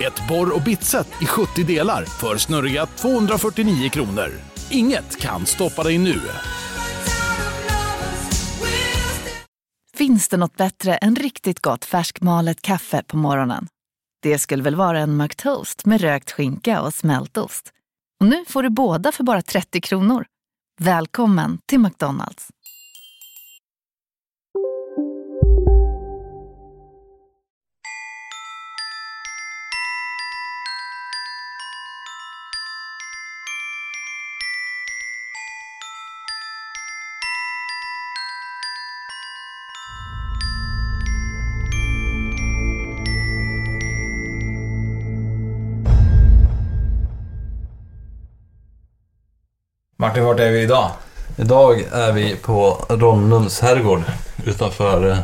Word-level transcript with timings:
Ett 0.00 0.28
borr 0.28 0.54
och 0.54 0.62
bitset 0.62 1.22
i 1.22 1.26
70 1.26 1.64
delar 1.64 2.04
för 2.04 2.36
snurriga 2.36 2.86
249 2.86 3.88
kronor. 3.88 4.28
Inget 4.70 5.20
kan 5.20 5.46
stoppa 5.46 5.82
dig 5.82 5.98
nu. 5.98 6.20
Finns 9.96 10.28
det 10.28 10.36
något 10.36 10.56
bättre 10.56 10.96
än 10.96 11.16
riktigt 11.16 11.60
gott 11.60 11.84
färskmalet 11.84 12.62
kaffe 12.62 13.02
på 13.06 13.16
morgonen? 13.16 13.66
Det 14.22 14.38
skulle 14.38 14.62
väl 14.62 14.76
vara 14.76 15.00
en 15.00 15.16
McToast 15.16 15.86
med 15.86 16.00
rökt 16.00 16.30
skinka 16.30 16.80
och 16.82 16.94
smältost. 16.94 17.72
Och 18.20 18.26
nu 18.26 18.44
får 18.48 18.62
du 18.62 18.70
båda 18.70 19.12
för 19.12 19.24
bara 19.24 19.42
30 19.42 19.80
kronor. 19.80 20.24
Välkommen 20.80 21.58
till 21.66 21.78
McDonalds. 21.78 22.48
Martin, 50.02 50.24
vart 50.24 50.40
är 50.40 50.50
vi 50.50 50.60
idag? 50.62 50.90
Idag 51.36 51.80
är 51.92 52.12
vi 52.12 52.36
på 52.36 52.84
Ronnums 52.88 53.60
herrgård 53.60 54.02
utanför, 54.44 55.10
eh, 55.10 55.18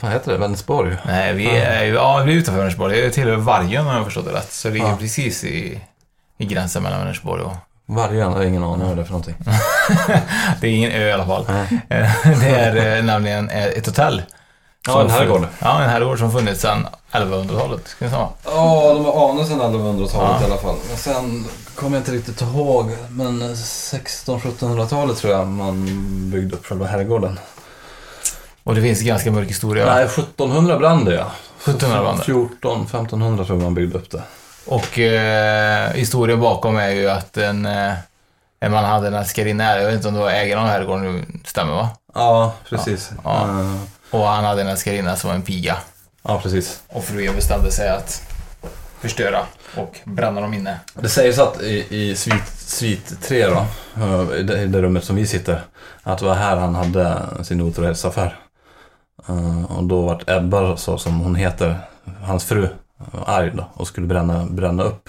vad 0.00 0.12
heter 0.12 0.32
det, 0.32 0.38
Vänersborg? 0.38 0.96
Nej, 1.06 1.32
vi 1.34 1.46
är, 1.56 1.84
ju- 1.84 1.94
ja, 1.94 2.22
vi 2.26 2.32
är 2.32 2.36
utanför 2.36 2.58
Vänersborg. 2.60 3.00
Det 3.00 3.10
tillhör 3.10 3.36
Vargön 3.36 3.86
om 3.86 3.94
jag 3.94 4.04
förstått 4.04 4.24
det 4.24 4.32
rätt. 4.32 4.52
Så 4.52 4.68
det 4.68 4.74
ligger 4.74 4.86
Ja. 4.88 4.96
precis 4.96 5.44
i, 5.44 5.80
i 6.38 6.44
gränsen 6.46 6.82
mellan 6.82 6.98
Vänersborg 6.98 7.42
och... 7.42 7.52
Vargen, 7.86 8.18
jag 8.18 8.30
har 8.30 8.42
ingen 8.42 8.64
aning 8.64 8.86
vad 8.88 8.96
det 8.96 9.02
är 9.02 9.04
för 9.04 9.12
någonting. 9.12 9.34
Det 10.60 10.66
är 10.66 10.70
ingen 10.72 10.92
ö 10.92 11.08
i 11.08 11.12
alla 11.12 11.26
fall. 11.26 11.46
Eh, 11.88 12.10
Det 12.40 12.48
är 12.48 12.96
eh, 12.98 13.04
nämligen 13.04 13.50
ett 13.50 13.86
hotell. 13.86 14.22
Ja, 14.86 15.00
en 15.00 15.10
herrgård. 15.10 15.46
Ja, 15.58 15.82
en 15.82 15.90
herrgård 15.90 16.18
som 16.18 16.32
funnits 16.32 16.60
sedan 16.60 16.86
1100-talet. 17.12 17.88
Ska 17.88 18.04
vi 18.04 18.10
säga. 18.10 18.28
Ja, 18.44 18.92
de 18.94 19.04
har 19.04 19.30
anat 19.30 19.48
sedan 19.48 19.60
1100-talet 19.60 20.12
Ja. 20.40 20.40
i 20.42 20.44
alla 20.44 20.60
fall. 20.60 20.76
Men 20.88 20.96
sen 20.96 21.44
kommer 21.74 21.96
jag 21.96 22.00
inte 22.00 22.12
riktigt 22.12 22.40
ihåg, 22.40 22.90
men 23.10 23.42
1600-1700-talet 23.54 25.18
tror 25.18 25.32
jag 25.32 25.46
man 25.46 25.84
byggde 26.30 26.56
upp 26.56 26.66
själva 26.66 26.86
herrgården. 26.86 27.38
Och 28.64 28.74
det 28.74 28.82
finns 28.82 29.00
ganska 29.02 29.30
mörk 29.30 29.48
historia. 29.48 29.86
Nej, 29.94 30.04
1700 30.04 30.78
brann 30.78 31.04
det 31.04 31.14
ja. 31.14 31.26
1700 31.64 32.02
brann 32.02 32.16
det. 32.18 32.24
14, 32.24 32.82
1500 32.82 33.44
tror 33.44 33.58
jag 33.58 33.62
man 33.64 33.74
byggde 33.74 33.98
upp 33.98 34.10
det. 34.10 34.22
Och 34.66 34.98
eh, 34.98 35.90
historien 35.92 36.40
bakom 36.40 36.76
är 36.76 36.90
ju 36.90 37.08
att 37.10 37.36
en, 37.36 37.66
eh, 37.66 37.92
en 38.60 38.72
man 38.72 38.84
hade 38.84 39.06
en 39.06 39.14
älskarinna. 39.14 39.76
Jag 39.78 39.86
vet 39.86 39.94
inte 39.94 40.08
om 40.08 40.14
det 40.14 40.20
var 40.20 40.30
ägaren 40.30 40.62
av 40.62 40.68
herrgården 40.68 41.02
nu. 41.16 41.24
Stämmer 41.44 41.72
va? 41.74 41.88
Ja, 42.14 42.52
precis. 42.68 43.10
Ja. 43.24 43.42
Eh, 43.42 43.80
Och 44.14 44.26
han 44.26 44.44
hade 44.44 44.62
en 44.62 44.68
älskarinna 44.68 45.16
som 45.16 45.28
var 45.28 45.34
en 45.34 45.42
piga. 45.42 45.76
ja 46.22 46.40
precis. 46.42 46.82
Och 46.88 47.04
frun 47.04 47.34
bestämde 47.34 47.70
sig 47.70 47.88
att 47.88 48.22
förstöra 49.00 49.38
och 49.76 50.00
bränna 50.04 50.40
dem 50.40 50.54
inne. 50.54 50.80
Det 50.94 51.08
sägs 51.08 51.38
att 51.38 51.62
i, 51.62 51.86
i 51.90 52.16
svit, 52.16 52.48
svit 52.56 53.22
3 53.22 53.46
då, 53.46 53.66
eh, 53.96 54.40
i 54.40 54.42
det, 54.42 54.62
i 54.62 54.66
det 54.66 54.82
rummet 54.82 55.04
som 55.04 55.16
vi 55.16 55.26
sitter, 55.26 55.60
att 56.02 56.18
det 56.18 56.24
var 56.24 56.34
här 56.34 56.56
han 56.56 56.74
hade 56.74 57.22
sin 57.44 57.60
otrohetsaffär. 57.60 58.38
Eh, 59.28 59.76
och 59.76 59.84
då 59.84 60.00
vart 60.00 60.30
Ebba, 60.30 60.76
så 60.76 60.98
som 60.98 61.20
hon 61.20 61.34
heter, 61.34 61.78
hans 62.22 62.44
fru, 62.44 62.68
arg 63.26 63.50
då 63.54 63.70
och 63.74 63.88
skulle 63.88 64.06
bränna, 64.06 64.46
bränna 64.46 64.82
upp 64.82 65.08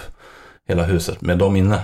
hela 0.67 0.83
huset 0.83 1.21
med 1.21 1.37
dem 1.37 1.55
inne. 1.55 1.79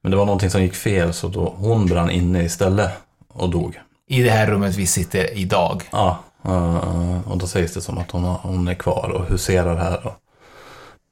Men 0.00 0.10
det 0.10 0.16
var 0.16 0.26
någonting 0.26 0.50
som 0.50 0.62
gick 0.62 0.74
fel 0.74 1.12
så 1.12 1.28
då 1.28 1.54
hon 1.56 1.86
brann 1.86 2.10
inne 2.10 2.42
istället 2.42 2.90
och 3.28 3.50
dog. 3.50 3.80
I 4.08 4.22
det 4.22 4.30
här 4.30 4.46
rummet 4.46 4.74
vi 4.74 4.86
sitter 4.86 5.38
idag. 5.38 5.82
Ja, 5.92 6.18
eh, 6.44 7.30
och 7.30 7.38
då 7.38 7.46
sägs 7.46 7.74
det 7.74 7.80
som 7.80 7.98
att 7.98 8.10
hon, 8.10 8.24
hon 8.24 8.68
är 8.68 8.74
kvar 8.74 9.10
och 9.14 9.26
huserar 9.26 9.76
här. 9.76 10.06
Och 10.06 10.14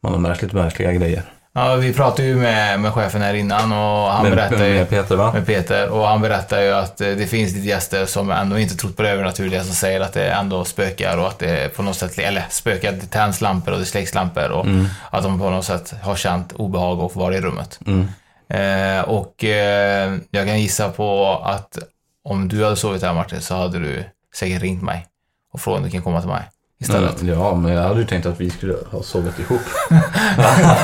man 0.02 0.12
har 0.12 0.18
märkligt 0.20 0.52
märkliga 0.52 0.92
grejer. 0.92 1.32
Ja, 1.52 1.76
vi 1.76 1.92
pratade 1.92 2.28
ju 2.28 2.36
med, 2.36 2.80
med 2.80 2.92
chefen 2.92 3.22
här 3.22 3.34
innan 3.34 3.72
och 3.72 4.12
han 4.12 4.22
med, 4.22 4.32
berättade 4.32 4.69
ju... 4.69 4.74
med 4.74 4.88
Peter 4.88 5.16
va? 5.16 5.32
Med 5.32 5.46
Peter 5.46 5.88
och 5.88 6.06
han 6.06 6.20
berättar 6.20 6.60
ju 6.60 6.72
att 6.72 7.00
eh, 7.00 7.08
det 7.08 7.26
finns 7.26 7.54
lite 7.54 7.69
gäster 7.69 8.06
som 8.06 8.30
ändå 8.30 8.58
inte 8.58 8.76
trott 8.76 8.96
på 8.96 9.02
det 9.02 9.10
övernaturliga 9.10 9.64
som 9.64 9.74
säger 9.74 10.00
att 10.00 10.12
det 10.12 10.30
ändå 10.30 10.64
spökar 10.64 11.19
och 11.19 11.26
att 11.26 11.38
det 11.38 11.76
på 11.76 11.82
något 11.82 11.96
sätt, 11.96 12.19
eller 12.19 12.44
spökar, 12.50 12.92
det 12.92 13.06
tänds 13.06 13.40
lampor 13.40 13.72
och 13.72 13.78
det 13.78 13.84
släcks 13.84 14.14
lampor 14.14 14.50
och 14.50 14.66
att 15.10 15.22
de 15.22 15.38
på 15.38 15.50
något 15.50 15.64
sätt 15.64 15.94
har 16.02 16.16
känt 16.16 16.52
obehag 16.52 17.00
och 17.00 17.16
vara 17.16 17.34
i 17.34 17.40
rummet. 17.40 17.80
Mm. 17.86 18.08
Eh, 18.48 19.04
och 19.04 19.44
eh, 19.44 20.14
jag 20.30 20.46
kan 20.46 20.60
gissa 20.60 20.88
på 20.88 21.40
att 21.44 21.78
om 22.24 22.48
du 22.48 22.64
hade 22.64 22.76
sovit 22.76 23.02
här 23.02 23.14
Martin 23.14 23.40
så 23.40 23.54
hade 23.54 23.78
du 23.78 24.04
säkert 24.34 24.62
ringt 24.62 24.82
mig 24.82 25.06
och 25.53 25.61
frågat 25.61 25.78
om 25.78 25.84
du 25.84 25.91
kan 25.91 26.03
komma 26.03 26.21
till 26.21 26.31
mig 26.31 26.43
istället. 26.81 27.22
Mm, 27.22 27.38
ja, 27.38 27.55
men 27.55 27.72
jag 27.72 27.83
hade 27.83 28.00
ju 28.00 28.06
tänkt 28.06 28.27
att 28.27 28.41
vi 28.41 28.50
skulle 28.50 28.75
ha 28.91 29.03
sovit 29.03 29.38
ihop. 29.38 29.61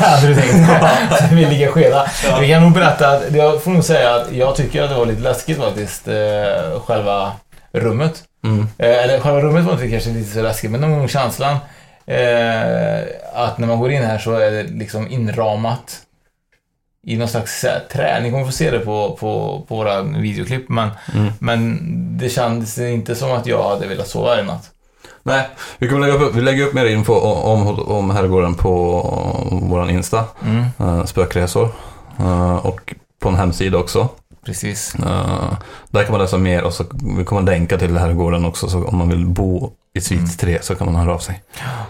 hade 0.00 0.26
du 0.26 0.34
tänkt? 0.34 1.32
vi 1.32 1.46
ligger 1.50 1.70
skeda. 1.70 2.06
Vi 2.40 2.48
kan 2.48 2.62
nog 2.62 2.72
berätta 2.72 3.08
att, 3.08 3.34
jag 3.34 3.62
får 3.62 3.70
nog 3.70 3.84
säga 3.84 4.14
att 4.14 4.32
jag 4.32 4.56
tycker 4.56 4.82
att 4.82 4.90
det 4.90 4.96
var 4.96 5.06
lite 5.06 5.22
läskigt 5.22 5.58
faktiskt, 5.58 6.08
eh, 6.08 6.80
själva 6.86 7.32
rummet. 7.72 8.22
Mm. 8.44 8.68
Eh, 8.78 9.04
eller 9.04 9.20
själva 9.20 9.40
rummet 9.40 9.64
var 9.64 9.72
inte 9.72 9.90
kanske 9.90 10.10
lite 10.10 10.30
så 10.30 10.42
läskigt, 10.42 10.70
men 10.70 10.80
någon 10.80 10.98
gång 10.98 11.08
känslan 11.08 11.56
eh, 12.06 13.00
att 13.34 13.58
när 13.58 13.66
man 13.66 13.78
går 13.78 13.90
in 13.90 14.02
här 14.02 14.18
så 14.18 14.32
är 14.32 14.50
det 14.50 14.62
liksom 14.62 15.10
inramat 15.10 16.00
i 17.06 17.16
någon 17.16 17.28
slags 17.28 17.64
eh, 17.64 17.78
trä. 17.92 18.20
Ni 18.22 18.30
kommer 18.30 18.44
få 18.46 18.52
se 18.52 18.70
det 18.70 18.78
på, 18.78 19.16
på, 19.20 19.64
på 19.68 19.76
våra 19.76 20.02
videoklipp, 20.02 20.68
men, 20.68 20.88
Mm. 21.14 21.32
men 21.38 21.78
det 22.18 22.28
kändes 22.28 22.78
inte 22.78 23.14
som 23.14 23.32
att 23.32 23.46
jag 23.46 23.68
hade 23.70 23.86
velat 23.86 24.08
sova 24.08 24.34
här 24.34 24.42
i 24.42 24.44
natt. 24.46 24.70
Nej, 25.22 25.48
vi 25.78 25.88
kommer 25.88 26.06
lägga 26.06 26.18
upp, 26.24 26.34
vi 26.34 26.40
lägger 26.40 26.66
upp 26.66 26.74
mer 26.74 26.86
info 26.86 27.12
om, 27.14 27.66
om, 27.66 27.78
om 27.88 28.10
herrgården 28.10 28.54
på 28.54 28.72
vår 29.62 29.90
Insta, 29.90 30.24
Mm, 30.44 30.64
uh, 30.80 31.04
spökresor. 31.04 31.68
Eh, 32.18 32.56
och 32.56 32.94
på 33.20 33.28
en 33.28 33.34
hemsida 33.34 33.78
också. 33.78 34.08
Precis. 34.46 34.94
Eh, 34.94 35.52
där 35.90 36.02
kan 36.02 36.12
man 36.12 36.20
läsa 36.20 36.38
mer 36.38 36.62
och 36.62 36.72
så 36.72 36.84
vi 37.18 37.24
kommer 37.24 37.42
länka 37.42 37.78
till 37.78 37.98
herrgården 37.98 38.44
också. 38.44 38.68
Så 38.68 38.84
om 38.84 38.98
man 38.98 39.08
vill 39.08 39.26
bo 39.26 39.72
i 39.96 40.00
svit 40.00 40.38
3 40.38 40.58
så 40.62 40.74
kan 40.74 40.92
man 40.92 40.96
höra 40.96 41.14
av 41.14 41.18
sig. 41.18 41.42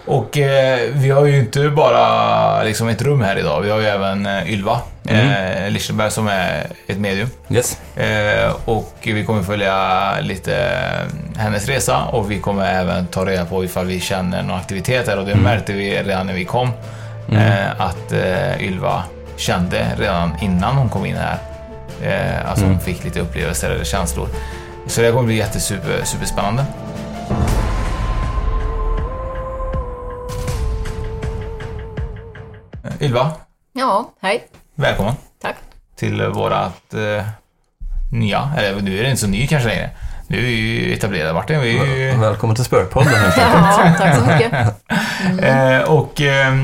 Och 0.06 0.39
eh, 0.39 0.78
vi 0.93 1.11
har 1.11 1.27
ju 1.27 1.39
inte 1.39 1.69
bara 1.69 2.62
liksom 2.62 2.89
ett 2.89 3.03
rum 3.03 3.21
här 3.21 3.39
idag. 3.39 3.61
Vi 3.61 3.71
har 3.71 3.78
ju 3.78 3.87
även 3.87 4.27
eh, 4.27 4.53
Ylva 4.53 4.81
eh, 5.09 5.71
Lichtenberg 5.71 6.11
som 6.11 6.28
är 6.28 6.66
ett 6.87 6.99
medium. 6.99 7.28
Yes. 7.49 7.81
Eh, 7.97 8.53
och 8.65 8.95
vi 9.03 9.25
kommer 9.25 9.43
följa 9.43 10.21
lite 10.21 10.56
eh, 10.56 11.41
hennes 11.41 11.69
resa 11.69 12.05
och 12.05 12.31
vi 12.31 12.41
kommer 12.41 12.66
även 12.66 13.06
ta 13.06 13.27
reda 13.27 13.45
på 13.45 13.65
ifall 13.65 13.87
vi 13.87 14.00
känner 14.00 14.43
någon 14.43 14.59
aktivitet 14.59 15.09
här 15.09 15.19
och 15.19 15.27
det 15.27 15.34
märkte 15.34 15.72
vi 15.72 16.03
redan 16.03 16.27
när 16.27 16.34
vi 16.34 16.45
kom. 16.45 16.71
Eh, 17.33 17.81
att 17.81 18.12
Ylva 18.61 19.05
kände 19.37 19.87
redan 19.99 20.33
innan 20.41 20.77
hon 20.77 20.89
kom 20.89 21.06
in 21.06 21.16
här. 21.16 21.39
Eh, 22.03 22.51
alltså 22.51 22.65
hon 22.65 22.81
fick 22.81 23.04
lite 23.04 23.21
upplevelser 23.21 23.71
eller 23.71 23.84
känslor. 23.84 24.28
Så 24.87 25.01
det 25.01 25.13
kommer 25.13 25.27
bli 25.27 25.37
jättesuper, 25.37 26.04
superspännande. 26.04 26.65
Eh, 32.84 32.91
Ylva, 33.07 33.33
Ja, 33.72 34.10
hej. 34.22 34.47
välkommen 34.75 35.15
Tack. 35.43 35.57
till 35.97 36.22
vårat 36.27 36.95
eh, 36.95 37.27
nya, 38.13 38.51
eller 38.59 38.81
nu 38.81 38.98
är 38.98 39.03
det 39.03 39.10
inte 39.10 39.21
så 39.21 39.27
ny 39.27 39.47
kanske 39.47 39.69
längre. 39.69 39.91
Nu 40.28 40.39
är 40.39 40.43
vi 40.43 40.48
ju 40.51 40.95
etablerade 40.95 41.33
Martin. 41.33 41.60
Vi 41.60 41.78
är 41.78 41.97
ju, 41.97 42.16
Välkommen 42.21 42.57
till 42.57 42.65
Spökpodden 42.65 43.15
helt 43.15 43.39
enkelt. 43.39 43.54
Ja, 43.78 43.95
tack 43.98 44.16
så 44.16 44.22
mycket. 44.27 44.53
eh, 45.45 45.93
och 45.93 46.21
eh, 46.21 46.54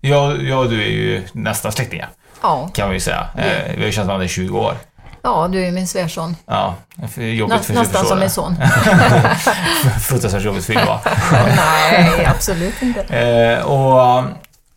jag, 0.00 0.42
jag 0.42 0.58
och 0.60 0.70
du 0.70 0.82
är 0.82 0.88
ju 0.88 1.22
nästan 1.32 1.72
släktingar, 1.72 2.08
Ja, 2.42 2.68
kan 2.74 2.88
vi 2.88 2.94
ju 2.94 3.00
säga. 3.00 3.28
Eh, 3.36 3.74
vi 3.74 3.80
har 3.80 3.86
ju 3.86 3.92
känt 3.92 4.06
varandra 4.06 4.24
i 4.24 4.28
20 4.28 4.58
år. 4.58 4.74
ja 5.22 5.48
du 5.52 5.66
är 5.66 5.72
min 5.72 5.86
svärson. 5.86 6.36
Ja, 6.46 6.74
jobbigt 7.16 7.56
Nä, 7.56 7.62
för 7.62 7.74
nästan 7.74 8.06
som 8.06 8.18
min 8.18 8.30
son. 8.30 8.56
Fruktansvärt 10.00 10.42
jobbigt 10.42 10.64
för 10.64 10.72
Ylva. 10.72 11.00
Nej, 11.56 12.26
absolut 12.26 12.82
inte. 12.82 13.00
Eh, 13.00 13.62
och 13.66 14.24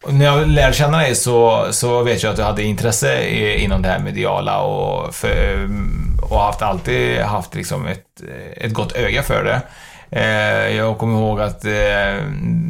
och 0.04 0.14
när 0.14 0.26
jag 0.26 0.48
lärde 0.48 0.74
känna 0.74 0.98
dig 0.98 1.16
så, 1.16 1.68
så 1.72 2.04
vet 2.04 2.24
jag 2.24 2.30
att 2.30 2.36
du 2.36 2.44
hade 2.44 2.64
intresse 2.64 3.22
i, 3.22 3.64
inom 3.64 3.82
det 3.82 3.90
här 3.90 4.00
mediala 4.00 4.62
och, 4.62 5.16
för, 5.16 5.70
och 6.22 6.40
haft, 6.40 6.62
alltid 6.62 7.20
haft 7.20 7.56
liksom 7.56 7.88
ett, 7.88 8.06
ett 8.58 8.74
gott 8.74 8.92
öga 8.92 9.24
för 9.24 9.44
det. 9.44 9.62
Eh, 10.12 10.76
jag 10.76 10.98
kommer 10.98 11.20
ihåg 11.20 11.42
att 11.42 11.66
eh, 11.66 11.72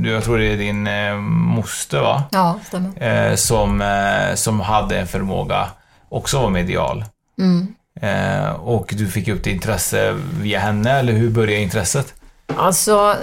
jag 0.03 0.23
tror 0.23 0.37
det 0.37 0.45
är 0.45 0.57
din 0.57 0.87
eh, 0.87 1.15
moster 1.15 2.01
va? 2.01 2.23
Ja, 2.31 2.59
stämmer. 2.63 3.29
Eh, 3.29 3.35
som, 3.35 3.81
eh, 3.81 4.35
som 4.35 4.59
hade 4.59 4.99
en 4.99 5.07
förmåga 5.07 5.69
också 6.09 6.37
att 6.37 6.43
vara 6.43 6.51
medial. 6.51 7.05
Mm. 7.39 7.67
Eh, 8.01 8.51
och 8.51 8.93
du 8.97 9.07
fick 9.07 9.27
upp 9.27 9.43
det 9.43 9.51
intresse 9.51 10.15
via 10.41 10.59
henne, 10.59 10.91
eller 10.91 11.13
hur 11.13 11.29
började 11.29 11.61
intresset? 11.63 12.13
Alltså, 12.55 13.15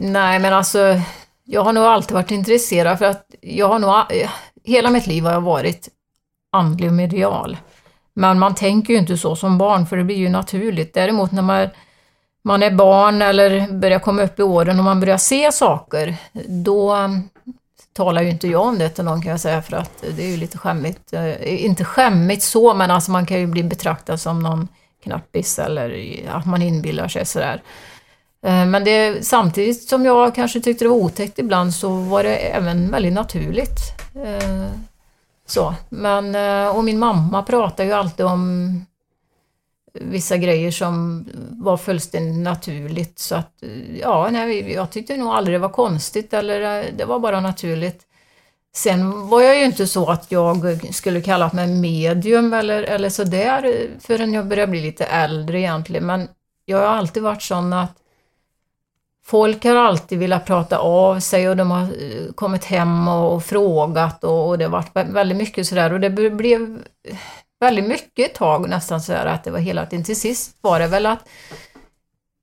nej 0.00 0.38
men 0.38 0.52
alltså, 0.52 1.00
jag 1.44 1.64
har 1.64 1.72
nog 1.72 1.84
alltid 1.84 2.14
varit 2.14 2.30
intresserad 2.30 2.98
för 2.98 3.04
att 3.04 3.26
jag 3.40 3.68
har 3.68 3.78
nog, 3.78 3.94
hela 4.64 4.90
mitt 4.90 5.06
liv 5.06 5.24
har 5.24 5.32
jag 5.32 5.40
varit 5.40 5.88
andlig 6.52 6.88
och 6.88 6.94
medial. 6.94 7.56
Men 8.14 8.38
man 8.38 8.54
tänker 8.54 8.92
ju 8.92 8.98
inte 8.98 9.16
så 9.16 9.36
som 9.36 9.58
barn 9.58 9.86
för 9.86 9.96
det 9.96 10.04
blir 10.04 10.16
ju 10.16 10.28
naturligt. 10.28 10.94
Däremot 10.94 11.32
när 11.32 11.42
man, 11.42 11.68
man 12.44 12.62
är 12.62 12.70
barn 12.70 13.22
eller 13.22 13.72
börjar 13.72 13.98
komma 13.98 14.22
upp 14.22 14.38
i 14.38 14.42
åren 14.42 14.78
och 14.78 14.84
man 14.84 15.00
börjar 15.00 15.18
se 15.18 15.52
saker, 15.52 16.16
då 16.48 17.10
talar 17.92 18.22
ju 18.22 18.30
inte 18.30 18.48
jag 18.48 18.62
om 18.62 18.78
det 18.78 18.88
till 18.88 19.04
någon 19.04 19.22
kan 19.22 19.30
jag 19.30 19.40
säga 19.40 19.62
för 19.62 19.76
att 19.76 20.04
det 20.16 20.24
är 20.24 20.28
ju 20.28 20.36
lite 20.36 20.58
skämmigt. 20.58 21.12
Eh, 21.12 21.64
inte 21.64 21.84
skämmigt 21.84 22.42
så, 22.42 22.74
men 22.74 22.90
alltså 22.90 23.10
man 23.10 23.26
kan 23.26 23.40
ju 23.40 23.46
bli 23.46 23.62
betraktad 23.62 24.20
som 24.20 24.42
någon 24.42 24.68
knappis 25.02 25.58
eller 25.58 26.16
att 26.28 26.46
man 26.46 26.62
inbillar 26.62 27.08
sig 27.08 27.26
sådär. 27.26 27.62
Eh, 28.46 28.66
men 28.66 28.84
det, 28.84 29.26
samtidigt 29.26 29.88
som 29.88 30.04
jag 30.04 30.34
kanske 30.34 30.60
tyckte 30.60 30.84
det 30.84 30.88
var 30.88 30.96
otäckt 30.96 31.38
ibland 31.38 31.74
så 31.74 31.88
var 31.88 32.22
det 32.22 32.36
även 32.36 32.90
väldigt 32.90 33.12
naturligt. 33.12 33.78
Eh, 34.14 34.66
så. 35.46 35.74
Men, 35.88 36.34
och 36.76 36.84
min 36.84 36.98
mamma 36.98 37.42
pratar 37.42 37.84
ju 37.84 37.92
alltid 37.92 38.26
om 38.26 38.70
vissa 40.00 40.36
grejer 40.36 40.70
som 40.70 41.24
var 41.50 41.76
fullständigt 41.76 42.44
naturligt. 42.44 43.18
Så 43.18 43.34
att, 43.34 43.62
ja, 44.00 44.28
nej, 44.32 44.72
jag 44.72 44.90
tyckte 44.90 45.16
nog 45.16 45.28
aldrig 45.28 45.54
det 45.54 45.58
var 45.58 45.68
konstigt 45.68 46.34
eller 46.34 46.82
eh, 46.82 46.84
det 46.96 47.04
var 47.04 47.18
bara 47.18 47.40
naturligt. 47.40 48.02
Sen 48.76 49.28
var 49.28 49.40
jag 49.40 49.58
ju 49.58 49.64
inte 49.64 49.86
så 49.86 50.06
att 50.06 50.32
jag 50.32 50.80
skulle 50.94 51.20
kalla 51.20 51.50
mig 51.52 51.68
medium 51.68 52.52
eller, 52.52 52.82
eller 52.82 53.08
sådär 53.08 53.64
eh, 53.64 54.00
förrän 54.00 54.34
jag 54.34 54.46
började 54.46 54.70
bli 54.70 54.82
lite 54.82 55.04
äldre 55.04 55.60
egentligen. 55.60 56.06
Men 56.06 56.28
jag 56.64 56.78
har 56.78 56.86
alltid 56.86 57.22
varit 57.22 57.42
sån 57.42 57.72
att 57.72 57.98
folk 59.24 59.64
har 59.64 59.76
alltid 59.76 60.18
velat 60.18 60.46
prata 60.46 60.78
av 60.78 61.20
sig 61.20 61.48
och 61.48 61.56
de 61.56 61.70
har 61.70 61.82
eh, 61.82 62.32
kommit 62.34 62.64
hem 62.64 63.08
och, 63.08 63.34
och 63.34 63.44
frågat 63.44 64.24
och, 64.24 64.48
och 64.48 64.58
det 64.58 64.64
har 64.64 64.70
varit 64.70 64.90
väldigt 64.94 65.38
mycket 65.38 65.66
sådär 65.66 65.92
och 65.92 66.00
det 66.00 66.10
blev 66.10 66.78
väldigt 67.64 67.84
mycket 67.84 68.30
ett 68.30 68.34
tag 68.34 68.68
nästan 68.68 69.00
så 69.00 69.12
här 69.12 69.26
att 69.26 69.44
det 69.44 69.50
var 69.50 69.58
hela 69.58 69.86
tiden. 69.86 70.04
Till 70.04 70.20
sist 70.20 70.56
var 70.60 70.78
det 70.78 70.86
väl 70.86 71.06
att 71.06 71.28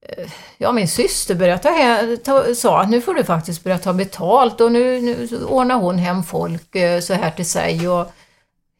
eh, 0.07 0.31
Ja, 0.57 0.71
min 0.71 0.87
syster 0.87 1.35
började 1.35 1.61
ta, 1.61 1.69
hem, 1.69 2.17
ta, 2.17 2.55
sa 2.55 2.81
att 2.81 2.89
nu 2.89 3.01
får 3.01 3.13
du 3.13 3.23
faktiskt 3.23 3.63
börja 3.63 3.77
ta 3.77 3.93
betalt 3.93 4.61
och 4.61 4.71
nu, 4.71 5.01
nu 5.01 5.45
ordnar 5.45 5.75
hon 5.75 5.97
hem 5.97 6.23
folk 6.23 6.75
eh, 6.75 6.99
så 6.99 7.13
här 7.13 7.31
till 7.31 7.49
sig 7.49 7.89
och 7.89 8.11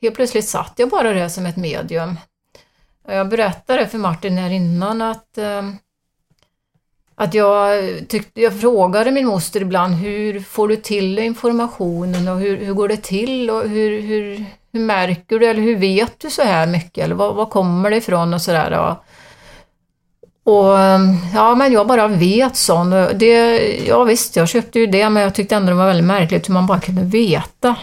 helt 0.01 0.15
plötsligt 0.15 0.49
satt 0.49 0.73
jag 0.77 0.89
bara 0.89 1.13
där 1.13 1.29
som 1.29 1.45
ett 1.45 1.57
medium. 1.57 2.19
Jag 3.07 3.29
berättade 3.29 3.87
för 3.87 3.97
Martin 3.97 4.37
här 4.37 4.49
innan 4.49 5.01
att 5.01 5.37
eh, 5.37 5.61
att 7.15 7.33
jag, 7.33 7.93
tyckte, 8.07 8.41
jag 8.41 8.59
frågade 8.59 9.11
min 9.11 9.27
moster 9.27 9.61
ibland 9.61 9.95
hur 9.95 10.39
får 10.39 10.67
du 10.67 10.75
till 10.75 11.19
informationen 11.19 12.27
och 12.27 12.39
hur, 12.39 12.57
hur 12.57 12.73
går 12.73 12.87
det 12.87 12.97
till 12.97 13.49
och 13.49 13.69
hur, 13.69 14.01
hur, 14.01 14.45
hur 14.73 14.79
märker 14.79 15.39
du 15.39 15.45
eller 15.45 15.61
hur 15.61 15.75
vet 15.75 16.19
du 16.19 16.29
så 16.29 16.41
här 16.41 16.67
mycket 16.67 17.03
eller 17.03 17.15
var, 17.15 17.33
var 17.33 17.45
kommer 17.45 17.89
det 17.89 17.97
ifrån 17.97 18.33
och 18.33 18.41
sådär. 18.41 18.71
Och, 18.71 18.95
och 20.53 20.77
ja, 21.35 21.55
men 21.55 21.73
jag 21.73 21.87
bara 21.87 22.07
vet 22.07 22.55
sånt. 22.55 23.19
Det, 23.19 23.57
ja 23.87 24.03
visst, 24.03 24.35
jag 24.35 24.49
köpte 24.49 24.79
ju 24.79 24.87
det 24.87 25.09
men 25.09 25.23
jag 25.23 25.35
tyckte 25.35 25.55
ändå 25.55 25.69
det 25.69 25.75
var 25.75 25.87
väldigt 25.87 26.05
märkligt 26.05 26.49
hur 26.49 26.53
man 26.53 26.67
bara 26.67 26.79
kunde 26.79 27.03
veta. 27.03 27.75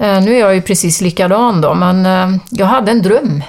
Eh, 0.00 0.20
nu 0.20 0.34
är 0.34 0.38
jag 0.38 0.54
ju 0.54 0.62
precis 0.62 1.00
likadan 1.00 1.60
då, 1.60 1.74
men 1.74 2.06
ehm, 2.06 2.40
jag 2.50 2.66
hade 2.66 2.90
en 2.90 3.02
dröm 3.02 3.42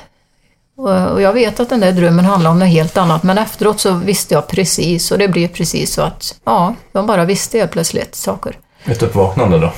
och 0.76 1.22
jag 1.22 1.34
vet 1.34 1.60
att 1.60 1.70
den 1.70 1.80
där 1.80 1.92
drömmen 1.92 2.26
handlar 2.26 2.52
om 2.52 2.60
något 2.60 2.68
helt 2.68 2.98
annat, 2.98 3.24
men 3.24 3.38
efteråt 3.38 3.80
så 3.80 3.94
visste 3.94 4.34
jag 4.34 4.48
precis 4.48 5.12
och 5.12 5.18
det 5.18 5.28
blev 5.28 5.48
precis 5.48 5.94
så 5.94 6.02
att, 6.02 6.40
ja, 6.44 6.76
jag 6.92 7.06
bara 7.06 7.26
visste 7.26 7.58
helt 7.58 7.72
plötsligt 7.72 8.16
saker. 8.16 8.58
Ett 8.86 9.04
uppvaknande 9.04 9.60
då? 9.60 9.72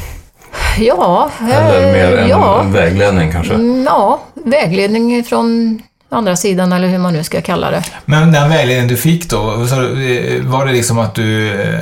Ja, 0.80 1.30
Eller 1.52 1.88
eh, 1.88 1.94
mer 1.94 2.18
en 2.18 2.30
ja, 2.30 2.64
vägledning 2.64 3.32
kanske? 3.32 3.54
Mm, 3.54 3.84
ja, 3.84 4.22
vägledning 4.46 5.24
från 5.24 5.82
andra 6.10 6.36
sidan 6.36 6.74
eller 6.74 6.88
hur 6.88 6.98
man 6.98 7.14
nu 7.14 7.24
ska 7.24 7.42
kalla 7.42 7.72
det. 7.72 7.84
Men 8.06 8.32
den 8.32 8.50
vägledningen 8.50 8.88
du 8.88 8.98
fick 8.98 9.30
då, 9.30 9.38
eh, 9.54 10.42
var 10.44 10.66
det 10.66 10.72
liksom 10.72 11.00
att 11.00 11.16
du... 11.16 11.62
eh, 11.62 11.80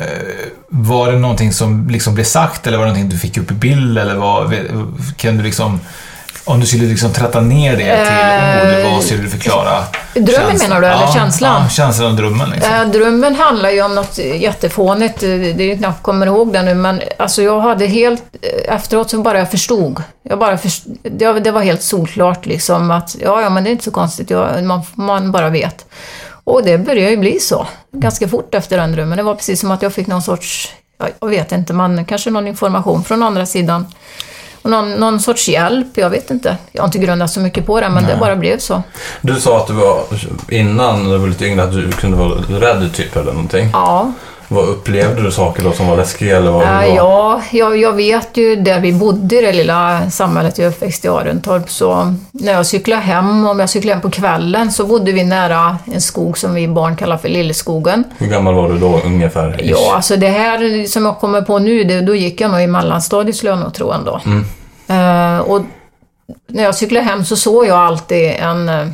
Var 0.72 1.12
det 1.12 1.20
någonting 1.20 1.54
som 1.54 1.88
liksom 1.90 2.14
blev 2.16 2.24
sagt 2.24 2.68
eller 2.68 2.78
var 2.78 2.86
det 2.86 2.92
någonting 2.92 3.10
du 3.10 3.18
fick 3.18 3.38
upp 3.38 3.52
i 3.52 3.54
bild 3.54 3.98
eller 3.98 4.16
vad, 4.16 4.54
kan 5.18 5.38
du 5.38 5.44
liksom... 5.44 5.80
Om 6.50 6.60
du 6.60 6.66
skulle 6.66 6.88
liksom 6.88 7.14
tratta 7.14 7.42
ner 7.42 7.72
det 7.72 8.06
till 8.06 8.20
Eh, 8.80 8.88
ord, 8.88 8.94
vad 8.94 9.04
skulle 9.04 9.22
du 9.22 9.30
förklara? 9.30 9.84
drömmen 10.14 10.58
menar 10.58 10.82
du, 10.82 10.88
eller 10.88 11.02
ja, 11.02 11.14
känslan? 11.14 11.62
Ja, 11.64 11.70
känslan 11.70 12.12
och 12.12 12.18
drömmen 12.18 12.50
liksom. 12.50 12.74
Eh, 12.74 12.86
drömmen 12.86 13.36
handlar 13.36 13.70
ju 13.70 13.82
om 13.82 13.96
något 13.96 14.18
jättefånigt, 14.18 15.24
eh, 15.24 15.30
det 15.30 15.64
är 15.64 15.68
ju 15.68 15.78
knappt 15.78 16.04
kommer 16.04 16.26
ihåg 16.26 16.54
det 16.54 16.62
nu, 16.62 16.74
men 16.74 17.02
alltså 17.18 17.42
jag 17.42 17.60
hade 17.60 17.86
helt, 17.86 18.24
efteråt 18.66 19.10
så 19.10 19.22
bara 19.22 19.40
jag 19.40 19.52
förstod. 19.52 20.04
Jag 20.24 20.40
bara 20.40 20.58
först, 20.58 20.84
det, 21.02 21.52
var 21.52 21.62
helt 21.62 21.82
solklart 21.82 22.46
liksom 22.46 22.92
att, 22.92 23.16
ja, 23.24 23.42
ja 23.42 23.50
men 23.50 23.64
det 23.64 23.70
är 23.70 23.72
inte 23.72 23.84
så 23.84 23.92
konstigt, 23.92 24.30
jag, 24.30 24.64
man, 24.64 24.82
man 24.94 25.32
bara 25.32 25.50
vet. 25.50 25.86
Och 26.44 26.64
det 26.64 26.78
började 26.78 27.12
ju 27.12 27.18
bli 27.18 27.40
så, 27.40 27.68
ganska 27.92 28.28
fort 28.28 28.56
efter 28.56 28.78
den 28.78 28.92
drömmen. 28.92 29.18
Det 29.18 29.24
var 29.24 29.36
precis 29.36 29.60
som 29.60 29.72
att 29.72 29.82
jag 29.82 29.94
fick 29.94 30.08
någon 30.08 30.22
sorts, 30.22 30.74
ja, 30.98 31.08
jag 31.20 31.28
vet 31.28 31.52
inte, 31.52 31.74
man, 31.74 32.06
kanske 32.06 32.30
någon 32.30 32.48
information 32.48 33.04
från 33.04 33.24
andra 33.24 33.46
sidan. 33.46 33.86
Och 34.62 34.70
någon, 34.70 34.92
någon 34.92 35.20
sorts 35.20 35.50
hjälp, 35.50 35.88
jag 35.94 36.10
vet 36.10 36.32
inte. 36.32 36.58
Jag 36.72 36.82
har 36.82 36.88
inte 36.88 36.98
grundat 37.00 37.32
så 37.32 37.40
mycket 37.40 37.66
på 37.66 37.82
det, 37.82 37.90
men 37.90 38.06
det 38.06 38.18
bara 38.20 38.36
blev 38.36 38.60
så. 38.60 38.84
Du 39.22 39.36
sa 39.36 39.58
att 39.58 39.68
du 39.68 39.74
var, 39.74 40.04
innan 40.50 41.10
du 41.10 41.18
var 41.18 41.28
lite 41.28 41.46
yngre, 41.46 41.64
att 41.64 41.72
du 41.72 41.92
kunde 41.92 42.18
vara 42.18 42.30
rädd 42.40 42.94
typ 42.94 43.16
eller 43.16 43.32
någonting. 43.32 43.70
Ja, 43.74 44.12
Vad 44.52 44.70
upplevde 44.70 45.22
du 45.22 45.32
saker 45.32 45.64
då 45.64 45.72
som 45.72 45.88
var 45.88 45.98
läskiga 45.98 46.38
eller 46.38 46.52
vad 46.52 46.68
det 46.68 46.88
Ja, 46.88 47.42
jag, 47.52 47.78
jag 47.78 47.94
vet 47.94 48.38
ju 48.38 48.56
där 48.56 48.80
vi 48.80 48.94
bodde 48.94 49.40
i 49.40 49.42
det 49.42 49.52
lilla 49.54 50.10
samhället 50.10 50.58
jag 50.58 50.66
är 50.66 50.70
uppväxt 50.70 51.06
i 51.06 51.08
Arentorp 51.08 51.70
så 51.70 52.16
när 52.32 52.52
jag 52.52 52.66
cyklade 52.66 53.02
hem, 53.02 53.48
om 53.48 53.60
jag 53.60 53.70
cyklade 53.70 53.94
hem 53.94 54.02
på 54.02 54.10
kvällen 54.10 54.72
så 54.72 54.86
bodde 54.86 55.12
vi 55.12 55.24
nära 55.24 55.78
en 55.94 56.02
skog 56.02 56.38
som 56.38 56.54
vi 56.54 56.68
barn 56.68 56.96
kallar 56.96 57.18
för 57.18 57.30
Lilleskogen. 57.30 58.04
Hur 58.18 58.28
gammal 58.28 58.56
var 58.56 58.70
du 58.70 58.78
då 58.78 59.02
ungefär? 59.06 59.60
Ja, 59.64 59.96
alltså 59.96 60.16
det 60.16 60.28
här 60.28 60.88
som 60.88 61.06
jag 61.06 61.20
kommer 61.20 61.42
på 61.42 61.60
nu, 61.60 61.84
det, 61.84 62.02
då 62.02 62.16
gick 62.16 62.42
jag 62.42 62.52
nog 62.52 62.62
i 62.62 62.68
mellanstadiet 62.68 63.36
skulle 63.36 63.52
jag 63.52 63.60
nog 63.60 63.74
tro 63.74 63.92
ändå. 63.92 64.22
Eh, 64.88 65.40
och 65.40 65.62
när 66.48 66.64
jag 66.64 66.76
cyklade 66.76 67.06
hem 67.06 67.26
så 67.26 67.36
såg 67.36 67.66
jag 67.66 67.78
alltid 67.78 68.32
en, 68.40 68.70
eh, 68.70 68.88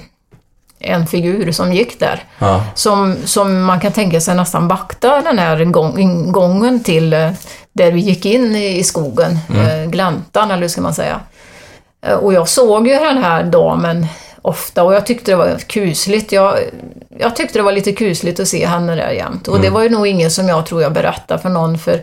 en 0.80 1.08
figur 1.08 1.52
som 1.52 1.74
gick 1.74 2.00
där. 2.00 2.24
Ja. 2.40 2.64
Som, 2.76 3.16
som 3.26 3.64
man 3.64 3.80
kan 3.80 3.92
tänka 3.92 4.22
sig 4.22 4.36
nästan 4.36 4.68
vakta 4.68 5.22
den 5.22 5.40
här 5.40 5.66
gång, 5.66 6.00
ingången 6.00 6.84
till 6.84 7.14
eh, 7.14 7.32
där 7.74 7.92
vi 7.92 8.00
gick 8.00 8.26
in 8.26 8.56
i, 8.56 8.84
skogen, 8.84 9.40
eh, 9.56 9.90
gläntan 9.90 10.52
eller 10.52 10.62
hur 10.62 10.68
ska 10.68 10.82
man 10.82 10.94
säga. 10.94 11.20
Eh, 12.02 12.14
och 12.14 12.34
jag 12.34 12.50
såg 12.50 12.88
ju 12.88 12.94
den 12.94 13.18
här 13.18 13.44
damen 13.44 14.08
ofta 14.42 14.84
och 14.84 14.94
jag 14.94 15.06
tyckte 15.06 15.32
det 15.32 15.36
var 15.36 15.58
kusligt. 15.60 16.32
Jag, 16.32 16.58
jag 17.18 17.36
tyckte 17.36 17.60
det 17.60 17.64
var 17.64 17.72
lite 17.72 17.92
kusligt 17.92 18.40
att 18.40 18.48
se 18.48 18.66
henne 18.66 18.96
där 18.96 19.12
jämt. 19.12 19.48
Och 19.48 19.62
det 19.62 19.70
var 19.70 19.84
ju 19.84 19.90
nog 19.90 20.08
ingen 20.08 20.32
som 20.32 20.50
jag 20.50 20.66
tror 20.66 20.82
jag 20.82 20.94
berättade 20.94 21.42
för 21.42 21.50
någon 21.50 21.78
för 21.78 22.02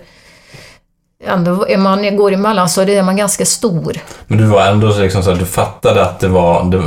ändå 1.27 1.69
är 1.69 1.77
man 1.79 2.17
går 2.17 2.33
emellan 2.33 2.69
så 2.69 2.81
är 2.83 3.03
man 3.03 3.17
ganska 3.17 3.47
stor. 3.47 3.97
Men 4.27 4.39
du 4.39 4.45
var 4.45 4.67
ändå 4.67 4.93
så 4.93 5.01
liksom 5.01 5.23
så 5.23 5.31
här, 5.31 5.39
du 5.39 5.45
fattade 5.47 6.03
att 6.03 6.21
det 6.21 6.29
var... 6.29 6.65
Du, 6.65 6.83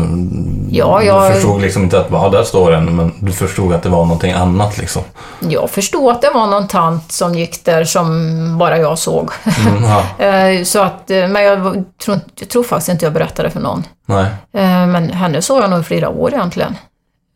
Ja, 0.70 0.98
du 1.00 1.06
jag- 1.06 1.34
förstod 1.34 1.62
liksom 1.62 1.84
inte 1.84 2.00
att 2.00 2.08
ja, 2.12 2.30
där 2.30 2.44
står 2.44 2.72
en, 2.74 2.96
men 2.96 3.14
du 3.20 3.32
förstod 3.32 3.74
att 3.74 3.84
det 3.84 3.90
var 3.90 4.06
någonting 4.06 4.32
annat 4.32 4.78
liksom. 4.78 5.02
Jag 5.40 5.70
förstod 5.70 6.12
att 6.12 6.22
det 6.22 6.30
var 6.34 6.48
någon 6.48 6.68
tant 6.68 7.12
som 7.12 7.36
gick 7.36 7.66
där 7.66 7.84
som 7.84 8.58
bara 8.58 8.78
jag 8.78 8.98
såg. 9.00 9.30
Mm, 9.68 9.84
ja. 9.84 10.04
Eh, 10.26 10.64
Så 10.64 10.80
att, 10.82 11.12
eh, 11.12 11.28
men 11.28 11.44
jag 11.44 11.84
tror, 12.04 12.20
jag 12.40 12.50
tror 12.50 12.64
faktiskt 12.64 12.90
inte 12.90 13.06
jag 13.06 13.14
berättade 13.14 13.50
för 13.50 13.60
någon. 13.60 13.84
Nej. 14.06 14.26
Eh, 14.54 14.86
Men 14.88 15.10
henne 15.10 15.42
såg 15.42 15.64
jag 15.64 15.70
nog 15.70 15.80
i 15.80 15.84
flera 15.84 16.10
år 16.10 16.34
egentligen. 16.34 16.76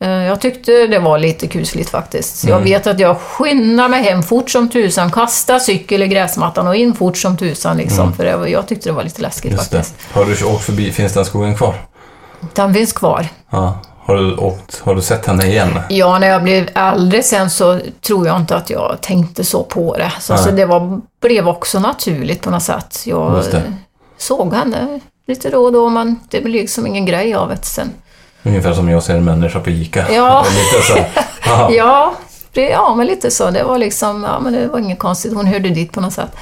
Eh, 0.01 0.09
Jag 0.09 0.41
tyckte 0.41 0.87
det 0.87 0.99
var 0.99 1.17
lite 1.17 1.47
kusligt 1.47 1.89
faktiskt. 1.89 2.37
Så 2.39 2.47
Mm. 2.47 2.59
Jag 2.59 2.63
vet 2.77 2.87
att 2.87 2.99
jag 2.99 3.17
skyndade 3.17 3.89
mig 3.89 4.03
hem 4.03 4.23
fort 4.23 4.49
som 4.49 4.69
tusan, 4.69 5.11
kastade 5.11 5.59
cykel 5.59 6.03
i 6.03 6.07
gräsmattan 6.07 6.67
och 6.67 6.75
in 6.75 6.93
fort 6.95 7.17
som 7.17 7.37
tusan 7.37 7.77
liksom. 7.77 8.13
För 8.13 8.25
det 8.25 8.49
jag 8.49 8.67
tyckte 8.67 8.89
det 8.89 8.93
var 8.93 9.03
lite 9.03 9.21
läskigt 9.21 9.45
Mm. 9.51 9.57
Just 9.57 9.71
det. 9.71 9.77
faktiskt. 9.77 10.11
Har 10.13 10.25
du 10.25 10.45
åkt 10.45 10.63
förbi, 10.65 10.91
finns 10.91 11.13
den 11.13 11.25
skogen 11.25 11.55
kvar? 11.55 11.75
Den 12.53 12.73
finns 12.73 12.93
kvar. 12.93 13.27
Ja. 13.49 13.79
Har 13.99 14.15
du, 14.15 14.35
åkt, 14.35 14.81
har 14.85 14.95
du 14.95 15.01
sett 15.01 15.25
henne 15.25 15.45
igen? 15.47 15.79
Ja, 15.89 16.19
när 16.19 16.27
jag 16.27 16.43
blev 16.43 16.69
äldre 16.75 17.23
sen 17.23 17.49
så 17.49 17.79
tror 18.07 18.27
jag 18.27 18.37
inte 18.37 18.55
att 18.55 18.69
jag 18.69 18.97
tänkte 19.01 19.43
så 19.43 19.63
på 19.63 19.97
det. 19.97 20.11
Så, 20.19 20.33
Nej. 20.33 20.43
så 20.43 20.51
det 20.51 20.65
var, 20.65 21.01
blev 21.21 21.47
också 21.47 21.79
naturligt 21.79 22.41
på 22.41 22.49
något 22.49 22.63
sätt. 22.63 23.01
Jag 23.05 23.43
det. 23.51 23.73
såg 24.17 24.53
henne 24.53 24.99
lite 25.27 25.49
då 25.49 25.63
och 25.65 25.71
då, 25.73 25.89
men 25.89 26.19
det 26.29 26.41
blev 26.41 26.53
liksom 26.61 26.87
ingen 26.87 27.05
grej 27.05 27.33
av 27.33 27.49
det 27.49 27.65
sen. 27.65 27.89
Ungefär 28.43 28.73
som 28.73 28.89
jag 28.89 29.03
ser 29.03 29.15
en 29.15 29.25
människa 29.25 29.59
på 29.59 29.69
ICA. 29.69 30.13
Ja. 30.13 30.45
Lite 30.49 30.87
så. 30.87 31.21
Ja, 31.71 32.13
det, 32.53 32.69
ja, 32.69 32.95
men 32.95 33.07
lite 33.07 33.31
så. 33.31 33.51
Det 33.51 33.63
var 33.63 33.77
liksom, 33.77 34.23
ja 34.23 34.39
men 34.39 34.53
det 34.53 34.67
var 34.67 34.79
inget 34.79 34.99
konstigt. 34.99 35.33
Hon 35.33 35.45
hörde 35.45 35.69
dit 35.69 35.91
på 35.91 36.01
något 36.01 36.13
sätt. 36.13 36.35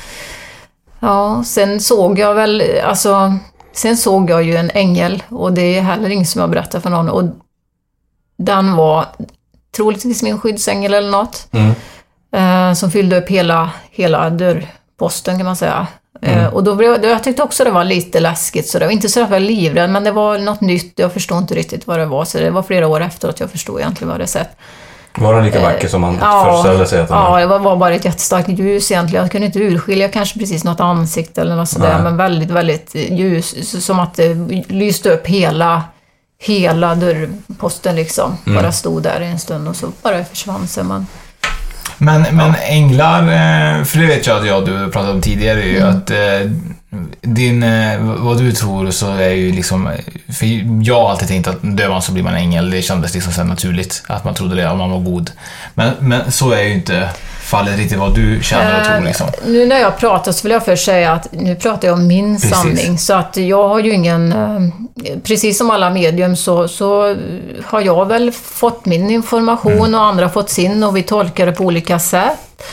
Ja, 0.99 1.43
sen 1.45 1.79
såg 1.81 2.19
jag 2.19 2.33
väl, 2.33 2.63
alltså, 2.83 3.33
sen 3.73 3.97
såg 3.97 4.29
jag 4.29 4.43
ju 4.43 4.55
en 4.55 4.71
ängel 4.73 5.23
och 5.29 5.53
det 5.53 5.77
är 5.77 5.81
heller 5.81 6.09
inget 6.09 6.29
som 6.29 6.41
jag 6.41 6.49
berättar 6.49 6.79
för 6.79 6.89
någon. 6.89 7.09
Och 7.09 7.23
den 8.37 8.75
var 8.75 9.05
troligtvis 9.75 10.23
min 10.23 10.39
skyddsängel 10.39 10.93
eller 10.93 11.11
något. 11.11 11.47
Mm. 11.51 11.73
Eh, 12.31 12.73
som 12.73 12.91
fyllde 12.91 13.17
upp 13.17 13.29
hela, 13.29 13.69
hela 13.91 14.29
dörrposten 14.29 15.37
kan 15.37 15.45
man 15.45 15.55
säga. 15.55 15.87
Eh, 16.21 16.45
och 16.47 16.63
då 16.63 16.75
blev, 16.75 17.05
jag- 17.05 17.23
tyckte 17.23 17.43
också 17.43 17.63
det 17.63 17.71
var 17.71 17.83
lite 17.83 18.19
läskigt, 18.19 18.67
så 18.67 18.79
det 18.79 18.85
var 18.85 18.91
inte 18.91 19.09
så 19.09 19.19
att 19.19 19.23
jag 19.23 19.31
var 19.31 19.39
livrädd, 19.39 19.89
men 19.89 20.03
det 20.03 20.11
var 20.11 20.37
något 20.37 20.61
nytt. 20.61 20.93
Jag 20.95 21.13
förstod 21.13 21.37
inte 21.37 21.55
riktigt 21.55 21.87
vad 21.87 21.99
det 21.99 22.05
var, 22.05 22.25
så 22.25 22.37
det 22.37 22.49
var 22.49 22.63
flera 22.63 22.87
år 22.87 23.01
efter 23.01 23.29
att 23.29 23.39
jag 23.39 23.51
förstod 23.51 23.79
egentligen 23.79 24.09
vad 24.11 24.19
det 24.19 24.27
sett. 24.27 24.49
Var 25.19 25.33
den 25.35 25.45
lika 25.45 25.61
vacker 25.61 25.87
som 25.87 26.01
man 26.01 26.13
Eh, 26.13 26.19
Ja, 26.21 26.43
föreställer 26.45 26.85
sig 26.85 26.99
att 27.01 27.07
den 27.07 27.17
ja, 27.17 27.37
är? 27.37 27.41
det 27.41 27.47
var, 27.47 27.59
var 27.59 27.75
bara 27.75 27.95
ett 27.95 28.05
jättestarkt 28.05 28.49
ljus 28.49 28.91
egentligen. 28.91 29.23
Jag 29.23 29.31
kunde 29.31 29.47
inte 29.47 29.59
urskilja 29.59 30.09
kanske 30.09 30.39
precis 30.39 30.63
något 30.63 30.79
ansikte 30.79 31.41
eller 31.41 31.55
något 31.55 31.69
sådär, 31.69 31.93
Nej. 31.93 32.03
men 32.03 32.17
väldigt, 32.17 32.49
väldigt 32.51 32.95
ljus. 32.95 33.85
Som 33.85 33.99
att 33.99 34.13
det 34.13 34.33
lyste 34.67 35.09
upp 35.13 35.27
hela, 35.27 35.83
hela 36.41 36.95
dörrposten 36.95 37.95
liksom. 37.95 38.37
Mm. 38.47 38.61
Bara 38.61 38.71
stod 38.71 39.03
där 39.03 39.21
en 39.21 39.39
stund 39.39 39.67
och 39.67 39.75
så 39.75 39.87
bara 40.01 40.23
försvann. 40.25 40.67
Men, 40.83 41.07
Men, 41.97 42.25
men 42.31 42.55
änglar, 42.55 43.21
eh, 43.21 43.83
för 43.83 43.99
det 43.99 44.05
vet 44.05 44.27
jag 44.27 44.39
att 44.39 44.47
jag 44.47 44.57
och 44.61 44.67
du 44.69 44.91
pratade 44.91 45.13
om 45.13 45.21
tidigare, 45.21 45.61
är 45.61 45.67
ju 45.67 45.77
Mm. 45.77 45.97
att 45.97 46.11
eh, 46.11 46.51
din, 47.21 47.63
eh, 47.63 47.99
vad 47.99 48.37
du 48.37 48.51
tror 48.51 48.91
så 48.91 49.11
är 49.13 49.29
ju 49.29 49.51
liksom, 49.51 49.89
för 50.39 50.45
jag 50.83 51.01
har 51.01 51.11
alltid 51.11 51.27
tänkt 51.27 51.47
att 51.47 51.57
dör 51.61 51.89
man 51.89 52.01
så 52.01 52.11
blir 52.11 52.23
man 52.23 52.35
ängel, 52.35 52.71
det 52.71 52.81
kändes 52.81 53.13
liksom 53.13 53.33
så 53.33 53.43
naturligt 53.43 54.03
att 54.07 54.23
man 54.23 54.33
trodde 54.33 54.55
det 54.55 54.67
om 54.69 54.77
man 54.77 54.91
var 54.91 54.99
god. 54.99 55.31
Men, 55.73 55.91
men 55.99 56.31
så 56.31 56.51
är 56.51 56.61
ju 56.61 56.73
inte 56.73 57.09
fallet 57.47 57.77
riktigt 57.77 57.97
vad 57.99 58.15
du 58.15 58.39
känner 58.43 58.79
och 58.79 58.85
tror 58.85 58.95
Eh, 58.97 59.03
liksom. 59.03 59.27
Nu 59.45 59.65
när 59.65 59.79
jag 59.79 59.97
pratar 59.97 60.31
så 60.31 60.43
vill 60.43 60.51
jag 60.51 60.65
först 60.65 60.85
säga 60.85 61.11
att 61.11 61.27
nu 61.31 61.55
pratar 61.55 61.87
jag 61.87 61.97
om 61.97 62.07
min 62.07 62.35
Precis. 62.35 62.51
sanning. 62.51 62.97
Så 62.97 63.13
att 63.13 63.37
jag 63.37 63.67
har 63.67 63.79
ju 63.79 63.91
ingen... 63.93 64.31
eh, 64.31 65.17
Precis 65.23 65.57
som 65.57 65.71
alla 65.71 65.89
medium 65.89 66.35
så, 66.35 66.67
så 66.67 67.15
har 67.65 67.81
jag 67.81 68.05
väl 68.05 68.31
fått 68.31 68.85
min 68.85 69.09
information 69.11 69.71
Mm. 69.71 69.93
och 69.95 70.01
andra 70.05 70.29
fått 70.29 70.49
sin 70.49 70.83
och 70.83 70.97
vi 70.97 71.03
tolkar 71.03 71.45
det 71.45 71.51
på 71.51 71.63
olika 71.63 71.99
sätt. 71.99 72.63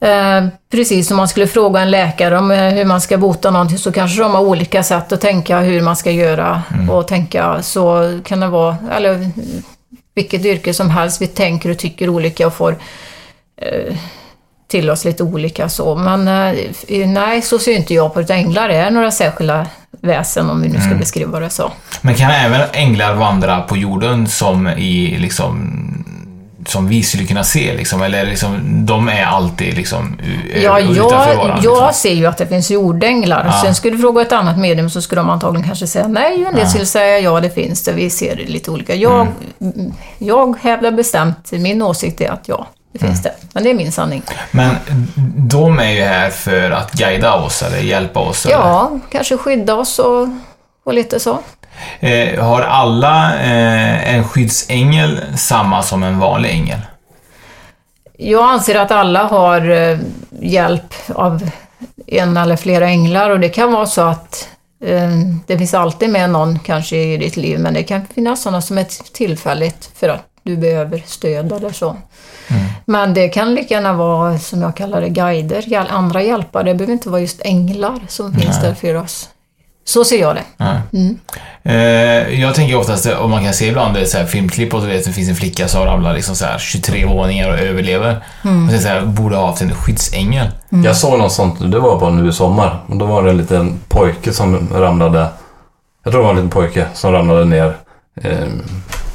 Eh, 0.00 0.46
precis 0.72 1.08
som 1.08 1.16
man 1.16 1.28
skulle 1.28 1.46
fråga 1.46 1.80
en 1.80 1.90
läkare 1.90 2.38
om 2.38 2.50
eh, 2.50 2.58
hur 2.68 2.84
man 2.84 3.00
ska 3.00 3.16
bota 3.16 3.50
någonting 3.50 3.78
så 3.78 3.92
kanske 3.92 4.22
de 4.22 4.34
har 4.34 4.40
olika 4.42 4.82
sätt 4.82 5.12
att 5.12 5.20
tänka 5.20 5.60
hur 5.60 5.80
man 5.80 5.96
ska 5.96 6.10
göra 6.10 6.62
Mm. 6.74 6.90
och 6.90 7.08
tänka 7.08 7.62
så 7.62 8.18
kan 8.24 8.40
det 8.40 8.46
vara, 8.48 8.76
eller 8.96 9.30
vilket 10.14 10.44
yrke 10.44 10.74
som 10.74 10.90
helst, 10.90 11.22
vi 11.22 11.26
tänker 11.26 11.70
och 11.70 11.78
tycker 11.78 12.08
olika 12.08 12.46
och 12.46 12.54
får 12.54 12.70
eh, 12.72 12.76
till 14.68 14.90
oss 14.90 15.04
lite 15.04 15.22
olika 15.22 15.68
så. 15.68 15.94
Men 15.96 16.28
eh, 16.28 17.06
nej, 17.08 17.42
så 17.42 17.58
ser 17.58 17.76
inte 17.76 17.94
jag 17.94 18.14
på 18.14 18.22
det. 18.22 18.34
Änglar 18.34 18.68
är 18.68 18.90
några 18.90 19.10
särskilda 19.10 19.66
väsen 20.00 20.50
om 20.50 20.62
vi 20.62 20.68
nu 20.68 20.74
ska 20.78 20.86
Mm. 20.86 20.98
beskriva 20.98 21.40
det 21.40 21.50
så. 21.50 21.72
Men 22.00 22.14
kan 22.14 22.30
även 22.30 22.60
änglar 22.72 23.14
vandra 23.14 23.60
på 23.60 23.76
jorden 23.76 24.26
som 24.26 24.68
i 24.68 25.16
liksom 25.18 25.84
som 26.66 26.88
vi 26.88 27.02
skulle 27.02 27.24
kunna 27.24 27.44
se 27.44 27.74
liksom, 27.76 28.02
eller 28.02 28.26
liksom, 28.26 28.58
de 28.86 29.08
är 29.08 29.24
alltid 29.24 29.74
liksom 29.76 30.18
Ja, 30.62 30.80
jag, 30.80 31.04
våran, 31.04 31.60
jag 31.62 31.72
liksom. 31.72 31.88
ser 31.92 32.12
ju 32.14 32.26
att 32.26 32.36
det 32.38 32.46
finns 32.46 32.70
jordänglar. 32.70 33.44
Ja. 33.46 33.60
Sen 33.64 33.74
skulle 33.74 33.96
du 33.96 34.00
fråga 34.02 34.22
ett 34.22 34.32
annat 34.32 34.58
medium 34.58 34.90
så 34.90 35.02
skulle 35.02 35.20
de 35.20 35.30
antagligen 35.30 35.66
kanske 35.66 35.86
säga 35.86 36.08
nej, 36.08 36.44
en 36.44 36.54
del 36.54 36.62
Ja. 36.62 36.68
skulle 36.68 36.86
säga 36.86 37.18
ja, 37.18 37.40
det 37.40 37.50
finns 37.50 37.84
det. 37.84 37.92
Vi 37.92 38.10
ser 38.10 38.36
det 38.36 38.44
lite 38.44 38.70
olika. 38.70 38.94
Jag, 38.94 39.26
Mm. 39.60 39.92
jag 40.18 40.56
hävdar 40.60 40.90
bestämt, 40.90 41.52
min 41.52 41.82
åsikt 41.82 42.20
är 42.20 42.30
att 42.30 42.48
ja, 42.48 42.66
det 42.92 42.98
finns 42.98 43.22
det. 43.22 43.34
Men 43.52 43.62
det 43.62 43.70
är 43.70 43.74
min 43.74 43.92
sanning. 43.92 44.22
Men 44.50 44.74
de 45.36 45.78
är 45.78 45.90
ju 45.90 46.02
här 46.02 46.30
för 46.30 46.70
att 46.70 46.92
guida 46.92 47.34
oss 47.34 47.62
eller 47.62 47.78
hjälpa 47.78 48.20
oss. 48.20 48.46
eller? 48.46 48.56
Ja, 48.56 48.98
kanske 49.10 49.36
skydda 49.36 49.74
oss 49.74 49.98
och, 49.98 50.28
och 50.84 50.94
lite 50.94 51.20
så. 51.20 51.38
Eh, 52.00 52.44
har 52.44 52.62
alla 52.62 53.34
eh, 53.34 54.14
en 54.14 54.28
skyddsängel 54.28 55.20
samma 55.36 55.82
som 55.82 56.02
en 56.02 56.18
vanlig 56.18 56.50
ängel? 56.50 56.80
Jag 58.18 58.50
anser 58.50 58.74
att 58.74 58.90
alla 58.90 59.22
har 59.22 59.70
eh, 59.70 59.98
hjälp 60.40 60.94
av 61.08 61.50
en 62.06 62.36
eller 62.36 62.56
flera 62.56 62.88
änglar 62.88 63.30
och 63.30 63.40
det 63.40 63.48
kan 63.48 63.72
vara 63.72 63.86
så 63.86 64.02
att 64.02 64.48
eh, 64.84 65.10
det 65.46 65.58
finns 65.58 65.74
alltid 65.74 66.10
med 66.10 66.30
någon 66.30 66.58
kanske 66.58 66.96
i 66.96 67.16
ditt 67.16 67.36
liv 67.36 67.58
men 67.58 67.74
det 67.74 67.82
kan 67.82 68.06
finnas 68.06 68.42
sådana 68.42 68.62
som 68.62 68.78
är 68.78 69.12
tillfälligt 69.12 69.90
för 69.94 70.08
att 70.08 70.24
du 70.42 70.56
behöver 70.56 71.02
stöd 71.06 71.52
eller 71.52 71.72
så. 71.72 71.96
Men 72.90 73.14
det 73.14 73.28
kan 73.28 73.54
lika 73.54 73.74
gärna 73.74 73.92
vara, 73.92 74.38
som 74.38 74.62
jag 74.62 74.76
kallar 74.76 75.00
det, 75.00 75.08
guider, 75.08 75.86
andra 75.90 76.22
hjälpare. 76.22 76.62
Det 76.62 76.74
behöver 76.74 76.92
inte 76.92 77.08
vara 77.08 77.20
just 77.20 77.40
änglar 77.44 78.00
som 78.08 78.32
finns 78.32 78.56
Nej. 78.62 78.68
där 78.68 78.74
för 78.74 78.94
oss. 78.94 79.28
Så 79.84 80.04
ser 80.04 80.20
jag 80.20 80.36
det. 80.36 80.44
Mm. 80.92 81.18
Eh, 81.62 82.40
jag 82.40 82.54
tänker 82.54 82.76
oftast, 82.76 83.06
om 83.06 83.30
man 83.30 83.44
kan 83.44 83.54
se 83.54 83.66
ibland 83.66 83.94
det 83.94 84.00
är 84.00 84.04
så 84.04 84.18
här 84.18 84.26
filmklipp 84.26 84.74
och 84.74 84.80
du 84.80 84.86
vet, 84.86 85.04
det 85.04 85.12
finns 85.12 85.28
en 85.28 85.34
flicka 85.34 85.68
som 85.68 85.84
ramlar 85.84 86.14
liksom 86.14 86.36
så 86.36 86.44
här 86.44 86.58
23 86.58 87.04
våningar 87.04 87.48
och 87.48 87.58
överlever. 87.58 88.24
Mm. 88.44 88.68
Och 88.68 88.80
så 88.80 88.88
här, 88.88 89.00
borde 89.00 89.36
ha 89.36 89.46
haft 89.46 89.62
en 89.62 89.74
skyddsängel. 89.74 90.46
Jag 90.68 90.96
såg 90.96 91.18
något 91.18 91.32
sånt, 91.32 91.70
det 91.72 91.78
var 91.78 92.00
bara 92.00 92.10
nu 92.10 92.28
i 92.28 92.32
sommar. 92.32 92.78
Och 92.86 92.96
då 92.96 93.06
var 93.06 93.22
det 93.22 93.30
en 93.30 93.36
liten 93.36 93.80
pojke 93.88 94.32
som 94.32 94.68
ramlade. 94.72 95.28
Jag 96.04 96.12
tror 96.12 96.22
det 96.22 96.24
var 96.24 96.30
en 96.30 96.36
liten 96.36 96.50
pojke 96.50 96.86
som 96.94 97.12
ramlade 97.12 97.44
ner 97.44 97.76
eh, 98.22 98.48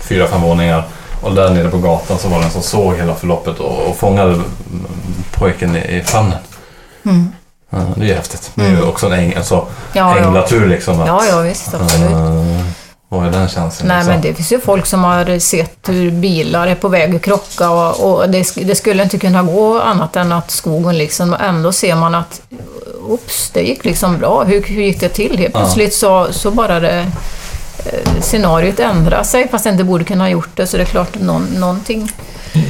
fyra, 0.10 0.28
fem 0.28 0.42
våningar. 0.42 0.84
Och 1.24 1.36
där 1.36 1.50
nere 1.50 1.70
på 1.70 1.78
gatan 1.78 2.18
så 2.18 2.28
var 2.28 2.40
det 2.40 2.46
en 2.46 2.52
som 2.52 2.62
såg 2.64 2.96
hela 2.96 3.16
förloppet 3.16 3.60
och, 3.60 3.88
och 3.90 3.96
fångade 3.98 4.34
mm, 4.34 4.46
pojken 5.32 5.76
i, 5.76 5.80
i 5.98 6.02
famnen. 6.06 6.38
Mm. 7.06 7.32
Ja, 7.70 7.78
det 7.96 8.04
är 8.04 8.08
ju 8.08 8.14
häftigt. 8.14 8.52
Det 8.56 8.66
är 8.66 8.70
ju 8.70 8.82
också 8.84 9.06
en 9.06 9.14
äng, 9.14 9.36
alltså, 9.36 9.56
Ja, 9.94 10.18
ja. 10.18 10.26
änglatur 10.26 10.68
liksom. 10.68 11.02
Att, 11.02 11.08
Ja, 11.08 11.22
ja, 11.30 11.40
visst, 11.40 11.74
absolut. 11.74 12.12
eh, 12.12 12.66
vad 13.10 13.28
är 13.28 13.32
den 13.32 13.48
känslan? 13.50 13.88
Nej, 13.88 13.98
liksom? 13.98 14.14
men 14.14 14.22
det 14.22 14.34
finns 14.34 14.52
ju 14.52 14.60
folk 14.60 14.86
som 14.86 15.04
har 15.04 15.40
sett 15.40 15.90
hur 15.90 16.12
bilar 16.12 16.68
är 16.68 16.76
på 16.76 16.88
väg 16.88 17.16
att 17.16 17.22
krocka 17.22 17.70
och, 17.70 18.14
och 18.14 18.30
det, 18.30 18.56
det 18.56 18.76
skulle 18.76 19.04
inte 19.04 19.18
kunna 19.20 19.44
gå 19.44 19.82
annat 19.82 20.16
än 20.16 20.32
att 20.32 20.52
skogen 20.52 20.98
liksom, 20.98 21.34
ändå 21.34 21.72
ser 21.72 21.96
man 21.96 22.16
att 22.16 22.42
Oops, 23.08 23.50
det 23.54 23.62
gick 23.62 23.86
liksom 23.86 24.18
bra. 24.18 24.44
Hur, 24.44 24.64
hur 24.64 24.84
gick 24.84 25.00
det 25.00 25.10
till? 25.10 25.38
Helt 25.38 25.54
Ja. 25.54 25.60
plötsligt 25.60 25.94
så, 25.94 26.28
så 26.32 26.52
bara 26.52 26.80
det 26.80 27.00
eh, 27.00 27.06
scenariot 28.22 28.80
ändrar 28.80 29.24
sig 29.24 29.48
fast 29.52 29.64
det 29.64 29.70
inte 29.70 29.84
borde 29.84 30.04
kunna 30.04 30.24
ha 30.24 30.30
gjort 30.30 30.50
det 30.56 30.68
så 30.68 30.78
det 30.78 30.84
är 30.84 30.88
klart 30.88 31.20
någon, 31.20 31.44
någonting. 31.44 32.12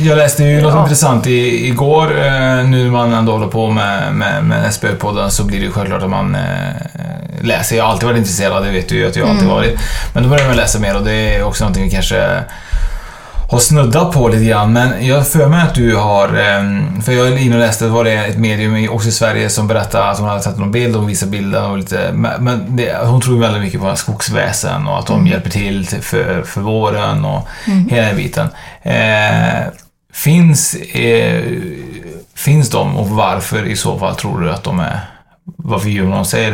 Jag 0.06 0.18
läste 0.18 0.44
ju 0.44 0.62
något 0.62 0.74
Ja. 0.74 0.82
intressant 0.84 1.28
i, 1.28 1.68
igår, 1.68 2.18
eh, 2.18 2.32
nu 2.66 2.84
när 2.84 2.92
man 2.92 3.14
ändå 3.14 3.32
håller 3.32 3.48
på 3.48 3.70
med, 3.70 4.14
med, 4.14 4.44
med 4.44 4.74
SBÖ-podden 4.74 5.30
så 5.30 5.44
blir 5.44 5.60
det 5.60 5.66
ju 5.66 5.72
självklart 5.72 6.04
att 6.04 6.10
man 6.10 6.36
eh, 6.36 7.42
läser. 7.42 7.76
Jag 7.78 7.84
har 7.84 7.92
alltid 7.92 8.08
varit 8.08 8.18
intresserad, 8.18 8.64
det 8.66 8.72
vet 8.72 8.90
du 8.90 8.96
ju 8.96 9.08
att 9.08 9.16
jag 9.16 9.30
alltid 9.30 9.44
Mm. 9.44 9.56
varit. 9.56 9.80
Men 10.14 10.24
då 10.24 10.30
börjar 10.30 10.48
man 10.48 10.56
läsa 10.56 10.80
mer 10.80 10.96
och 10.96 11.04
det 11.04 11.36
är 11.36 11.44
också 11.44 11.64
någonting 11.64 11.84
vi 11.84 11.90
kanske 11.92 12.44
har 13.50 13.60
snuddat 13.60 14.14
på 14.14 14.28
lite 14.28 14.46
grann. 14.46 14.74
Men 14.74 15.06
jag 15.06 15.28
för 15.28 15.48
mig 15.48 15.62
att 15.62 15.76
du 15.76 15.96
har, 15.96 16.28
eh, 16.28 17.02
för 17.02 17.12
jag 17.12 17.28
är 17.28 17.38
inne 17.38 17.56
och 17.56 17.62
läste, 17.62 17.88
var 17.88 18.04
det 18.04 18.14
ett 18.14 18.38
medium 18.38 18.90
också 18.90 19.10
i 19.10 19.12
Sverige 19.12 19.50
som 19.50 19.68
berättade 19.68 20.04
att 20.06 20.20
hon 20.20 20.28
hade 20.30 20.44
tagit 20.44 20.60
någon 20.60 20.72
bild, 20.72 20.96
hon 20.96 21.08
visade 21.08 21.32
bilden 21.32 21.64
och 21.66 21.78
lite, 21.78 22.12
men 22.14 22.76
det, 22.76 22.98
hon 23.06 23.22
tror 23.22 23.40
väldigt 23.40 23.62
mycket 23.62 23.82
på 23.82 23.96
skogsväsen 23.96 24.88
och 24.88 25.00
att 25.00 25.08
de 25.08 25.28
hjälper 25.28 25.50
till 25.50 25.86
för, 25.86 26.44
för 26.44 26.62
våren 26.62 27.26
och 27.26 27.48
hela 27.90 28.08
den 28.08 28.16
biten. 28.16 28.48
Eh, 28.82 29.68
finns, 30.14 30.76
eh, 30.76 31.44
finns 32.36 32.70
de 32.70 32.98
och 32.98 33.10
varför 33.10 33.66
i 33.66 33.76
så 33.76 34.00
fall 34.00 34.16
tror 34.16 34.42
du 34.42 34.52
att 34.52 34.64
de 34.64 34.80
är 34.80 35.00
varför 35.44 35.90
gör 35.90 36.06
de 36.06 36.26
sig? 36.26 36.46
Är 36.46 36.52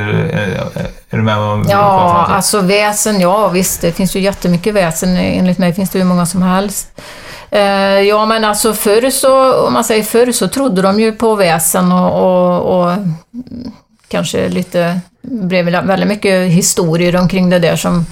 du, 1.19 1.25
med 1.25 1.37
vad 1.37 1.69
Ja, 1.69 2.25
alltså 2.29 2.61
väsen, 2.61 3.19
ja 3.19 3.47
visst, 3.47 3.81
det 3.81 3.91
finns 3.91 4.15
ju 4.15 4.19
jättemycket 4.19 4.73
väsen. 4.73 5.17
Enligt 5.17 5.57
mig 5.57 5.73
finns 5.73 5.89
det 5.89 5.99
hur 5.99 6.05
många 6.05 6.25
som 6.25 6.41
helst. 6.41 7.01
Eh, 7.51 7.61
ja, 7.99 8.25
men 8.25 8.45
alltså 8.45 8.73
förr 8.73 9.09
så, 9.09 9.53
om 9.67 9.73
man 9.73 9.83
säger 9.83 10.03
förr, 10.03 10.31
så 10.31 10.47
trodde 10.47 10.81
de 10.81 10.99
ju 10.99 11.11
på 11.11 11.35
väsen 11.35 11.91
och, 11.91 12.11
och, 12.23 12.81
och 12.81 12.97
kanske 14.07 14.49
lite, 14.49 14.99
blev 15.21 15.65
väl 15.65 15.85
väldigt 15.85 16.09
mycket 16.09 16.51
historier 16.51 17.15
omkring 17.15 17.49
det 17.49 17.59
där 17.59 17.75
som 17.75 18.05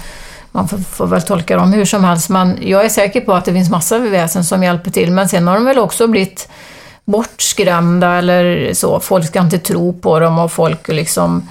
man 0.52 0.68
får, 0.68 0.78
får 0.78 1.08
väl 1.08 1.22
tolka 1.22 1.56
dem 1.56 1.74
hur 1.74 1.86
som 1.86 2.04
helst, 2.04 2.30
men 2.30 2.58
jag 2.62 2.86
är 2.86 2.90
säker 2.90 3.22
på 3.22 3.34
att 3.34 3.46
det 3.46 3.54
finns 3.54 3.70
massa 3.70 4.00
väsen 4.00 4.44
som 4.44 4.64
hjälper 4.64 4.92
till, 4.92 5.12
men 5.12 5.30
sen 5.30 5.48
har 5.48 5.56
de 5.56 5.66
väl 5.66 5.80
också 5.80 6.08
blivit 6.08 6.50
bortskrämda 7.06 8.14
eller 8.14 8.74
så. 8.74 9.00
Folk 9.00 9.28
ska 9.28 9.40
inte 9.40 9.60
tro 9.60 9.94
på 9.94 10.20
dem 10.20 10.40
och 10.40 10.52
folk 10.52 10.88
liksom 10.88 11.50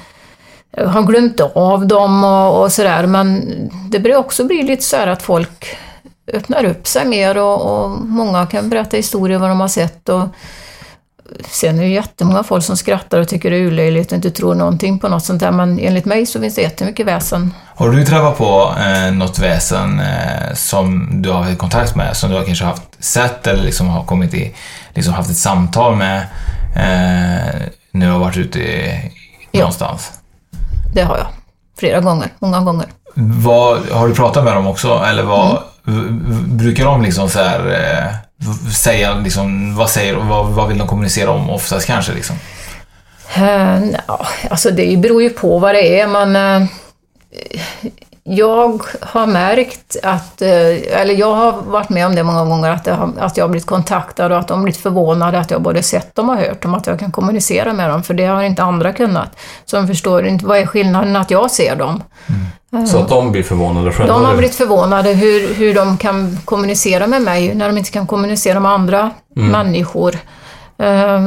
har 0.79 1.03
glömt 1.03 1.41
av 1.41 1.87
dem 1.87 2.25
och, 2.25 2.63
och 2.63 2.73
sådär. 2.73 3.07
Men 3.07 3.45
det 3.91 4.01
börjar 4.01 4.17
också 4.17 4.45
bli 4.45 4.63
lite 4.63 4.83
så 4.85 4.97
här 4.97 5.07
att 5.07 5.23
folk 5.23 5.77
öppnar 6.33 6.65
upp 6.65 6.87
sig 6.87 7.07
mer 7.07 7.39
och, 7.39 7.63
och 7.85 7.91
många 7.91 8.47
kan 8.47 8.69
berätta 8.71 8.97
historier 8.97 9.39
vad 9.39 9.51
de 9.51 9.61
har 9.61 9.69
sett. 9.69 10.09
Och, 10.09 10.23
Sen 11.51 11.79
är 11.79 11.83
det 11.83 11.89
jättemånga 11.89 12.43
folk 12.43 12.65
som 12.65 12.77
skrattar 12.77 13.21
och 13.21 13.29
tycker 13.29 13.51
det 13.51 13.57
är 13.57 13.61
urlöjligt 13.61 14.13
och 14.13 14.17
inte 14.17 14.31
tror 14.31 14.55
någonting 14.55 14.99
på 14.99 15.09
något 15.09 15.25
sånt 15.25 15.41
där, 15.41 15.51
men 15.51 15.79
enligt 15.79 16.05
mig 16.05 16.27
så 16.27 16.41
finns 16.41 16.55
det 16.55 16.63
jättemycket 16.63 17.07
väsen. 17.07 17.55
Har 17.75 17.91
du 17.91 18.05
träffat 18.05 18.39
på 18.39 18.75
eh, 18.81 19.13
något 19.13 19.39
väsen 19.39 20.01
eh, 20.01 20.55
som 20.55 21.09
du 21.23 21.31
har 21.31 21.43
haft 21.43 21.59
kontakt 21.59 21.97
med, 21.97 22.17
som 22.17 22.31
du 22.31 22.37
har 22.37 22.45
kanske 22.45 22.65
haft 22.65 23.05
sett 23.05 23.47
eller 23.47 23.63
liksom 23.63 23.89
har 23.89 24.05
kommit 24.05 24.35
i, 24.35 24.55
liksom 24.95 25.15
haft 25.15 25.31
ett 25.31 25.37
samtal 25.37 25.97
med 25.97 26.19
eh, 26.77 27.63
när 27.91 28.07
du 28.07 28.13
har 28.13 28.19
varit 28.19 28.37
ute 28.37 28.59
i, 28.59 29.13
Ja. 29.51 29.61
någonstans? 29.61 30.13
Det 30.97 31.03
har 31.03 31.17
jag. 31.17 31.27
Flera 31.79 32.01
gånger, 32.01 32.29
många 32.39 32.61
gånger. 32.61 32.87
Vad, 33.15 33.89
har 33.89 34.09
du 34.09 34.15
pratat 34.15 34.45
med 34.45 34.55
dem 34.55 34.67
också? 34.67 35.03
Eller 35.07 35.23
vad, 35.23 35.63
v- 35.85 36.09
brukar 36.47 36.85
de 36.85 37.03
liksom 37.03 37.29
så 37.29 37.39
här, 37.39 37.61
eh, 37.69 38.71
säga 38.73 39.15
liksom, 39.15 39.77
vad 39.77 39.91
säger 39.91 40.15
vad, 40.15 40.47
vad 40.47 40.69
vill 40.69 40.79
de 40.79 40.89
kommunicera 40.89 41.31
om 41.31 41.51
oftast 41.51 41.87
kanske 41.87 42.13
liksom? 42.13 42.37
Uh, 43.39 43.91
ja, 44.09 44.27
alltså 44.51 44.71
det 44.71 44.97
beror 44.97 45.23
ju 45.23 45.31
på 45.31 45.59
vad 45.59 45.75
det 45.75 46.01
är, 46.01 46.07
men 46.07 46.37
eh, 46.63 46.69
jag 48.29 48.83
har 49.01 49.27
märkt 49.27 49.97
att, 50.03 50.43
eh, 50.43 51.01
eller 51.01 51.15
jag 51.15 51.35
har 51.35 51.53
varit 51.53 51.89
med 51.89 52.07
om 52.07 52.15
det 52.15 52.23
många 52.23 52.45
gånger, 52.45 52.71
att, 52.71 52.87
har, 52.87 53.13
att 53.19 53.37
jag 53.37 53.45
har 53.45 53.49
blivit 53.49 53.67
kontaktad 53.67 54.33
och 54.33 54.39
att 54.39 54.49
de 54.49 54.59
har 54.59 54.65
blivit 54.65 54.81
förvånade 54.81 55.39
att 55.39 55.51
jag 55.51 55.63
både 55.63 55.83
sett 55.83 56.15
dem 56.15 56.31
och 56.31 56.37
hört 56.37 56.63
dem, 56.63 56.75
att 56.75 56.87
jag 56.87 56.99
kan 56.99 57.13
kommunicera 57.13 57.73
med 57.73 57.91
dem, 57.91 58.03
för 58.03 58.15
det 58.15 58.27
har 58.27 58.43
inte 58.43 58.63
andra 58.63 58.93
kunnat. 58.93 59.39
Så 59.65 59.77
de 59.77 59.87
förstår 59.87 60.27
inte, 60.27 60.47
vad 60.47 60.59
är 60.59 60.67
skillnaden 60.67 61.17
att 61.17 61.31
jag 61.31 61.51
ser 61.51 61.77
dem? 61.77 62.03
Så 62.87 62.99
att 62.99 63.09
de 63.09 63.33
blir 63.33 63.43
förvånade 63.43 63.93
själva. 63.93 64.15
De 64.15 64.25
har 64.25 64.37
blivit 64.37 64.57
förvånade 64.57 65.13
hur, 65.13 65.55
hur 65.55 65.75
de 65.75 65.97
kan 65.97 66.39
kommunicera 66.45 67.07
med 67.07 67.23
mig 67.23 67.55
när 67.55 67.67
de 67.67 67.79
inte 67.79 67.91
kan 67.91 68.07
kommunicera 68.07 68.61
med 68.61 68.73
andra 68.73 69.11
människor. 69.35 70.19
Eh, 70.79 71.27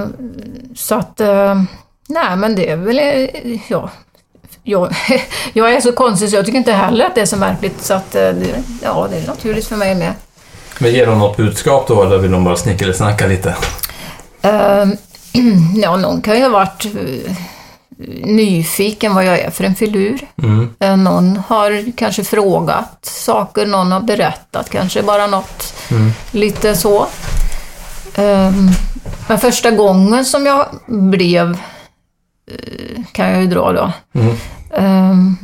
så 0.75 0.95
att, 0.95 1.19
eh, 1.19 1.61
nej 2.07 2.35
men 2.37 2.55
det 2.55 2.69
är 2.69 2.75
väl, 2.75 3.29
ja. 3.67 3.89
Jag, 4.69 4.95
jag 5.53 5.73
är 5.73 5.81
så 5.81 5.91
konstig 5.91 6.29
så 6.29 6.35
jag 6.35 6.45
tycker 6.45 6.57
inte 6.57 6.71
heller 6.73 7.05
att 7.05 7.15
det 7.15 7.21
är 7.21 7.25
så 7.25 7.37
märkligt 7.37 7.81
så 7.81 7.93
att, 7.93 8.15
eh, 8.15 8.31
ja 8.83 9.07
det 9.11 9.17
är 9.17 9.27
naturligt 9.27 9.67
för 9.67 9.75
mig 9.75 9.95
med. 9.95 10.13
Men 10.79 10.91
ger 10.91 11.05
de 11.05 11.19
något 11.19 11.37
budskap 11.37 11.87
då 11.87 12.03
eller 12.03 12.17
vill 12.17 12.31
de 12.31 12.43
bara 12.43 12.55
snicka 12.55 12.83
eller 12.85 12.93
snacka 12.93 13.27
lite? 13.27 13.55
Eh, 14.41 14.85
ja, 15.75 15.97
någon 15.97 16.21
kan 16.21 16.35
ju 16.37 16.43
ha 16.43 16.49
varit 16.49 16.85
eh, 16.85 17.35
nyfiken 18.23 19.15
vad 19.15 19.25
jag 19.25 19.39
är 19.39 19.49
för 19.51 19.63
en 19.63 19.75
filur. 19.75 20.19
Mm. 20.43 20.69
Eh, 20.79 20.97
Någon 20.97 21.41
har 21.47 21.91
kanske 21.97 22.23
frågat 22.23 23.05
saker, 23.05 23.65
någon 23.65 23.91
har 23.91 23.99
berättat 23.99 24.69
kanske 24.69 25.03
bara 25.03 25.27
något 25.27 25.73
lite 26.31 26.75
så. 26.75 27.07
Ehm, 28.15 28.69
Men 29.27 29.39
första 29.39 29.71
gången 29.71 30.25
som 30.25 30.45
jag 30.45 30.65
blev, 30.87 31.57
kan 33.11 33.29
jag 33.29 33.41
ju 33.41 33.47
dra 33.47 33.71
då, 33.71 33.91
Mm. 34.19 34.35
Ehm, 34.73 35.37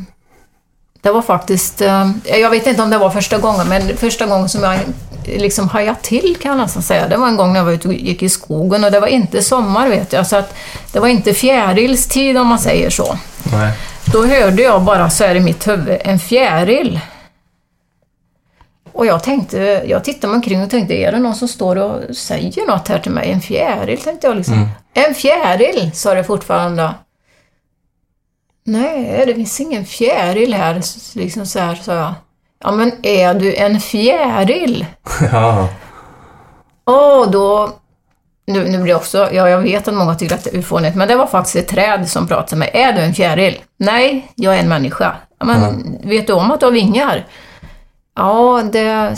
det 1.01 1.11
var 1.11 1.21
faktiskt, 1.21 1.81
eh, 1.81 2.09
jag 2.23 2.49
vet 2.49 2.67
inte 2.67 2.81
om 2.81 2.89
det 2.89 2.97
var 2.97 3.09
första 3.09 3.37
gången, 3.37 3.67
men 3.67 3.97
första 3.97 4.25
gången 4.25 4.49
som 4.49 4.63
jag 4.63 4.79
liksom 5.25 5.69
hajade 5.69 5.99
till 6.01 6.37
kan 6.41 6.51
jag 6.51 6.57
nästan 6.57 6.83
säga. 6.83 7.07
Det 7.07 7.17
var 7.17 7.27
en 7.27 7.37
gång 7.37 7.53
när 7.53 7.59
jag 7.59 7.65
var 7.65 7.71
ute 7.71 7.87
och 7.87 7.93
gick 7.93 8.23
i 8.23 8.29
skogen 8.29 8.83
och 8.83 8.91
det 8.91 8.99
var 8.99 9.07
inte 9.07 9.41
sommar 9.41 9.89
vet 9.89 10.13
jag, 10.13 10.27
så 10.27 10.35
att 10.35 10.55
det 10.91 10.99
var 10.99 11.07
inte 11.07 11.33
fjärilstid 11.33 12.37
om 12.37 12.47
man 12.47 12.59
säger 12.59 12.89
så. 12.89 13.17
Nej. 13.51 13.73
Då 14.05 14.25
hörde 14.25 14.61
jag 14.63 14.81
bara 14.81 15.09
så 15.09 15.23
här 15.23 15.35
i 15.35 15.39
mitt 15.39 15.67
huvud, 15.67 15.97
en 16.03 16.19
fjäril. 16.19 16.99
Och 18.93 19.05
jag 19.05 19.23
tänkte, 19.23 19.57
jag 19.87 20.03
tittade 20.03 20.27
mig 20.27 20.35
omkring 20.35 20.63
och 20.63 20.69
tänkte, 20.69 20.93
är 20.93 21.11
det 21.11 21.19
någon 21.19 21.35
som 21.35 21.47
står 21.47 21.75
och 21.75 22.15
säger 22.15 22.67
något 22.67 22.87
här 22.87 22.99
till 22.99 23.11
mig? 23.11 23.31
En 23.31 23.41
fjäril, 23.41 24.01
tänkte 24.01 24.27
jag 24.27 24.37
liksom. 24.37 24.69
En 24.93 25.15
fjäril, 25.15 25.91
sa 25.93 26.13
det 26.13 26.23
fortfarande. 26.23 26.93
Nej, 28.65 29.23
det 29.25 29.35
finns 29.35 29.59
ingen 29.59 29.85
fjäril 29.85 30.53
här, 30.53 30.81
liksom 31.17 31.45
så 31.45 31.59
här, 31.59 31.75
sa 31.75 31.93
jag. 31.93 32.13
Ja, 32.63 32.71
men 32.71 32.91
är 33.05 33.33
du 33.33 33.55
en 33.55 33.79
fjäril? 33.79 34.85
Ja. 35.31 35.69
Och 36.83 37.31
då... 37.31 37.69
Nu, 38.47 38.67
nu 38.67 38.77
blir 38.77 38.93
det 38.93 38.95
också... 38.95 39.29
Ja, 39.33 39.49
jag 39.49 39.59
vet 39.59 39.87
att 39.87 39.93
många 39.93 40.15
tycker 40.15 40.35
att 40.35 40.43
det 40.43 40.57
är 40.57 40.61
fånigt, 40.61 40.95
men 40.95 41.07
det 41.07 41.15
var 41.15 41.27
faktiskt 41.27 41.55
ett 41.55 41.67
träd 41.67 42.09
som 42.09 42.27
pratade 42.27 42.55
med 42.55 42.69
mig. 42.73 42.83
Är 42.83 42.93
du 42.93 42.99
en 42.99 43.13
fjäril? 43.13 43.61
Nej, 43.77 44.31
jag 44.35 44.55
är 44.55 44.59
en 44.59 44.69
människa. 44.69 45.15
Ja, 45.39 45.45
men 45.45 45.97
vet 46.03 46.27
du 46.27 46.33
om 46.33 46.51
att 46.51 46.59
du 46.59 46.65
har 46.65 46.73
vingar? 46.73 47.25
Ja, 48.15 48.61
det 48.73 49.15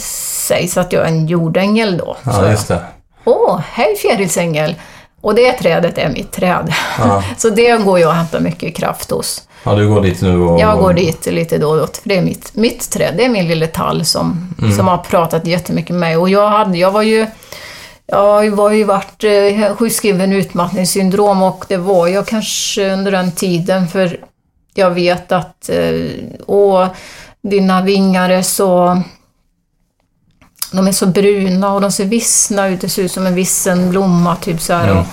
sägs 0.47 0.77
att 0.77 0.93
jag 0.93 1.03
är 1.03 1.07
en 1.07 1.27
jordängel 1.27 1.97
då. 1.97 2.17
ja, 2.25 2.49
just 2.49 2.67
det. 2.67 2.81
Åh, 3.25 3.59
hej 3.71 3.95
fjärilsängel! 3.95 4.75
Och 5.21 5.35
det 5.35 5.51
trädet 5.53 5.97
är 5.97 6.09
mitt 6.09 6.31
träd. 6.31 6.73
Ja. 6.99 7.23
Så 7.37 7.49
det 7.49 7.83
går 7.83 7.99
jag 7.99 8.09
och 8.09 8.15
hämtar 8.15 8.39
mycket 8.39 8.75
kraft 8.75 9.11
hos. 9.11 9.47
Ja, 9.63 9.75
du 9.75 9.87
går 9.87 10.01
dit 10.01 10.21
nu 10.21 10.41
och... 10.41 10.59
Jag 10.59 10.79
går 10.79 10.93
dit 10.93 11.25
lite 11.25 11.57
då 11.57 11.69
och 11.69 11.77
då, 11.77 11.87
för 11.87 12.09
det 12.09 12.17
är 12.17 12.21
mitt, 12.21 12.55
mitt 12.55 12.89
träd. 12.91 13.13
Det 13.17 13.25
är 13.25 13.29
min 13.29 13.47
lilla 13.47 13.67
tall 13.67 14.05
som, 14.05 14.55
som 14.75 14.87
har 14.87 14.97
pratat 14.97 15.47
jättemycket 15.47 15.89
med 15.89 15.99
mig. 15.99 16.17
Och 16.17 16.29
jag, 16.29 16.49
hade, 16.49 16.77
jag 16.77 16.91
var 16.91 17.01
ju... 17.01 17.25
Jag 18.09 18.51
var 18.51 18.71
ju 18.71 18.83
varit 18.83 19.23
eh, 19.23 19.75
sjukskriven 19.75 20.33
utmattningssyndrom 20.33 21.43
och 21.43 21.65
det 21.67 21.77
var 21.77 22.07
jag 22.07 22.27
kanske 22.27 22.93
under 22.93 23.11
den 23.11 23.31
tiden 23.31 23.87
för 23.87 24.19
jag 24.73 24.91
vet 24.91 25.31
att 25.31 25.69
eh, 25.69 26.01
åh, 26.45 26.87
dina 27.41 27.81
vingar 27.81 28.29
är 28.29 28.41
så... 28.41 29.01
De 30.71 30.87
är 30.87 30.91
så 30.91 31.05
bruna 31.05 31.73
och 31.73 31.81
de 31.81 31.91
ser 31.91 32.05
vissna 32.05 32.67
ut, 32.67 32.81
det 32.81 32.89
ser 32.89 33.03
ut 33.03 33.11
som 33.11 33.25
en 33.25 33.35
vissen 33.35 33.89
blomma 33.89 34.35
typ 34.35 34.61
så 34.61 34.73
här. 34.73 34.97
Och, 34.97 35.05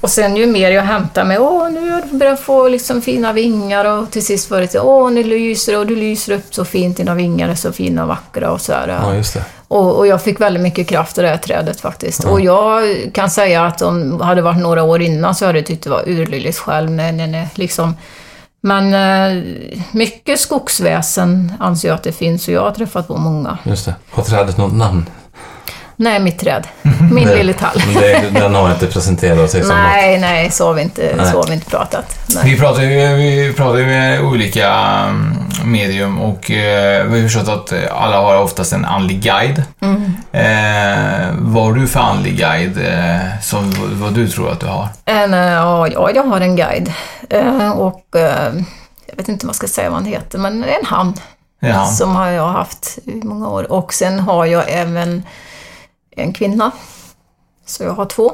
och 0.00 0.10
sen 0.10 0.36
ju 0.36 0.46
mer 0.46 0.70
jag 0.70 0.82
hämtar 0.82 1.24
mig, 1.24 1.38
åh 1.38 1.70
nu 1.70 1.90
har 1.90 2.02
du 2.10 2.18
börjat 2.18 2.40
få 2.40 2.68
liksom 2.68 3.02
fina 3.02 3.32
vingar 3.32 3.84
och 3.84 4.10
till 4.10 4.24
sist 4.26 4.50
var 4.50 4.60
det 4.60 4.72
så, 4.72 4.80
åh 4.80 5.10
nu 5.10 5.22
lyser 5.22 5.78
och 5.78 5.86
du 5.86 5.96
lyser 5.96 6.32
upp 6.32 6.54
så 6.54 6.64
fint, 6.64 6.96
dina 6.96 7.14
vingar 7.14 7.48
är 7.48 7.54
så 7.54 7.72
fina 7.72 8.02
och 8.02 8.08
vackra 8.08 8.50
och 8.50 8.60
så 8.60 8.72
här. 8.72 8.88
Ja. 8.88 9.22
Och, 9.68 9.98
och 9.98 10.06
jag 10.06 10.22
fick 10.22 10.40
väldigt 10.40 10.62
mycket 10.62 10.88
kraft 10.88 11.18
av 11.18 11.22
det 11.22 11.30
här 11.30 11.36
trädet 11.36 11.80
faktiskt. 11.80 12.24
Och 12.24 12.40
jag 12.40 12.82
kan 13.12 13.30
säga 13.30 13.66
att 13.66 13.82
om 13.82 14.18
det 14.18 14.24
hade 14.24 14.42
varit 14.42 14.58
några 14.58 14.82
år 14.82 15.02
innan 15.02 15.34
så 15.34 15.46
hade 15.46 15.58
jag 15.58 15.66
tyckt 15.66 15.84
det 15.84 15.90
var 15.90 16.08
urlöjligt 16.08 16.58
själv. 16.58 16.90
Nej, 16.90 17.12
nej, 17.12 17.26
nej, 17.26 17.48
liksom. 17.54 17.94
Men 18.60 18.94
eh, 18.94 19.44
mycket 19.92 20.40
skogsväsen 20.40 21.52
anser 21.60 21.88
jag 21.88 21.94
att 21.94 22.02
det 22.02 22.12
finns 22.12 22.48
och 22.48 22.54
jag 22.54 22.62
har 22.62 22.70
träffat 22.70 23.08
på 23.08 23.16
många. 23.16 23.58
Just 23.64 23.84
det. 23.84 23.94
Har 24.10 24.22
trädet 24.22 24.58
något 24.58 24.74
namn? 24.74 25.06
Nej, 26.00 26.20
mitt 26.20 26.38
träd. 26.38 26.68
Min 27.12 27.28
lilla 27.28 27.52
tall. 27.52 27.82
Det, 27.94 28.30
den 28.40 28.54
har 28.54 28.70
inte 28.70 28.86
presenterat 28.86 29.50
sig 29.50 29.60
som 29.60 29.68
något. 29.68 29.86
Nej, 29.86 30.18
nej, 30.18 30.50
så 30.50 30.66
har 30.66 30.74
vi 30.74 30.82
inte, 30.82 31.14
Nej. 31.16 31.30
så 31.30 31.36
har 31.36 31.46
vi 31.46 31.54
inte 31.54 31.70
pratat. 31.70 32.18
Nej. 32.34 32.44
Vi 32.44 32.58
pratar 32.58 32.82
ju 32.82 33.14
vi 33.14 33.52
pratar 33.56 33.78
med 33.78 34.22
olika 34.22 34.68
mm, 34.68 35.36
medium 35.64 36.20
och 36.20 36.50
eh, 36.50 37.04
vi 37.04 37.20
har 37.20 37.28
förstått 37.28 37.48
att 37.48 37.90
alla 37.90 38.20
har 38.20 38.36
oftast 38.38 38.72
en 38.72 38.84
andlig 38.84 39.22
guide. 39.22 39.62
Eh, 40.32 41.28
vad 41.38 41.64
har 41.64 41.72
du 41.72 41.86
för 41.86 42.00
andlig 42.00 42.38
guide 42.38 42.78
eh, 42.78 43.40
som 43.42 43.72
vad 43.92 44.12
du 44.12 44.28
tror 44.28 44.52
att 44.52 44.60
du 44.60 44.66
har? 44.66 44.88
En, 45.04 45.34
eh, 45.34 45.40
ja, 45.40 45.88
ja, 45.88 46.10
jag 46.14 46.22
har 46.22 46.40
en 46.40 46.56
guide. 46.56 46.92
Och 47.74 48.06
jag 49.06 49.16
vet 49.16 49.28
inte 49.28 49.46
vad 49.46 49.50
jag 49.50 49.56
ska 49.56 49.68
säga 49.68 49.90
vad 49.90 49.98
han 49.98 50.06
heter, 50.06 50.38
men 50.38 50.64
en 50.64 50.84
han. 50.84 51.14
Ja. 51.60 51.86
Som 51.86 52.16
har 52.16 52.26
jag 52.26 52.48
haft 52.48 52.98
i 53.04 53.20
många 53.24 53.48
år. 53.48 53.72
Och 53.72 53.94
sen 53.94 54.20
har 54.20 54.46
jag 54.46 54.64
även 54.68 55.22
en 56.16 56.32
kvinna. 56.32 56.70
Så 57.66 57.84
jag 57.84 57.92
har 57.92 58.06
två. 58.06 58.32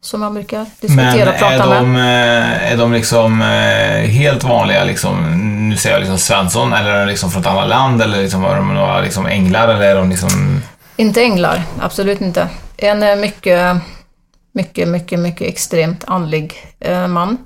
Som 0.00 0.22
jag 0.22 0.32
brukar 0.32 0.58
Men 0.58 0.66
diskutera 0.80 1.30
och 1.30 1.38
prata 1.38 1.66
med. 1.66 1.82
de, 1.82 1.96
eh, 1.96 2.72
är 2.72 2.76
de 2.76 2.92
liksom 2.92 3.42
eh, 3.42 4.10
helt 4.10 4.44
vanliga, 4.44 4.84
liksom, 4.84 5.16
nu 5.68 5.76
säger 5.76 5.94
jag 5.96 6.00
liksom 6.00 6.18
Svensson, 6.18 6.72
eller 6.72 6.90
är 6.90 7.00
de 7.00 7.06
liksom 7.06 7.30
från 7.30 7.42
ett 7.42 7.48
annat 7.48 7.68
land, 7.68 8.02
eller 8.02 8.22
liksom, 8.22 8.44
är 8.44 8.56
de 8.56 8.74
några 8.74 9.00
liksom 9.00 9.26
änglar, 9.26 9.68
eller 9.68 9.82
är 9.82 9.94
de 9.94 10.10
liksom... 10.10 10.62
Inte 10.96 11.22
änglar, 11.22 11.62
absolut 11.80 12.20
inte. 12.20 12.48
En 12.76 13.02
är 13.02 13.16
mycket, 13.16 13.76
mycket, 14.52 14.88
mycket, 14.88 15.18
mycket 15.18 15.48
extremt 15.48 16.04
andlig 16.06 16.74
eh, 16.80 17.06
man. 17.06 17.38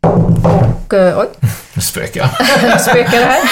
Och, 0.00 0.92
oj, 0.92 1.28
Nu 1.74 1.82
spökar 1.82 2.20
jag. 2.20 2.30
nu 2.62 2.78
spökar 2.78 3.18
det 3.18 3.26
här. 3.26 3.42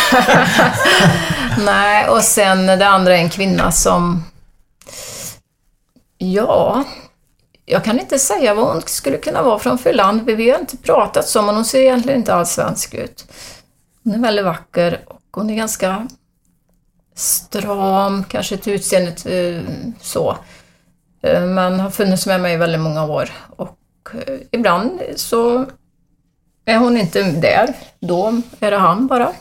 Nej, 1.64 2.08
och 2.08 2.22
sen 2.22 2.66
det 2.66 2.88
andra 2.88 3.16
är 3.16 3.18
en 3.18 3.30
kvinna 3.30 3.72
som... 3.72 4.24
Ja, 6.32 6.84
jag 7.66 7.84
kan 7.84 8.00
inte 8.00 8.18
säga 8.18 8.54
vad 8.54 8.66
hon 8.66 8.82
skulle 8.82 9.18
kunna 9.18 9.42
vara 9.42 9.58
från 9.58 9.78
för 9.78 9.92
land, 9.92 10.22
vi 10.22 10.50
har 10.50 10.58
inte 10.58 10.76
pratat 10.76 11.28
så, 11.28 11.42
men 11.42 11.54
hon 11.54 11.64
ser 11.64 11.80
egentligen 11.80 12.18
inte 12.18 12.34
alls 12.34 12.50
svensk 12.50 12.94
ut. 12.94 13.24
Hon 14.04 14.14
är 14.14 14.18
väldigt 14.18 14.44
vacker 14.44 15.00
och 15.06 15.20
hon 15.32 15.50
är 15.50 15.54
ganska 15.54 16.08
stram, 17.14 18.24
kanske 18.24 18.56
till 18.56 18.72
utseendet 18.72 19.26
eh, 19.26 19.62
så. 20.00 20.36
Eh, 21.22 21.42
men 21.42 21.80
har 21.80 21.90
funnits 21.90 22.26
med 22.26 22.40
mig 22.40 22.54
i 22.54 22.56
väldigt 22.56 22.80
många 22.80 23.04
år 23.04 23.30
och 23.56 23.78
eh, 24.14 24.38
ibland 24.50 25.00
så 25.16 25.66
är 26.64 26.78
hon 26.78 26.96
inte 26.96 27.22
där, 27.22 27.74
då 28.00 28.40
är 28.60 28.70
det 28.70 28.78
han 28.78 29.06
bara. 29.06 29.32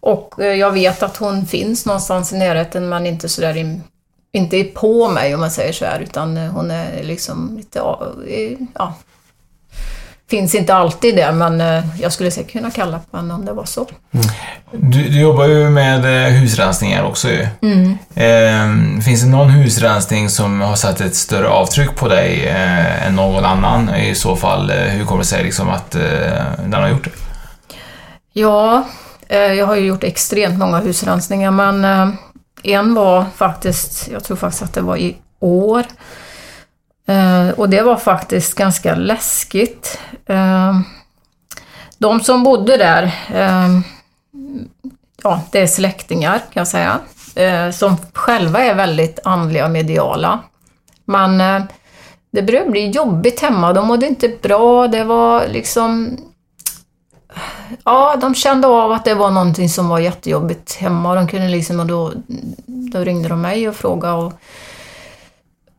Och 0.00 0.34
jag 0.38 0.72
vet 0.72 1.02
att 1.02 1.16
hon 1.16 1.46
finns 1.46 1.86
någonstans 1.86 2.32
i 2.32 2.38
närheten 2.38 2.88
men 2.88 3.06
inte 3.06 3.28
sådär 3.28 3.56
inte 4.38 4.56
är 4.56 4.64
på 4.64 5.08
mig 5.08 5.34
om 5.34 5.40
man 5.40 5.50
säger 5.50 5.72
så 5.72 5.84
här 5.84 6.00
utan 6.00 6.36
eh, 6.36 6.50
hon 6.50 6.70
är 6.70 7.02
liksom 7.02 7.56
lite, 7.56 7.78
ja, 7.78 8.12
eh, 8.28 8.58
ja 8.74 8.94
finns 10.30 10.54
inte 10.54 10.74
alltid 10.74 11.16
där 11.16 11.32
men 11.32 11.60
eh, 11.60 11.84
jag 12.00 12.12
skulle 12.12 12.30
säkert 12.30 12.52
kunna 12.52 12.70
kalla 12.70 13.00
på 13.10 13.16
henne 13.16 13.34
om 13.34 13.44
det 13.44 13.52
var 13.52 13.64
så. 13.64 13.86
Du, 14.72 15.08
du 15.08 15.20
jobbar 15.20 15.44
ju 15.44 15.70
med 15.70 16.02
husrensningar 16.32 17.04
också 17.04 17.28
ju. 17.28 17.46
Mm. 17.62 17.98
Eh, 18.14 19.02
finns 19.02 19.22
det 19.22 19.28
någon 19.28 19.50
husrensning 19.50 20.30
som 20.30 20.60
har 20.60 20.76
satt 20.76 21.00
ett 21.00 21.16
större 21.16 21.48
avtryck 21.48 21.96
på 21.96 22.08
dig 22.08 22.46
eh, 22.46 23.06
än 23.06 23.16
någon 23.16 23.44
annan? 23.44 23.94
I 23.94 24.14
så 24.14 24.36
fall, 24.36 24.70
hur 24.70 25.04
kommer 25.04 25.20
det 25.20 25.26
sig 25.28 25.44
liksom 25.44 25.68
att 25.68 25.94
eh, 25.94 26.02
den 26.58 26.74
har 26.74 26.88
gjort 26.88 27.04
det? 27.04 27.10
Ja, 28.32 28.84
eh, 29.28 29.38
jag 29.38 29.66
har 29.66 29.76
ju 29.76 29.86
gjort 29.86 30.04
extremt 30.04 30.58
många 30.58 30.78
husrensningar 30.78 31.50
men 31.50 31.84
en 32.62 32.94
var 32.94 33.24
faktiskt, 33.36 34.08
jag 34.08 34.24
tror 34.24 34.36
faktiskt 34.36 34.62
att 34.62 34.74
det 34.74 34.80
var 34.80 34.96
i 34.96 35.16
år. 35.40 35.84
Eh, 37.08 37.48
och 37.50 37.68
det 37.68 37.82
var 37.82 37.96
faktiskt 37.96 38.54
ganska 38.54 38.94
läskigt. 38.94 39.98
Eh, 40.26 40.80
de 41.98 42.20
som 42.20 42.42
bodde 42.42 42.76
där, 42.76 43.02
eh, 43.34 43.80
ja 45.22 45.42
det 45.52 45.60
är 45.60 45.66
släktingar 45.66 46.38
kan 46.38 46.60
jag 46.60 46.68
säga, 46.68 47.00
som 47.72 47.96
själva 48.12 48.64
är 48.64 48.74
väldigt 48.74 49.18
andliga 49.24 49.64
och 49.64 49.70
mediala. 49.70 50.40
Men 51.04 51.38
det 52.30 52.42
började 52.42 52.70
bli 52.70 52.90
jobbigt 52.90 53.40
hemma, 53.40 53.72
de 53.72 53.86
mådde 53.86 54.06
inte 54.06 54.28
bra, 54.42 54.88
det 54.88 55.04
var 55.04 55.46
liksom 55.46 56.18
Ja, 57.84 58.16
de 58.20 58.34
kände 58.34 58.66
av 58.66 58.92
att 58.92 59.04
det 59.04 59.14
var 59.14 59.30
någonting 59.30 59.68
som 59.68 59.88
var 59.88 59.98
jättejobbigt 59.98 60.74
hemma. 60.74 61.14
De 61.14 61.28
kunde 61.28 61.48
liksom, 61.48 61.80
och 61.80 61.86
då, 61.86 62.12
då 62.66 62.98
ringde 62.98 63.28
de 63.28 63.40
mig 63.40 63.68
och 63.68 63.76
frågade. 63.76 64.14
Och 64.14 64.32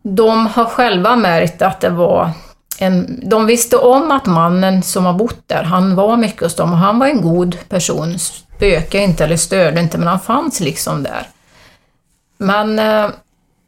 de 0.01 0.47
har 0.47 0.65
själva 0.65 1.15
märkt 1.15 1.61
att 1.61 1.81
det 1.81 1.89
var 1.89 2.31
en... 2.79 3.19
De 3.29 3.45
visste 3.45 3.77
om 3.77 4.11
att 4.11 4.25
mannen 4.25 4.83
som 4.83 5.05
har 5.05 5.13
bott 5.13 5.43
där, 5.47 5.63
han 5.63 5.95
var 5.95 6.17
mycket 6.17 6.43
hos 6.43 6.55
dem 6.55 6.71
och 6.71 6.77
han 6.77 6.99
var 6.99 7.07
en 7.07 7.21
god 7.21 7.57
person. 7.69 8.19
Spökade 8.19 9.03
inte 9.03 9.23
eller 9.23 9.37
störde 9.37 9.79
inte, 9.79 9.97
men 9.97 10.07
han 10.07 10.19
fanns 10.19 10.59
liksom 10.59 11.03
där. 11.03 11.27
Men 12.37 12.79
eh, 12.79 13.09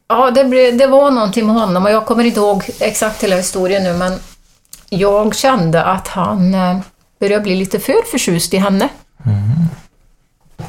ja, 0.08 0.32
det, 0.32 0.44
blev, 0.44 0.78
det 0.78 0.88
var 0.88 1.12
någonting 1.12 1.46
med 1.46 1.56
honom 1.56 1.86
och 1.86 1.92
jag 1.92 2.06
kommer 2.06 2.24
inte 2.24 2.40
ihåg 2.40 2.70
exakt 2.80 3.24
hela 3.24 3.36
historien 3.36 3.84
nu, 3.84 3.94
men 3.94 4.20
jag 4.90 5.36
kände 5.36 5.84
att 5.84 6.08
han 6.08 6.54
eh, 6.54 6.78
eh, 7.22 7.28
började 7.28 7.44
bli 7.44 7.56
lite 7.56 7.80
för 7.80 8.12
förtjust 8.12 8.54
i 8.54 8.58
henne. 8.58 8.90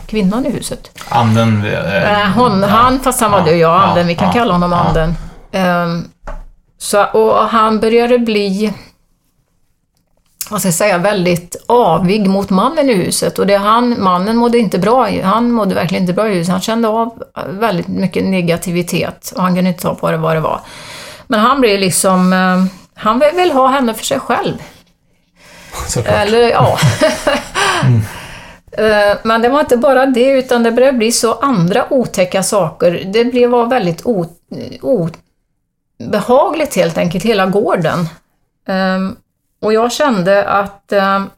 Kvinnan 0.06 0.46
i 0.46 0.50
huset. 0.50 0.98
Anden? 1.08 1.64
Eh, 1.64 2.22
Eh, 2.22 2.28
hon, 2.28 2.62
Han, 2.62 3.00
fast 3.00 3.20
han 3.20 3.30
var 3.30 3.38
Ja, 3.38 3.44
död, 3.44 3.54
ja, 3.54 3.58
ja, 3.58 3.82
anden, 3.82 4.06
vi 4.06 4.14
kan 4.14 4.26
ja, 4.26 4.32
kalla 4.32 4.52
honom 4.52 4.72
ja. 4.72 4.78
anden. 4.78 5.14
Ehm, 5.52 6.08
så, 6.78 7.04
och 7.04 7.34
han 7.48 7.80
började 7.80 8.18
bli, 8.18 8.72
vad 10.50 10.60
ska 10.60 10.66
jag 10.66 10.74
säga, 10.74 10.98
väldigt 10.98 11.56
avig 11.66 12.26
mot 12.28 12.50
mannen 12.50 12.90
i 12.90 12.94
huset. 12.94 13.38
Och 13.38 13.46
det 13.46 13.56
han, 13.56 14.02
mannen 14.02 14.36
mådde 14.36 14.58
inte 14.58 14.78
bra, 14.78 15.08
han 15.22 15.50
mådde 15.52 15.74
verkligen 15.74 16.02
inte 16.02 16.12
bra 16.12 16.28
i 16.28 16.34
huset. 16.34 16.52
Han 16.52 16.60
kände 16.60 16.88
av 16.88 17.22
väldigt 17.48 17.88
mycket 17.88 18.24
negativitet 18.24 19.32
och 19.36 19.42
han 19.42 19.54
kunde 19.54 19.70
inte 19.70 19.82
ta 19.82 19.94
på 19.94 20.10
det 20.10 20.16
vad 20.16 20.36
det 20.36 20.40
var. 20.40 20.60
Men 21.26 21.40
han 21.40 21.60
blev 21.60 21.80
liksom, 21.80 22.32
eh, 22.32 22.64
han 22.94 23.22
vill 23.36 23.52
ha 23.52 23.68
henne 23.68 23.94
för 23.94 24.04
sig 24.04 24.20
själv. 24.20 24.54
Såklart. 25.88 26.14
Eller 26.14 26.50
ja. 26.50 26.78
Eh, 28.76 29.16
Men 29.22 29.42
det 29.42 29.48
var 29.48 29.60
inte 29.60 29.76
bara 29.76 30.06
det, 30.06 30.28
utan 30.30 30.62
det 30.62 30.72
började 30.72 30.98
bli 30.98 31.12
så 31.12 31.32
andra 31.32 31.92
otäcka 31.92 32.42
saker. 32.42 33.02
Det 33.12 33.24
blev 33.24 33.50
var 33.50 33.66
väldigt 33.66 34.02
obehagligt 36.00 36.76
helt 36.76 36.98
enkelt, 36.98 37.24
hela 37.24 37.46
gården. 37.46 38.08
Ehm, 38.68 39.16
Och 39.62 39.72
jag 39.72 39.92
kände 39.92 40.44
att 40.48 40.92
ehm, 40.92 41.30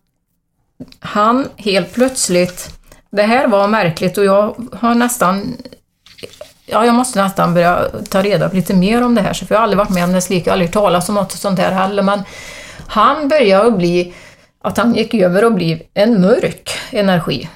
han 1.00 1.48
helt 1.56 1.92
plötsligt, 1.92 2.68
det 3.10 3.22
här 3.22 3.48
var 3.48 3.68
märkligt 3.68 4.18
och 4.18 4.24
jag 4.24 4.54
har 4.72 4.94
nästan 4.94 5.56
Ja, 6.66 6.84
jag 6.86 6.94
måste 6.94 7.22
nästan 7.22 7.54
börja 7.54 7.88
ta 8.10 8.22
reda 8.22 8.48
på 8.48 8.56
lite 8.56 8.74
mer 8.74 9.02
om 9.02 9.14
det 9.14 9.20
här, 9.20 9.32
så 9.32 9.46
för 9.46 9.54
jag 9.54 9.60
har 9.60 9.62
aldrig 9.62 9.78
varit 9.78 9.90
med 9.90 10.04
om 10.04 10.20
jag 10.28 10.44
har 10.46 10.52
aldrig 10.52 10.72
talat 10.72 11.08
om 11.08 11.14
något 11.14 11.32
sånt 11.32 11.58
här 11.58 11.72
heller, 11.72 12.02
men 12.02 12.22
han 12.86 13.28
började 13.28 13.70
bli, 13.70 14.14
att 14.62 14.78
han 14.78 14.94
gick 14.94 15.14
över 15.14 15.44
och 15.44 15.52
blev 15.52 15.78
en 15.94 16.20
mörk 16.20 16.70
energi. 16.90 17.48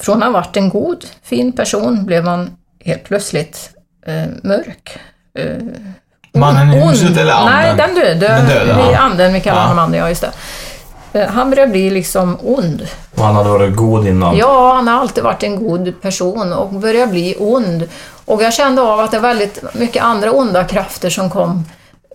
Från 0.00 0.16
att 0.22 0.24
ha 0.24 0.30
varit 0.32 0.56
en 0.56 0.68
god, 0.68 1.04
fin 1.22 1.52
person 1.52 2.04
blev 2.04 2.24
han 2.26 2.50
helt 2.84 3.04
plötsligt 3.04 3.70
eh, 4.06 4.24
mörk. 4.42 4.98
Eh, 5.38 5.56
Mannen 6.34 6.72
i 6.74 6.80
huset 6.88 7.16
eller 7.18 7.32
anden? 7.32 7.54
Nej, 7.54 7.74
den 7.76 7.94
döde. 7.94 8.14
Den 8.28 8.46
döde, 8.48 8.74
Vi-. 8.88 8.94
Anden, 8.94 9.32
vi 9.32 9.40
kallar 9.40 9.60
Ja. 9.60 9.66
honom 9.66 9.84
anden, 9.84 10.00
ja 10.00 10.08
just 10.08 10.24
det. 11.12 11.20
Eh, 11.20 11.28
Han 11.28 11.50
började 11.50 11.70
bli 11.72 11.90
liksom 11.90 12.38
ond. 12.42 12.86
Och 13.16 13.24
han 13.24 13.34
hade 13.36 13.48
varit 13.50 13.76
god 13.76 14.06
innan. 14.06 14.36
Ja, 14.36 14.72
han 14.74 14.88
har 14.88 15.00
alltid 15.00 15.24
varit 15.24 15.42
en 15.42 15.64
god 15.68 16.00
person 16.02 16.52
och 16.52 16.68
började 16.72 17.12
bli 17.12 17.36
ond. 17.38 17.88
Och 18.24 18.42
jag 18.42 18.54
kände 18.54 18.82
av 18.82 19.00
att 19.00 19.10
det 19.10 19.18
var 19.18 19.28
väldigt 19.28 19.74
mycket 19.74 20.02
andra 20.02 20.32
onda 20.32 20.64
krafter 20.64 21.10
som 21.10 21.30
kom 21.30 21.64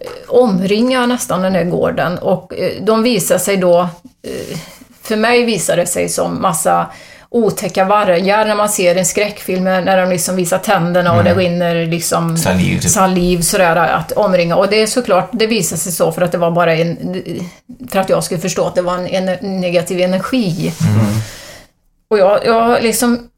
eh, 0.01 0.07
omringa 0.27 1.05
nästan 1.05 1.41
den 1.41 1.55
här 1.55 1.63
gården 1.63 2.17
och 2.17 2.53
eh, 2.53 2.83
de 2.83 3.03
visade 3.03 3.39
sig 3.39 3.57
då, 3.57 3.79
eh, 4.23 4.57
för 5.01 5.15
mig 5.15 5.45
visade 5.45 5.81
det 5.81 5.87
sig 5.87 6.09
som 6.09 6.41
massa 6.41 6.87
otäcka 7.29 7.85
vargar 7.85 8.45
när 8.45 8.55
man 8.55 8.69
ser 8.69 8.95
en 8.95 9.05
skräckfilm 9.05 9.63
när 9.63 9.97
de 9.97 10.09
liksom 10.09 10.35
visar 10.35 10.57
tänderna 10.57 11.13
och 11.13 11.23
det 11.23 11.33
rinner 11.33 11.85
liksom 11.85 12.37
Saliv, 12.37 12.79
typ. 12.79 12.91
saliv 12.91 13.41
sådär 13.41 13.75
att 13.75 14.11
omringa. 14.11 14.55
Och 14.55 14.67
det 14.69 14.81
är 14.81 14.87
såklart, 14.87 15.29
det 15.31 15.47
visade 15.47 15.79
sig 15.79 15.91
så 15.91 16.11
för 16.11 16.21
att 16.21 16.31
det 16.31 16.37
var 16.37 16.51
bara 16.51 16.75
en, 16.75 17.23
för 17.89 17.99
att 17.99 18.09
jag 18.09 18.23
skulle 18.23 18.41
förstå 18.41 18.65
att 18.65 18.75
det 18.75 18.81
var 18.81 18.97
en, 18.97 19.29
en 19.29 19.61
negativ 19.61 19.99
energi. 19.99 20.73
Och 22.09 22.17
jag, 22.17 22.45
jag 22.45 22.83
liksom, 22.83 23.29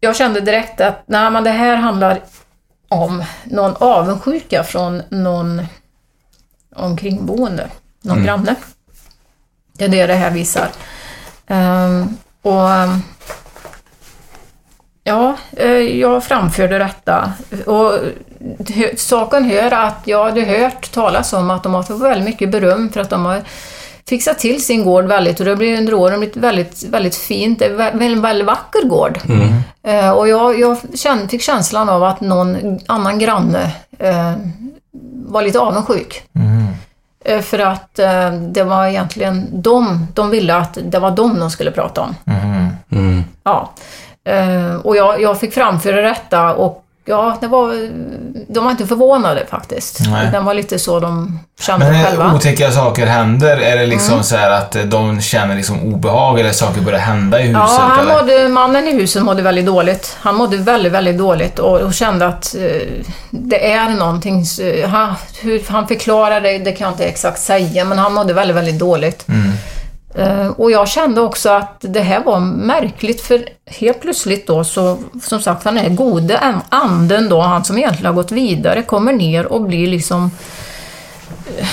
jag 0.00 0.16
kände 0.16 0.40
direkt 0.40 0.80
att 0.80 1.02
nej, 1.06 1.30
men 1.30 1.44
det 1.44 1.50
här 1.50 1.76
handlar 1.76 2.20
om 2.88 3.24
någon 3.44 3.76
avundsjuka 3.76 4.64
från 4.64 5.02
någon 5.08 5.62
omkringboende, 6.76 7.68
någon 8.02 8.24
granne. 8.24 8.54
Det 9.72 9.84
är 9.84 9.88
det 9.88 10.06
det 10.06 10.14
här 10.14 10.30
visar. 10.30 10.68
Ehm, 11.46 12.16
och 12.42 12.70
ehm, 12.70 13.02
Ja, 15.04 15.36
eh, 15.56 15.70
jag 15.70 16.24
framförde 16.24 16.78
detta. 16.78 17.32
Och 17.66 17.92
saken 18.96 19.44
hör 19.44 19.70
att 19.72 20.00
jag 20.04 20.24
hade 20.24 20.40
hört 20.44 20.92
talas 20.92 21.32
om 21.32 21.50
att 21.50 21.62
de 21.62 21.74
har 21.74 21.82
fått 21.82 22.00
väldigt 22.00 22.24
mycket 22.24 22.50
beröm 22.50 22.90
för 22.92 23.00
att 23.00 23.10
de 23.10 23.24
har 23.24 23.42
fixat 24.08 24.38
till 24.38 24.64
sin 24.64 24.84
gård 24.84 25.04
väldigt 25.04 25.40
och 25.40 25.46
det 25.46 25.56
blir 25.56 25.78
under 25.78 25.94
åren 25.94 26.18
blivit 26.20 26.36
väldigt, 26.36 26.84
väldigt 26.84 27.16
fint. 27.16 27.58
Det 27.58 27.64
är 27.64 27.70
vä- 27.70 27.98
väldigt, 27.98 28.24
väldigt 28.24 28.46
vacker 28.46 28.88
gård. 28.88 29.18
Eh, 29.82 30.10
och 30.10 30.28
jag, 30.28 30.60
jag 30.60 30.78
fick 31.30 31.42
känslan 31.42 31.88
av 31.88 32.04
att 32.04 32.20
någon 32.20 32.78
annan 32.86 33.18
granne 33.18 33.70
eh, 33.98 34.32
var 35.26 35.42
lite 35.42 35.60
avundsjuk. 35.60 36.22
Eh, 37.24 37.40
för 37.40 37.58
att 37.58 37.98
eh, 37.98 38.32
det 38.32 38.64
var 38.64 38.86
egentligen 38.86 39.62
de, 39.62 40.06
de 40.14 40.30
ville 40.30 40.56
att 40.56 40.78
det 40.82 40.98
var 40.98 41.10
dem 41.10 41.38
de 41.40 41.50
skulle 41.50 41.70
prata 41.70 42.00
om. 42.00 42.14
Mm. 42.90 43.24
Ja. 43.44 43.70
Eh, 44.24 44.74
och 44.74 44.96
jag, 44.96 45.20
jag 45.20 45.40
fick 45.40 45.54
framföra 45.54 46.02
detta 46.02 46.54
och 46.54 46.81
ja, 47.04 47.36
det 47.40 47.46
var, 47.46 47.88
de 48.52 48.64
var 48.64 48.70
inte 48.70 48.86
förvånade 48.86 49.46
faktiskt. 49.50 49.98
Nej. 50.10 50.28
Det 50.32 50.40
var 50.40 50.54
lite 50.54 50.78
så 50.78 51.00
de 51.00 51.38
kände 51.60 51.84
Men 51.86 51.94
när 51.94 52.04
själva. 52.04 52.34
otäcka 52.34 52.70
saker 52.70 53.06
händer, 53.06 53.56
är 53.56 53.76
det 53.76 53.86
liksom 53.86 54.12
Mm. 54.12 54.24
så 54.24 54.36
att 54.36 54.76
eh, 54.76 54.82
de 54.82 55.20
känner 55.20 55.54
liksom 55.56 55.94
obehag 55.94 56.40
eller 56.40 56.52
saker 56.52 56.80
börjar 56.80 56.98
hända 56.98 57.40
i 57.40 57.42
huset? 57.42 57.62
Ja, 57.62 57.78
han 57.80 58.06
eller? 58.06 58.14
mådde, 58.22 58.48
mannen 58.48 58.88
i 58.88 58.92
huset 58.92 59.22
mådde 59.22 59.42
väldigt 59.42 59.66
dåligt. 59.66 60.16
Han 60.20 60.34
mådde 60.34 60.56
väldigt, 60.56 60.92
väldigt 60.92 61.18
dåligt 61.18 61.58
och, 61.58 61.78
och 61.80 61.94
kände 61.94 62.26
att 62.26 62.54
eh, 62.54 63.02
det 63.30 63.72
är 63.72 63.88
någonting... 63.88 64.44
eh, 64.62 64.88
han, 64.88 65.14
hur 65.40 65.62
han 65.68 65.88
förklarade 65.88 66.52
det, 66.52 66.58
det 66.58 66.72
kan 66.72 66.84
jag 66.84 66.94
inte 66.94 67.04
exakt 67.04 67.40
säga, 67.40 67.84
men 67.84 67.98
han 67.98 68.12
mådde 68.14 68.32
väldigt, 68.32 68.56
väldigt 68.56 68.78
dåligt. 68.78 69.24
Eh, 69.28 69.34
Eh, 70.14 70.46
och 70.46 70.70
jag 70.70 70.88
kände 70.88 71.20
också 71.20 71.50
att 71.50 71.76
det 71.80 72.00
här 72.00 72.24
var 72.24 72.40
märkligt 72.40 73.20
för 73.20 73.48
helt 73.66 74.00
plötsligt 74.00 74.46
då 74.46 74.64
så, 74.64 74.98
som 75.22 75.40
sagt, 75.40 75.64
den 75.64 75.76
här 75.76 75.88
gode 75.88 76.38
anden 76.68 77.28
då, 77.28 77.40
han 77.40 77.64
som 77.64 77.78
egentligen 77.78 78.06
har 78.06 78.22
gått 78.22 78.32
vidare, 78.32 78.82
kommer 78.82 79.12
ner 79.12 79.46
och 79.46 79.62
blir 79.62 79.86
liksom 79.86 80.30
eh, 81.58 81.66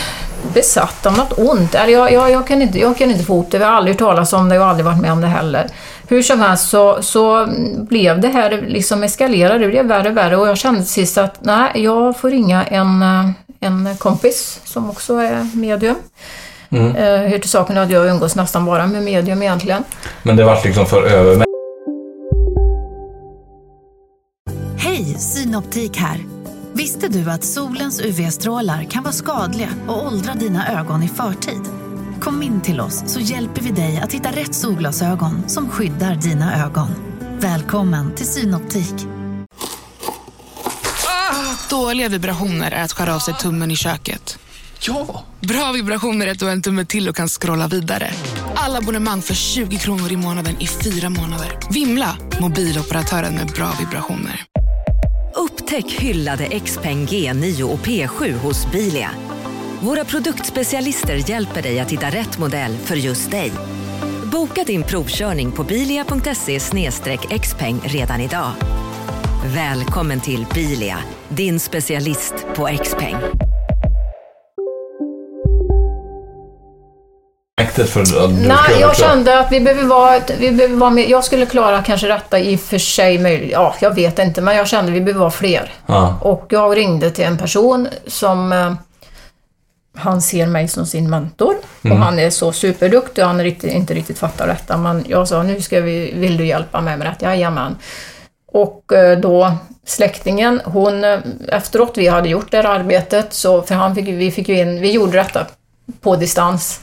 besatt 0.53 1.05
av 1.05 1.17
något 1.17 1.39
ont. 1.39 1.75
Eller 1.75 1.93
jag, 1.93 2.11
jag, 2.11 2.31
jag, 2.31 2.47
kan 2.47 2.61
inte, 2.61 2.79
jag 2.79 2.97
kan 2.97 3.11
inte 3.11 3.23
få 3.23 3.33
ihop 3.33 3.51
det, 3.51 3.57
vi 3.57 3.63
har 3.63 3.71
aldrig 3.71 3.95
hört 3.95 3.99
talas 3.99 4.33
om 4.33 4.49
det, 4.49 4.55
jag 4.55 4.61
har 4.61 4.69
aldrig 4.69 4.85
varit 4.85 5.01
med 5.01 5.11
om 5.11 5.21
det 5.21 5.27
heller. 5.27 5.67
Hur 6.07 6.21
som 6.21 6.39
helst 6.39 6.69
så, 6.69 7.01
så 7.01 7.47
blev 7.77 8.21
det 8.21 8.27
här 8.27 8.65
liksom 8.67 9.03
eskalerade, 9.03 9.59
det 9.59 9.67
blev 9.69 9.85
värre 9.85 10.09
och 10.09 10.17
värre 10.17 10.37
och 10.37 10.47
jag 10.47 10.57
kände 10.57 10.79
till 10.79 10.89
sist 10.89 11.17
att 11.17 11.37
nej, 11.39 11.71
jag 11.75 12.17
får 12.17 12.29
ringa 12.29 12.63
en, 12.63 13.01
eh, 13.01 13.29
en 13.59 13.97
kompis 13.97 14.59
som 14.63 14.89
också 14.89 15.15
är 15.15 15.57
medium. 15.57 15.95
Mm. 16.69 16.95
Eh, 16.95 17.31
hör 17.31 17.39
till 17.39 17.49
saken 17.49 17.77
att 17.77 17.91
jag 17.91 18.07
umgås 18.07 18.35
nästan 18.35 18.65
bara 18.65 18.87
med 18.87 19.03
medium 19.03 19.41
egentligen. 19.41 19.83
Men 20.23 20.35
det 20.35 20.43
vart 20.43 20.65
liksom 20.65 20.85
för 20.85 21.03
över 21.03 21.35
mig. 21.35 21.45
Hej, 24.77 25.05
Synoptik 25.05 25.97
här. 25.97 26.19
Visste 26.73 27.07
du 27.07 27.31
att 27.31 27.43
solens 27.43 28.01
UV-strålar 28.01 28.83
kan 28.83 29.03
vara 29.03 29.13
skadliga 29.13 29.69
och 29.87 30.05
åldra 30.07 30.33
dina 30.33 30.79
ögon 30.79 31.03
i 31.03 31.07
förtid? 31.07 31.61
Kom 32.21 32.43
in 32.43 32.61
till 32.61 32.81
oss 32.81 33.03
så 33.07 33.19
hjälper 33.19 33.61
vi 33.61 33.71
dig 33.71 34.01
att 34.03 34.13
hitta 34.13 34.29
rätt 34.29 34.55
solglasögon 34.55 35.43
som 35.47 35.69
skyddar 35.69 36.15
dina 36.15 36.65
ögon. 36.65 36.87
Välkommen 37.39 38.15
till 38.15 38.25
Synoptik. 38.25 38.93
Dåliga 41.69 42.09
vibrationer 42.09 42.71
är 42.71 42.83
att 42.83 42.91
skära 42.91 43.15
av 43.15 43.19
sig 43.19 43.33
tummen 43.33 43.71
i 43.71 43.75
köket. 43.75 44.39
Ja! 44.81 45.23
Bra 45.39 45.71
vibrationer 45.71 46.27
är 46.27 46.31
att 46.31 46.39
du 46.39 46.45
har 46.45 46.51
en 46.51 46.61
tumme 46.61 46.85
till 46.85 47.09
och 47.09 47.15
kan 47.15 47.27
scrolla 47.27 47.67
vidare. 47.67 48.11
Alla 48.55 48.77
abonnemang 48.77 49.21
för 49.21 49.33
20 49.33 49.77
kronor 49.77 50.11
i 50.11 50.15
månaden 50.15 50.55
i 50.59 50.67
fyra 50.67 51.09
månader. 51.09 51.57
Vimla! 51.71 52.17
Mobiloperatören 52.41 53.35
med 53.35 53.47
bra 53.47 53.71
vibrationer. 53.79 54.45
Upptäck 55.35 55.91
hyllade 55.91 56.59
XPeng 56.59 57.05
G9 57.05 57.61
och 57.61 57.79
P7 57.79 58.33
hos 58.37 58.71
Bilia. 58.71 59.09
Våra 59.81 60.05
produktspecialister 60.05 61.29
hjälper 61.29 61.61
dig 61.61 61.79
att 61.79 61.91
hitta 61.91 62.09
rätt 62.09 62.37
modell 62.37 62.77
för 62.77 62.95
just 62.95 63.31
dig. 63.31 63.51
Boka 64.31 64.63
din 64.63 64.83
provkörning 64.83 65.51
på 65.51 65.63
bilia.se 65.63 66.59
xpeng 67.39 67.81
redan 67.83 68.21
idag. 68.21 68.51
Välkommen 69.45 70.21
till 70.21 70.45
Bilia, 70.53 70.97
din 71.29 71.59
specialist 71.59 72.33
på 72.55 72.69
XPeng. 72.83 73.15
Mäktigt 77.77 77.89
för 77.89 78.01
att 78.01 78.31
Nej, 78.31 78.81
jag 78.81 78.95
klar. 78.95 79.07
kände 79.07 79.39
att 79.39 79.51
vi 79.51 79.59
behöver 79.59 79.83
vara, 79.83 80.19
vi 80.39 80.51
behöver 80.51 80.75
vara 80.75 80.89
mer, 80.89 81.07
jag 81.07 81.23
skulle 81.23 81.45
klara 81.45 81.83
kanske 81.83 82.07
detta 82.07 82.39
i 82.39 82.55
och 82.55 82.59
för 82.59 82.77
sig 82.77 83.17
möjligt, 83.19 83.51
ja, 83.51 83.75
jag 83.81 83.95
vet 83.95 84.19
inte, 84.19 84.41
men 84.41 84.55
jag 84.55 84.67
kände 84.67 84.91
att 84.91 84.95
vi 84.95 85.01
behöver 85.01 85.19
vara 85.19 85.31
fler. 85.31 85.71
Ja. 85.85 86.19
Och 86.21 86.45
jag 86.49 86.77
ringde 86.77 87.11
till 87.11 87.25
en 87.25 87.37
person 87.37 87.87
som 88.07 88.53
eh, 88.53 88.73
han 89.97 90.21
ser 90.21 90.47
mig 90.47 90.67
som 90.67 90.85
sin 90.85 91.09
mentor 91.09 91.55
och 91.83 91.97
han 91.97 92.19
är 92.19 92.29
så 92.29 92.51
superduktig 92.51 93.23
och 93.23 93.29
han 93.29 93.43
riktigt, 93.43 93.73
inte 93.73 93.93
riktigt 93.93 94.19
fattar 94.19 94.47
detta. 94.47 94.77
Men 94.77 95.05
jag 95.07 95.27
sa, 95.27 95.43
nu 95.43 95.61
ska 95.61 95.81
vi, 95.81 96.11
vill 96.15 96.37
du 96.37 96.45
hjälpa 96.45 96.81
mig 96.81 96.97
med 96.97 97.07
detta? 97.07 97.25
Jajamän. 97.25 97.75
Och 98.51 98.93
eh, 98.93 99.19
då 99.19 99.53
släktingen, 99.85 100.61
hon, 100.65 101.03
eh, 101.03 101.19
efteråt 101.47 101.93
vi 101.97 102.07
hade 102.07 102.29
gjort 102.29 102.51
det 102.51 102.57
här 102.57 102.63
arbetet, 102.63 103.33
så, 103.33 103.61
för 103.61 103.75
han 103.75 103.95
fick, 103.95 104.07
vi 104.07 104.31
fick 104.31 104.49
in, 104.49 104.81
vi 104.81 104.91
gjorde 104.91 105.17
detta 105.17 105.45
på 106.01 106.15
distans. 106.15 106.79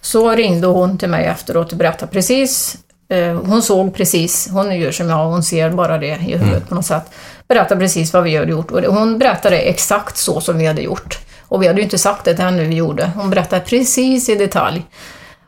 Så 0.00 0.30
ringde 0.30 0.66
hon 0.66 0.98
till 0.98 1.08
mig 1.08 1.24
efteråt 1.24 1.72
och 1.72 1.78
berättade 1.78 2.12
precis, 2.12 2.76
eh, 3.10 3.40
hon 3.44 3.62
såg 3.62 3.94
precis, 3.94 4.48
hon 4.52 4.80
gör 4.80 4.92
som 4.92 5.08
jag, 5.08 5.24
hon 5.24 5.42
ser 5.42 5.70
bara 5.70 5.98
det 5.98 6.06
i 6.06 6.36
huvudet 6.36 6.68
på 6.68 6.74
något 6.74 6.86
sätt. 6.86 7.10
Berättade 7.48 7.80
precis 7.80 8.12
vad 8.12 8.22
vi 8.22 8.36
hade 8.36 8.50
gjort 8.50 8.70
och 8.70 8.82
hon 8.82 9.18
berättade 9.18 9.58
exakt 9.58 10.16
så 10.16 10.40
som 10.40 10.58
vi 10.58 10.66
hade 10.66 10.82
gjort. 10.82 11.18
Och 11.48 11.62
vi 11.62 11.66
hade 11.66 11.78
ju 11.78 11.84
inte 11.84 11.98
sagt 11.98 12.24
det 12.24 12.34
till 12.34 12.44
henne 12.44 12.64
vi 12.64 12.74
gjorde. 12.74 13.10
Hon 13.16 13.30
berättade 13.30 13.62
precis 13.64 14.28
i 14.28 14.34
detalj. 14.34 14.84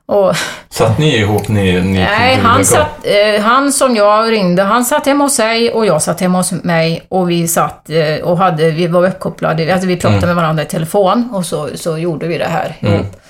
Och, 0.06 0.34
Satt 0.68 0.98
ni 0.98 1.16
ihop, 1.16 1.48
ni... 1.48 1.80
ni 1.80 1.98
nej, 1.98 2.36
han, 2.36 2.64
satt, 2.64 3.06
eh, 3.06 3.42
han 3.42 3.72
som 3.72 3.96
jag 3.96 4.32
ringde, 4.32 4.62
han 4.62 4.84
satt 4.84 5.06
hemma 5.06 5.24
hos 5.24 5.34
sig 5.34 5.72
och 5.72 5.86
jag 5.86 6.02
satt 6.02 6.20
hemma 6.20 6.38
hos 6.38 6.52
mig 6.52 7.06
och 7.08 7.30
vi 7.30 7.48
satt 7.48 7.90
eh, 7.90 8.24
och 8.24 8.38
hade, 8.38 8.70
vi 8.70 8.86
var 8.86 9.06
uppkopplade, 9.06 9.72
alltså 9.72 9.88
vi 9.88 9.96
pratade 9.96 10.26
med 10.26 10.36
varandra 10.36 10.62
i 10.62 10.66
telefon 10.66 11.28
och 11.32 11.46
så, 11.46 11.68
så 11.74 11.98
gjorde 11.98 12.26
vi 12.26 12.38
det 12.38 12.48
här 12.48 12.76
ihop. 12.80 13.20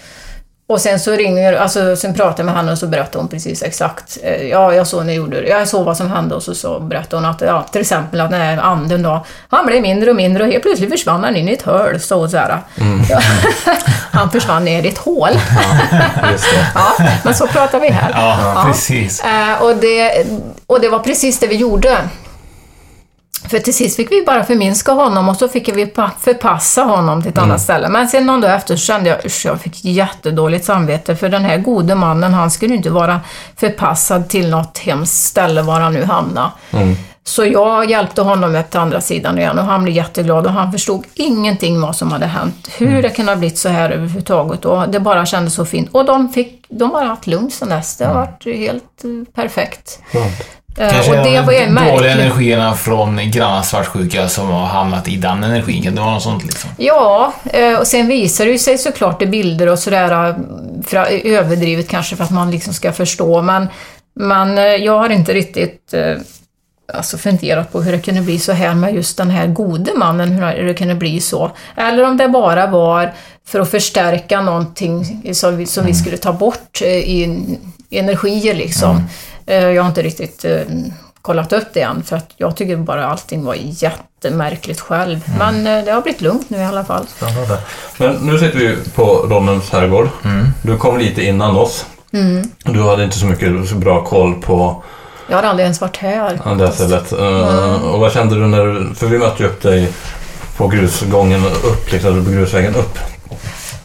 Och 0.71 0.81
sen 0.81 1.01
så 1.01 1.11
ringer, 1.13 1.53
alltså 1.53 1.97
sen 1.97 2.15
pratade 2.15 2.35
jag 2.39 2.47
med 2.47 2.55
henne 2.55 2.73
och 2.73 2.79
så 2.79 2.87
berättade 2.87 3.19
hon 3.19 3.29
precis 3.29 3.63
exakt. 3.63 4.19
eh, 4.23 4.43
Ja, 4.49 4.75
jag 4.75 4.87
såg 4.87 5.07
jag 5.07 5.15
gjorde 5.15 5.41
det. 5.41 5.49
Jag 5.49 5.69
såg 5.69 5.85
vad 5.85 5.97
som 5.97 6.11
hände 6.11 6.35
och 6.35 6.43
så, 6.43 6.55
så 6.55 6.81
berättade 6.81 7.17
hon 7.23 7.31
att, 7.31 7.41
ja, 7.41 7.63
till 7.73 7.81
exempel 7.81 8.21
att 8.21 8.31
den 8.31 8.41
här 8.41 8.59
anden 8.59 9.03
då, 9.03 9.27
han 9.49 9.67
blev 9.67 9.83
mindre 9.83 10.11
och 10.11 10.17
mindre 10.17 10.45
och 10.45 10.51
helt 10.51 10.63
plötsligt 10.63 10.91
försvann 10.91 11.25
han 11.25 11.37
in 11.37 11.49
i 11.49 11.53
ett 11.53 11.63
hål. 11.63 12.01
Så, 12.01 12.29
så 12.29 12.37
här. 12.37 12.59
Ja. 13.11 13.19
han 14.11 14.31
försvann 14.31 14.65
ner 14.65 14.83
i 14.83 14.89
ett 14.89 14.99
hål. 14.99 15.31
Just 16.33 16.45
det. 16.55 16.67
Ja, 16.75 17.05
men 17.25 17.35
så 17.35 17.47
pratar 17.47 17.81
vi 17.81 17.89
här. 17.89 18.11
Ja, 18.15 18.65
precis. 18.67 19.21
Eh, 19.25 19.63
och, 19.63 19.77
det, 19.77 20.27
och 20.67 20.81
det 20.81 20.89
var 20.89 20.99
precis 20.99 21.39
det 21.41 21.47
vi 21.47 21.57
gjorde. 21.57 21.97
För 23.51 23.59
till 23.59 23.75
sist 23.75 23.97
fick 23.97 24.11
vi 24.13 24.23
bara 24.27 24.45
förminska 24.45 24.93
honom 24.93 25.29
och 25.29 25.37
så 25.37 25.49
fick 25.49 25.69
vi 25.77 25.87
pa- 25.87 26.11
förpassa 26.21 26.83
honom 26.83 27.23
till 27.23 27.31
ett 27.31 27.39
annat 27.39 27.61
ställe. 27.61 27.89
Men 27.89 28.09
sen 28.09 28.27
någon 28.27 28.41
dag 28.41 28.55
efter 28.55 28.77
kände 28.77 29.09
jag, 29.11 29.25
usch, 29.27 29.47
jag 29.47 29.61
fick 29.61 29.85
jättedåligt 29.85 30.65
samvete 30.65 31.17
för 31.17 31.29
den 31.29 31.45
här 31.45 31.59
gode 31.59 31.95
mannen, 31.95 32.35
han 32.35 32.51
skulle 32.51 32.75
inte 32.75 32.91
vara 32.91 33.21
förpassad 33.57 34.29
till 34.29 34.51
något 34.51 34.79
hemskt 34.79 35.25
ställe 35.25 35.63
var 35.63 35.81
han 35.81 35.93
nu 35.93 36.05
hamnade. 36.05 36.51
Så 37.25 37.45
jag 37.45 37.91
hjälpte 37.91 38.23
honom 38.23 38.55
upp 38.57 38.71
till 38.71 38.81
andra 38.81 39.01
sidan 39.01 39.39
igen 39.39 39.59
och 39.59 39.65
han 39.65 39.83
blev 39.83 39.97
jätteglad 39.97 40.47
och 40.47 40.53
han 40.53 40.73
förstod 40.73 41.05
ingenting 41.15 41.81
vad 41.81 41.97
som 41.97 42.13
hade 42.13 42.27
hänt. 42.27 42.69
Hur 42.79 43.03
det 43.03 43.11
kunde 43.11 43.33
ha 43.33 43.37
blivit 43.37 43.59
så 43.59 43.69
här 43.69 43.91
överhuvudtaget 43.91 44.65
och 44.65 44.89
det 44.89 45.01
bara 45.01 45.27
kändes 45.27 45.55
så 45.55 45.65
fint. 45.65 45.89
Och 45.93 46.05
de 46.05 46.29
fick, 46.33 46.65
de 46.69 46.91
har 46.91 47.05
haft 47.05 47.27
lugnt 47.27 47.55
sedan 47.55 47.69
dess. 47.69 47.97
Det 47.97 48.05
har 48.05 48.15
varit 48.15 48.45
helt 48.45 49.05
eh, 49.05 49.33
perfekt. 49.35 49.99
Eh, 50.13 50.27
Kanske 50.77 51.19
och 51.19 51.27
det 51.27 51.41
var 51.41 51.53
ju 51.53 51.59
de 51.59 51.75
dåliga 51.75 52.13
energierna 52.13 52.75
från 52.75 53.31
grannars 53.31 53.67
svartsjuka 53.67 54.29
som 54.29 54.49
har 54.49 54.67
hamnat 54.67 55.09
i 55.09 55.17
den 55.17 55.45
energin. 55.45 55.83
Kan 55.83 55.95
det 55.95 56.01
vara 56.01 56.15
något 56.15 56.23
sånt 56.23 56.45
liksom? 56.45 56.71
Ja, 56.77 57.33
eh, 57.45 57.79
och 57.79 57.87
sen 57.87 58.07
visar 58.07 58.47
det 58.47 58.59
sig 58.59 58.79
såklart 58.79 59.23
i 59.23 59.27
bilder 59.27 59.69
och 59.69 59.79
sådär, 59.79 60.35
eh, 60.93 61.33
överdrivet 61.33 61.89
kanske 61.89 62.17
för 62.17 62.25
att 62.25 62.31
man 62.31 62.51
liksom 62.51 62.75
ska 62.75 62.93
förstå, 62.93 63.43
men, 63.43 63.69
men 64.15 64.59
eh, 64.59 64.65
jag 64.65 64.99
har 64.99 65.11
inte 65.11 65.35
riktigt 65.35 65.95
eh, 65.95 66.17
alltså 66.95 67.19
funderat 67.19 67.73
på 67.73 67.83
hur 67.83 67.93
det 67.93 67.99
kunde 67.99 68.21
bli 68.21 68.39
så 68.39 68.53
här 68.53 68.75
med 68.75 68.95
just 68.95 69.17
den 69.17 69.31
här 69.31 69.47
gode 69.47 69.91
mannen, 69.97 70.33
hur 70.33 70.67
det 70.67 70.75
kunde 70.75 70.95
bli 70.95 71.21
så. 71.21 71.51
Eller 71.77 72.05
om 72.05 72.17
det 72.17 72.29
bara 72.29 72.67
var 72.67 73.13
för 73.47 73.61
att 73.61 73.71
förstärka 73.71 74.41
någonting 74.41 75.23
som 75.35 75.57
vi, 75.57 75.67
som 75.67 75.87
vi 75.87 75.95
skulle 75.95 76.17
ta 76.17 76.33
bort 76.33 76.81
eh, 76.83 76.89
i 76.89 77.59
energier 77.91 78.55
liksom. 78.55 78.97
Eh, 78.97 79.03
Jag 79.55 79.83
har 79.83 79.89
inte 79.89 80.03
riktigt 80.03 80.45
eh, 80.45 80.61
kollat 81.23 81.53
upp 81.53 81.69
det 81.73 81.81
än, 81.81 82.03
för 82.03 82.17
att 82.17 82.31
jag 82.37 82.57
tycker 82.57 82.77
bara 82.77 83.07
allting 83.07 83.45
var 83.45 83.55
jättemärkligt 83.59 84.81
själv. 84.81 85.21
Men 85.39 85.67
eh, 85.67 85.85
det 85.85 85.91
har 85.93 86.03
blivit 86.03 86.21
lugnt 86.21 86.51
nu 86.51 86.59
i 86.59 86.65
alla 86.65 86.85
fall. 86.85 87.07
Men 87.99 88.15
nu 88.15 88.39
sitter 88.39 88.59
vi 88.59 88.77
på 88.95 89.05
Ronnens 89.05 89.71
herrgård. 89.71 90.09
Du 90.63 90.77
kom 90.77 90.99
lite 90.99 91.23
innan 91.23 91.57
oss. 91.57 91.87
Du 92.65 92.83
hade 92.83 93.05
inte 93.05 93.19
så 93.19 93.27
mycket 93.27 93.69
så 93.69 93.75
bra 93.75 94.05
koll 94.05 94.35
på 94.43 94.83
Jag 95.29 95.37
har 95.37 95.43
aldrig 95.43 95.65
ens 95.65 95.81
varit 95.81 95.97
här. 95.97 96.41
ja, 96.45 96.51
det 96.51 96.67
här 96.67 96.73
stället. 96.73 97.13
Eh, 97.13 97.85
Och 97.85 98.01
vad 98.01 98.13
kände 98.13 98.35
du 98.35 98.47
när 98.47 98.65
du... 98.67 98.95
För 98.95 99.07
vi 99.07 99.19
mötte 99.19 99.43
ju 99.43 99.49
upp 99.49 99.63
dig 99.63 99.89
på 100.57 100.69
grusgången 100.69 101.45
upp, 101.47 101.93
liksom, 101.93 102.25
på 102.25 102.31
grusvägen 102.31 102.75
upp. 102.75 102.99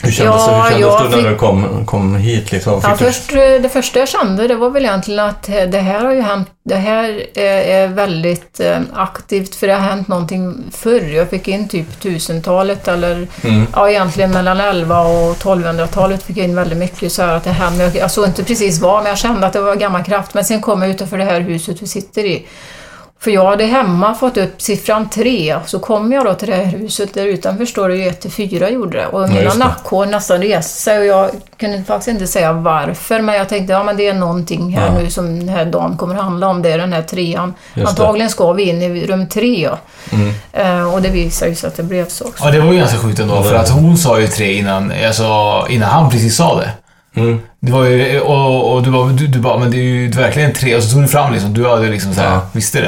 Hur 0.06 0.12
kändes, 0.12 0.44
Ja, 0.48 0.64
hur 0.64 0.80
kändes 0.82 0.98
du 1.02 1.10
när 1.10 1.18
fick- 1.18 1.30
du 1.32 1.36
kom, 1.36 1.86
kom 1.86 2.16
hit 2.16 2.52
liksom? 2.52 2.80
Ja, 2.84 2.96
först, 2.98 3.32
eh, 3.34 3.38
det 3.62 3.70
första 3.74 4.00
jag 4.00 4.08
kände 4.10 4.48
det 4.48 4.56
var 4.56 4.70
väl 4.70 4.84
egentligen 4.86 5.20
att 5.26 5.50
eh, 5.50 5.56
det 5.64 5.80
här 5.80 6.06
har 6.06 6.12
ju 6.14 6.22
hänt, 6.22 6.48
det 6.66 6.76
här 6.76 7.24
är, 7.34 7.62
är 7.84 7.88
väldigt 7.88 8.60
eh, 8.60 8.78
aktivt 8.94 9.56
för 9.56 9.68
det 9.68 9.74
har 9.74 9.80
hänt 9.82 10.08
någonting 10.08 10.64
förr. 10.72 11.16
Jag 11.16 11.30
fick 11.30 11.48
in 11.48 11.68
typ 11.68 12.04
1000-talet 12.04 12.88
eller 12.88 13.28
ja 13.74 13.90
egentligen 13.90 14.32
mellan 14.32 14.60
11 14.60 15.02
och 15.02 15.36
1200-talet 15.38 16.24
fick 16.24 16.38
jag 16.38 16.46
in 16.46 16.56
väldigt 16.56 16.78
mycket 16.78 17.12
så 17.12 17.22
här 17.22 17.34
att 17.36 17.44
det 17.44 17.50
hände. 17.52 17.92
Jag 17.96 18.12
såg 18.12 18.26
inte 18.26 18.44
precis 18.44 18.80
vad 18.80 19.04
men 19.04 19.10
jag 19.10 19.18
kände 19.18 19.48
att 19.48 19.54
det 19.54 19.62
var 19.62 19.76
gammal 19.76 20.04
kraft. 20.04 20.34
Men 20.34 20.46
sen 20.46 20.62
kom 20.62 20.82
jag 20.82 20.92
utanför 20.92 21.18
det 21.18 21.24
här 21.26 21.40
huset 21.40 21.82
vi 21.82 21.88
sitter 21.88 22.24
i. 22.26 22.46
För 23.26 23.32
jag 23.32 23.46
hade 23.46 23.66
hemma 23.66 24.14
fått 24.16 24.38
upp 24.38 24.62
siffran 24.62 25.10
3, 25.10 25.56
så 25.66 25.80
kom 25.80 26.12
jag 26.12 26.26
då 26.26 26.34
till 26.34 26.48
det 26.50 26.56
här 26.56 26.66
huset 26.66 27.14
där 27.14 27.26
utanför 27.26 27.66
står 27.66 27.90
det 27.90 27.96
ju 27.96 28.08
1 28.08 28.22
till 28.22 28.32
4 28.32 28.70
gjorde 28.70 28.98
det. 28.98 29.08
Och 29.08 29.30
mina 29.30 29.42
just 29.42 29.60
det. 29.60 29.66
nackhår 29.66 30.06
nästan 30.06 30.42
reste 30.42 30.82
sig 30.82 31.00
och 31.00 31.06
jag 31.06 31.32
kunde 31.58 31.84
faktiskt 31.84 32.08
inte 32.08 32.28
säga 32.28 32.54
varför, 32.54 33.22
men 33.22 33.36
jag 33.36 33.50
tänkte 33.50 33.74
ja 33.74 33.84
men 33.84 33.98
det 33.98 34.08
är 34.08 34.14
någonting 34.14 34.78
här 34.78 34.88
Ja. 34.88 35.00
nu 35.00 35.10
som 35.10 35.40
den 35.40 35.50
här 35.50 35.66
dagen 35.66 35.98
kommer 35.98 36.16
handla 36.16 36.48
om, 36.48 36.62
det 36.62 36.72
är 36.72 36.78
den 36.78 36.94
här 36.94 37.02
trean. 37.02 37.54
Just 37.74 37.86
det. 37.86 37.90
Antagligen 37.90 38.30
ska 38.30 38.54
vi 38.54 38.64
in 38.64 38.82
i 38.82 39.08
rum 39.08 39.28
3 39.30 39.64
ja. 39.64 39.78
Mm. 40.12 40.34
Eh, 40.54 40.94
och 40.94 41.02
det 41.02 41.10
visar 41.10 41.48
ju 41.48 41.56
sig 41.56 41.68
att 41.68 41.78
det 41.78 41.84
blev 41.84 42.08
så 42.08 42.26
också. 42.26 42.46
Ja, 42.46 42.52
det 42.52 42.60
var 42.60 42.72
ju 42.74 42.78
ganska 42.80 42.98
sjukt 42.98 43.20
ändå, 43.20 43.44
för 43.44 43.56
att 43.56 43.70
hon 43.70 43.98
sa 43.98 44.20
ju 44.20 44.28
tre 44.28 44.54
innan, 44.54 44.94
alltså, 45.08 45.66
innan 45.70 45.90
han 45.90 46.10
precis 46.10 46.36
sa 46.36 46.56
det. 46.60 46.70
Mm. 47.16 47.40
Det 47.60 47.72
var 47.72 47.86
ju, 47.86 48.20
och, 48.20 48.74
och 48.74 48.84
du, 48.84 48.92
bara, 48.92 49.08
du, 49.10 49.28
du 49.28 49.40
bara, 49.40 49.58
men 49.60 49.72
det 49.72 49.78
är 49.78 49.82
ju 49.82 50.12
verkligen 50.12 50.54
tre, 50.54 50.76
och 50.76 50.84
så 50.84 50.94
tog 50.94 51.02
du 51.04 51.08
fram 51.08 51.34
liksom, 51.34 51.54
du 51.54 51.68
hade 51.70 51.88
liksom 51.90 52.14
såhär, 52.14 52.34
Ja. 52.34 52.42
visste 52.52 52.82
det. 52.82 52.88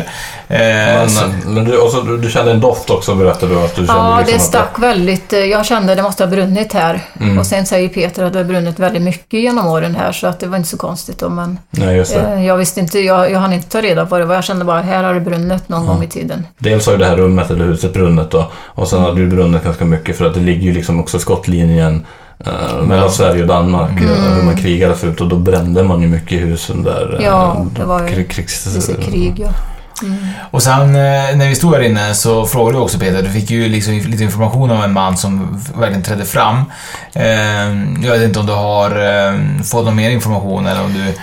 Eh, 0.55 0.97
Men, 0.97 1.09
så, 1.09 1.23
men 1.45 1.65
du, 1.65 1.77
och 1.77 1.91
så, 1.91 2.01
du, 2.01 2.17
du 2.17 2.29
kände 2.29 2.51
en 2.51 2.59
doft 2.59 2.89
också 2.89 3.15
berättade 3.15 3.53
du 3.53 3.59
att 3.61 3.75
du 3.75 3.85
kände 3.87 3.93
Ja, 4.01 4.17
liksom 4.17 4.31
det 4.31 4.35
att 4.37 4.47
stack 4.47 4.79
väldigt. 4.79 5.33
eh, 5.33 5.39
Jag 5.39 5.65
kände 5.65 5.91
att 5.91 5.97
det 5.97 6.03
måste 6.03 6.23
ha 6.23 6.31
brunnit 6.31 6.73
här. 6.73 7.01
Mm. 7.21 7.39
Och 7.39 7.45
sen 7.45 7.65
säger 7.65 7.89
Peter 7.89 8.23
att 8.25 8.33
det 8.33 8.39
har 8.39 8.43
brunnit 8.45 8.79
väldigt 8.79 9.01
mycket 9.01 9.39
genom 9.39 9.67
åren 9.67 9.95
här, 9.95 10.11
så 10.11 10.27
att 10.27 10.39
det 10.39 10.47
var 10.47 10.57
inte 10.57 10.69
så 10.69 10.77
konstigt 10.77 11.19
då, 11.19 11.29
men 11.29 11.59
Nej, 11.69 11.95
just 11.97 12.13
det. 12.13 12.19
eh, 12.33 12.45
jag 12.45 12.57
visste 12.57 12.79
inte, 12.79 12.99
jag, 12.99 13.31
jag 13.31 13.39
hann 13.39 13.53
inte 13.53 13.69
ta 13.69 13.81
reda 13.81 14.05
på 14.05 14.17
det. 14.17 14.33
Jag 14.33 14.43
kände 14.43 14.65
bara, 14.65 14.81
här 14.81 15.03
har 15.03 15.13
det 15.13 15.19
brunnit 15.21 15.69
någon 15.69 15.85
gång 15.87 16.03
i 16.03 16.07
tiden. 16.07 16.47
Dels 16.57 16.85
har 16.85 16.93
ju 16.93 16.99
det 16.99 17.05
här 17.05 17.15
rummet 17.17 17.51
eller 17.51 17.65
huset 17.65 17.93
brunnit 17.93 18.31
då. 18.31 18.51
Och 18.55 18.87
sen 18.87 19.01
hade 19.01 19.13
det 19.15 19.21
ju 19.21 19.27
brunnit 19.27 19.63
ganska 19.63 19.85
mycket 19.85 20.17
för 20.17 20.25
att 20.25 20.33
det 20.33 20.39
ligger 20.39 20.61
ju 20.61 20.73
liksom 20.73 20.99
också 20.99 21.19
skottlinjen 21.19 22.05
eh, 22.45 22.81
mellan 22.81 23.11
Sverige 23.11 23.41
och 23.41 23.47
Danmark. 23.47 24.01
eh, 24.01 24.07
Hur 24.35 24.43
man 24.43 24.57
krigade 24.57 24.95
förut 24.95 25.21
och 25.21 25.27
då 25.29 25.35
brände 25.35 25.83
man 25.83 26.01
ju 26.01 26.07
mycket 26.07 26.31
i 26.31 26.37
husen 26.37 26.83
där. 26.83 27.15
eh, 27.19 27.25
Ja, 27.25 27.65
det 27.75 27.83
var 27.83 28.01
ju 28.01 28.07
krig, 28.07 28.31
krigs, 28.31 28.87
krig, 29.05 29.39
ja. 29.39 29.49
Och 30.51 30.63
sen 30.63 30.81
eh, 30.81 31.35
när 31.35 31.49
vi 31.49 31.55
stod 31.55 31.73
här 31.73 31.81
inne 31.81 32.13
så 32.13 32.45
frågade 32.45 32.77
du 32.77 32.81
också 32.81 32.99
Peter, 32.99 33.21
du 33.23 33.29
fick 33.29 33.49
ju 33.51 33.69
liksom 33.69 33.93
lite 33.93 34.23
information 34.23 34.71
om 34.71 34.81
en 34.81 34.93
man 34.93 35.17
som 35.17 35.61
verkligen 35.75 36.03
trädde 36.03 36.25
fram. 36.25 36.63
Jag 38.03 38.11
vet 38.11 38.21
inte 38.21 38.39
om 38.39 38.45
du 38.45 38.53
har 38.53 38.89
fått 39.63 39.85
någon 39.85 39.95
mer 39.95 40.09
information 40.09 40.67
eller 40.67 40.81
om 40.83 40.93
du 40.93 41.13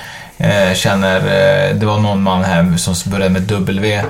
känner, 0.75 1.21
det 1.75 1.87
var 1.87 1.99
någon 1.99 2.23
man 2.23 2.45
här 2.45 2.77
som 2.77 3.11
började 3.13 3.31
med 3.31 3.43
W. 3.43 4.03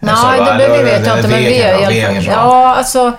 Nej, 0.00 0.14
Så, 0.16 0.44
det, 0.44 0.58
det, 0.58 0.64
eller- 0.64 0.84
vet 0.84 1.06
jag 1.06 1.16
inte, 1.18 1.28
men 1.28 1.38
V. 1.44 2.20
Ja, 2.26 2.74
alltså... 2.74 3.12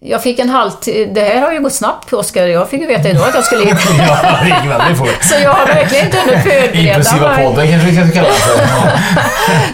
Jag 0.00 0.22
fick 0.22 0.38
en 0.38 0.48
halvtimme... 0.48 1.04
Det 1.14 1.20
här 1.20 1.40
har 1.40 1.52
ju 1.52 1.60
gått 1.60 1.72
snabbt, 1.72 2.12
Oskar. 2.12 2.46
Jag 2.46 2.70
fick 2.70 2.80
ju 2.80 2.86
veta 2.86 3.08
idag 3.08 3.28
att 3.28 3.34
jag 3.34 3.44
skulle 3.44 3.64
hit. 3.70 3.78
Ja, 3.98 4.38
det 4.42 4.48
gick 4.48 4.70
väldigt 4.70 4.98
fort. 4.98 5.22
Så 5.22 5.34
jag 5.42 5.50
har 5.52 5.66
verkligen 5.66 6.06
inte 6.06 6.18
hunnit 6.18 6.42
förbereda 6.42 6.88
Impulsiva 6.88 7.28
mig. 7.28 7.46
podden 7.46 7.70
kanske 7.70 7.90
vi 7.90 7.96
kan 7.96 8.12
kalla 8.12 8.28
det. 8.28 9.00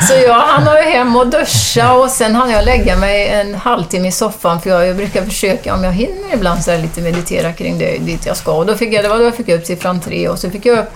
Så 0.06 0.14
jag 0.14 0.34
hann 0.34 0.76
ju 0.76 0.90
hem 0.90 1.16
och 1.16 1.26
duscha 1.26 1.92
och 1.92 2.10
sen 2.10 2.34
hann 2.34 2.50
jag 2.50 2.64
lägga 2.64 2.96
mig 2.96 3.28
en 3.28 3.54
halvtimme 3.54 4.08
i 4.08 4.12
soffan 4.12 4.60
för 4.60 4.70
jag, 4.70 4.86
jag 4.86 4.96
brukar 4.96 5.24
försöka, 5.24 5.74
om 5.74 5.84
jag 5.84 5.92
hinner 5.92 6.34
ibland, 6.34 6.64
så 6.64 6.76
lite 6.76 7.00
meditera 7.00 7.52
kring 7.52 7.78
det 7.78 7.98
dit 7.98 8.26
jag 8.26 8.36
ska. 8.36 8.52
Och 8.52 8.66
då 8.66 8.74
fick 8.74 8.92
jag, 8.92 9.04
det 9.04 9.08
var 9.08 9.18
då 9.18 9.24
jag 9.24 9.36
fick 9.36 9.48
upp 9.48 9.66
siffran 9.66 10.00
3 10.00 10.28
och 10.28 10.38
så 10.38 10.50
fick 10.50 10.66
jag 10.66 10.78
upp 10.78 10.94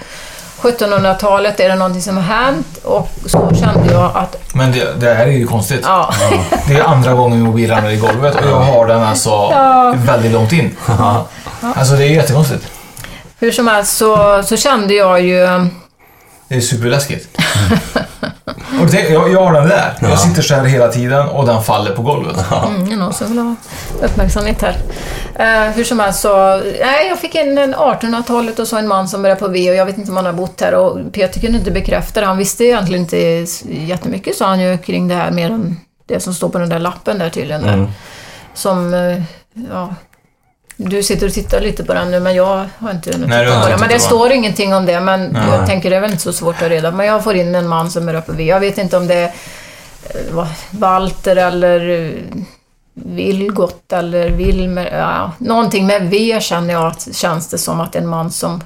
1700-talet, 0.61 1.61
är 1.61 1.69
det 1.69 1.75
någonting 1.75 2.03
som 2.03 2.17
har 2.17 2.25
hänt? 2.25 2.77
Och 2.85 3.09
så 3.27 3.51
kände 3.55 3.93
jag 3.93 4.11
att, 4.17 4.37
Men 4.55 4.73
det, 4.73 5.01
det 5.01 5.15
här 5.15 5.27
är 5.27 5.31
ju 5.31 5.47
konstigt. 5.47 5.81
ja, 5.85 6.11
Det 6.69 6.75
är 6.75 6.85
andra 6.85 7.13
gången 7.15 7.41
mobil 7.41 7.71
ramlar 7.71 7.91
i 7.91 7.97
golvet 7.97 8.35
och 8.35 8.47
jag 8.51 8.61
har 8.61 8.87
den 8.87 9.03
alltså 9.03 9.31
Ja. 9.31 9.95
väldigt 9.97 10.33
långt 10.33 10.53
in. 10.53 10.77
Alltså 11.75 11.95
det 11.95 12.05
är 12.05 12.09
jättekonstigt. 12.11 12.65
hur 13.39 13.53
som 13.53 13.69
helst 13.69 13.97
så, 13.97 14.43
så 14.43 14.57
kände 14.57 14.95
jag 14.95 15.21
ju... 15.21 15.69
Det 16.49 16.55
är 16.57 16.61
superläskigt. 16.61 17.39
Och 18.81 18.87
det, 18.91 19.09
jag, 19.09 19.33
jag 19.33 19.45
har 19.45 19.53
den 19.53 19.69
där. 19.69 19.95
Jag 20.01 20.19
sitter 20.19 20.43
så 20.43 20.55
här 20.55 20.65
hela 20.65 20.89
tiden 20.89 21.29
och 21.29 21.47
den 21.47 21.63
faller 21.63 21.95
på 21.95 22.03
golvet. 22.03 22.37
Mm, 22.67 22.89
det 22.89 22.95
är 22.95 22.97
någon 22.97 23.13
som 23.13 23.29
vill 23.29 23.39
ha 23.39 23.55
uppmärksamhet 24.03 24.63
här. 24.63 24.77
Eh, 25.35 25.71
hur 25.73 25.85
som 25.85 26.01
helst 26.01 26.21
så, 26.21 26.57
nej, 26.81 27.09
jag 27.09 27.19
fick 27.19 27.35
in 27.35 27.59
en 27.59 27.75
1800-talet 27.75 28.59
och 28.59 28.69
så 28.69 28.77
en 28.77 28.89
man 28.89 29.09
som 29.09 29.23
började 29.23 29.41
på 29.41 29.49
V 29.49 29.71
och 29.71 29.77
jag 29.77 29.87
vet 29.87 29.99
inte 29.99 30.11
om 30.11 30.17
han 30.17 30.27
har 30.27 30.33
bott 30.33 30.61
här 30.61 30.75
och 30.75 31.13
Peter 31.13 31.41
kunde 31.41 31.59
inte 31.59 31.71
bekräfta 31.71 32.21
det. 32.21 32.27
Han 32.27 32.39
visste 32.39 32.65
egentligen 32.65 33.03
inte 33.03 33.47
jättemycket 33.69 34.37
sa 34.37 34.47
han 34.47 34.61
ju 34.61 34.79
kring 34.79 35.09
det 35.09 35.15
här 35.15 35.31
mer 35.31 35.51
än 35.51 35.81
det 36.07 36.21
som 36.21 36.35
står 36.35 36.49
på 36.49 36.59
den 36.59 36.69
där 36.69 36.79
lappen 36.79 37.19
där 37.19 37.31
tydligen. 37.31 37.63
Där. 37.63 37.91
Som, 38.55 38.95
eh, 38.95 39.23
ja, 39.73 39.95
du 40.77 41.03
sitter 41.03 41.27
och 41.27 41.33
tittar 41.33 41.61
lite 41.61 41.85
på 41.85 41.95
den 41.95 42.11
nu 42.11 42.21
men 42.21 42.35
jag 42.35 42.67
har 42.79 42.91
inte 42.91 43.13
hunnit 43.13 43.29
Nej, 43.29 43.47
titta 43.47 43.61
på 43.63 43.69
den. 43.69 43.81
Men 43.81 43.89
det 43.89 44.01
står 44.01 44.33
ingenting 44.33 44.75
om 44.75 44.87
det 44.87 45.01
men 45.01 45.27
Nej. 45.27 45.43
jag 45.51 45.67
tänker 45.67 45.91
det 45.91 45.97
är 45.97 46.01
väl 46.01 46.11
inte 46.11 46.23
så 46.23 46.33
svårt 46.33 46.63
att 46.63 46.69
reda. 46.69 46.91
Men 46.91 47.07
jag 47.07 47.25
får 47.25 47.35
in 47.37 47.55
en 47.55 47.69
man 47.69 47.91
som 47.91 48.09
är 48.09 48.21
på 48.21 48.33
V. 48.33 48.45
Jag 48.45 48.61
vet 48.61 48.79
inte 48.79 48.97
om 48.97 49.07
det 49.07 49.15
är 49.15 49.33
eh, 50.09 50.47
Walter 50.71 51.37
eller 51.37 51.89
eh, 51.89 52.11
Vilgot 52.95 53.93
eller 53.93 54.29
Wilmer. 54.31 54.99
Ja, 54.99 55.33
någonting 55.39 55.87
med 55.87 56.11
V 56.11 56.41
känner 56.41 56.75
jag 56.75 56.95
känns 57.13 57.49
det 57.49 57.59
som 57.59 57.81
att 57.81 57.97
en 57.97 58.07
man 58.07 58.31
som 58.31 58.63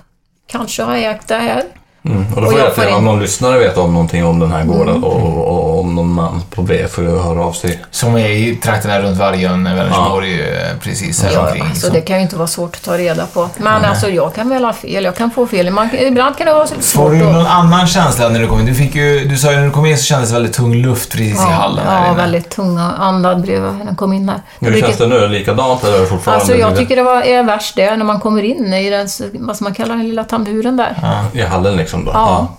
kanske 0.47 0.83
har 0.83 0.97
ägt 0.97 1.29
det 1.29 1.35
här. 1.35 1.63
Mm. 2.05 2.27
Och 2.35 2.41
då 2.41 2.47
Och 2.47 2.53
får 2.53 2.61
jag 2.61 2.69
jag 2.69 2.75
får 2.75 2.97
om 2.97 3.05
någon 3.05 3.21
lyssnare 3.21 3.59
vet 3.59 3.77
om 3.77 3.93
någonting 3.93 4.25
om 4.25 4.39
den 4.39 4.53
här 4.53 4.65
gården 4.65 5.05
och, 5.05 5.17
och, 5.17 5.47
och 5.47 5.81
om 5.81 5.95
någon 5.95 6.13
man 6.13 6.43
på 6.51 6.63
B 6.63 6.87
får 6.91 7.05
ju 7.05 7.19
höra 7.19 7.45
av 7.45 7.53
sig. 7.53 7.79
Som 7.91 8.17
är 8.17 8.29
i 8.29 8.57
trakterna 8.57 9.01
runt 9.01 9.19
Vargön, 9.19 9.65
Vänersborg, 9.65 10.41
eh, 10.41 10.47
precis 10.83 11.23
här 11.23 11.33
Ja, 11.33 11.47
omkring. 11.47 11.63
alltså, 11.63 11.87
så. 11.87 11.93
det 11.93 12.01
kan 12.01 12.17
ju 12.17 12.23
inte 12.23 12.37
vara 12.37 12.47
svårt 12.49 12.77
att 12.77 12.83
ta 12.83 12.99
reda 12.99 13.27
på. 13.27 13.49
Men 13.59 13.85
alltså 13.85 14.09
jag 14.09 14.35
kan 14.35 14.49
väl 14.49 14.65
ha 14.65 14.73
fel, 14.73 15.05
jag 15.05 15.17
kan 15.17 15.31
få 15.31 15.47
fel. 15.47 15.71
Man, 15.71 15.89
ibland 15.95 16.37
kan 16.37 16.47
det 16.47 16.53
vara 16.53 16.67
så 16.67 16.75
Får 16.75 16.81
svårt 16.81 17.11
du 17.13 17.19
någon 17.19 17.47
annan 17.47 17.87
känsla 17.87 18.29
när 18.29 18.41
du 18.41 18.47
kom 18.47 18.61
in? 18.61 18.67
Du, 18.67 18.75
fick 18.75 18.95
ju, 18.95 19.25
du 19.29 19.37
sa 19.39 19.51
ju 19.51 19.57
när 19.57 19.65
du 19.65 19.71
kom 19.71 19.87
in 19.87 19.99
så 19.99 20.05
kändes 20.05 20.29
det 20.29 20.35
väldigt 20.35 20.53
tung 20.55 20.75
luft 20.75 21.13
precis 21.13 21.35
i 21.35 21.53
hallen 21.53 21.85
ja, 21.87 22.07
inne. 22.07 22.17
väldigt 22.17 22.51
tunga 22.51 22.93
andad 22.99 23.41
bredvid 23.43 23.73
när 23.73 23.85
den 23.85 23.97
kom 23.97 24.13
in 24.13 24.29
här. 24.29 24.41
Hur 24.61 24.81
känns 24.81 24.97
det 24.97 25.07
nu? 25.07 25.29
Likadant 25.29 25.85
eller 25.85 26.07
fortfarande? 26.07 26.41
Alltså 26.41 26.55
jag 26.57 26.77
tycker 26.77 26.97
det 26.97 27.03
var, 27.03 27.23
är 27.23 27.43
värst 27.43 27.77
det 27.77 27.97
när 27.97 28.05
man 28.05 28.21
kommer 28.21 28.43
in 28.43 28.75
i 28.75 28.91
den, 28.91 29.09
vad 29.33 29.63
man 29.63 29.75
kalla 29.75 29.95
den 29.95 30.09
lilla 30.09 30.25
tamburen 30.25 30.77
där. 30.77 30.95
I 31.33 31.43
hallen 31.43 31.77
liksom 31.77 31.90
då? 32.05 32.11
Ja. 32.15 32.57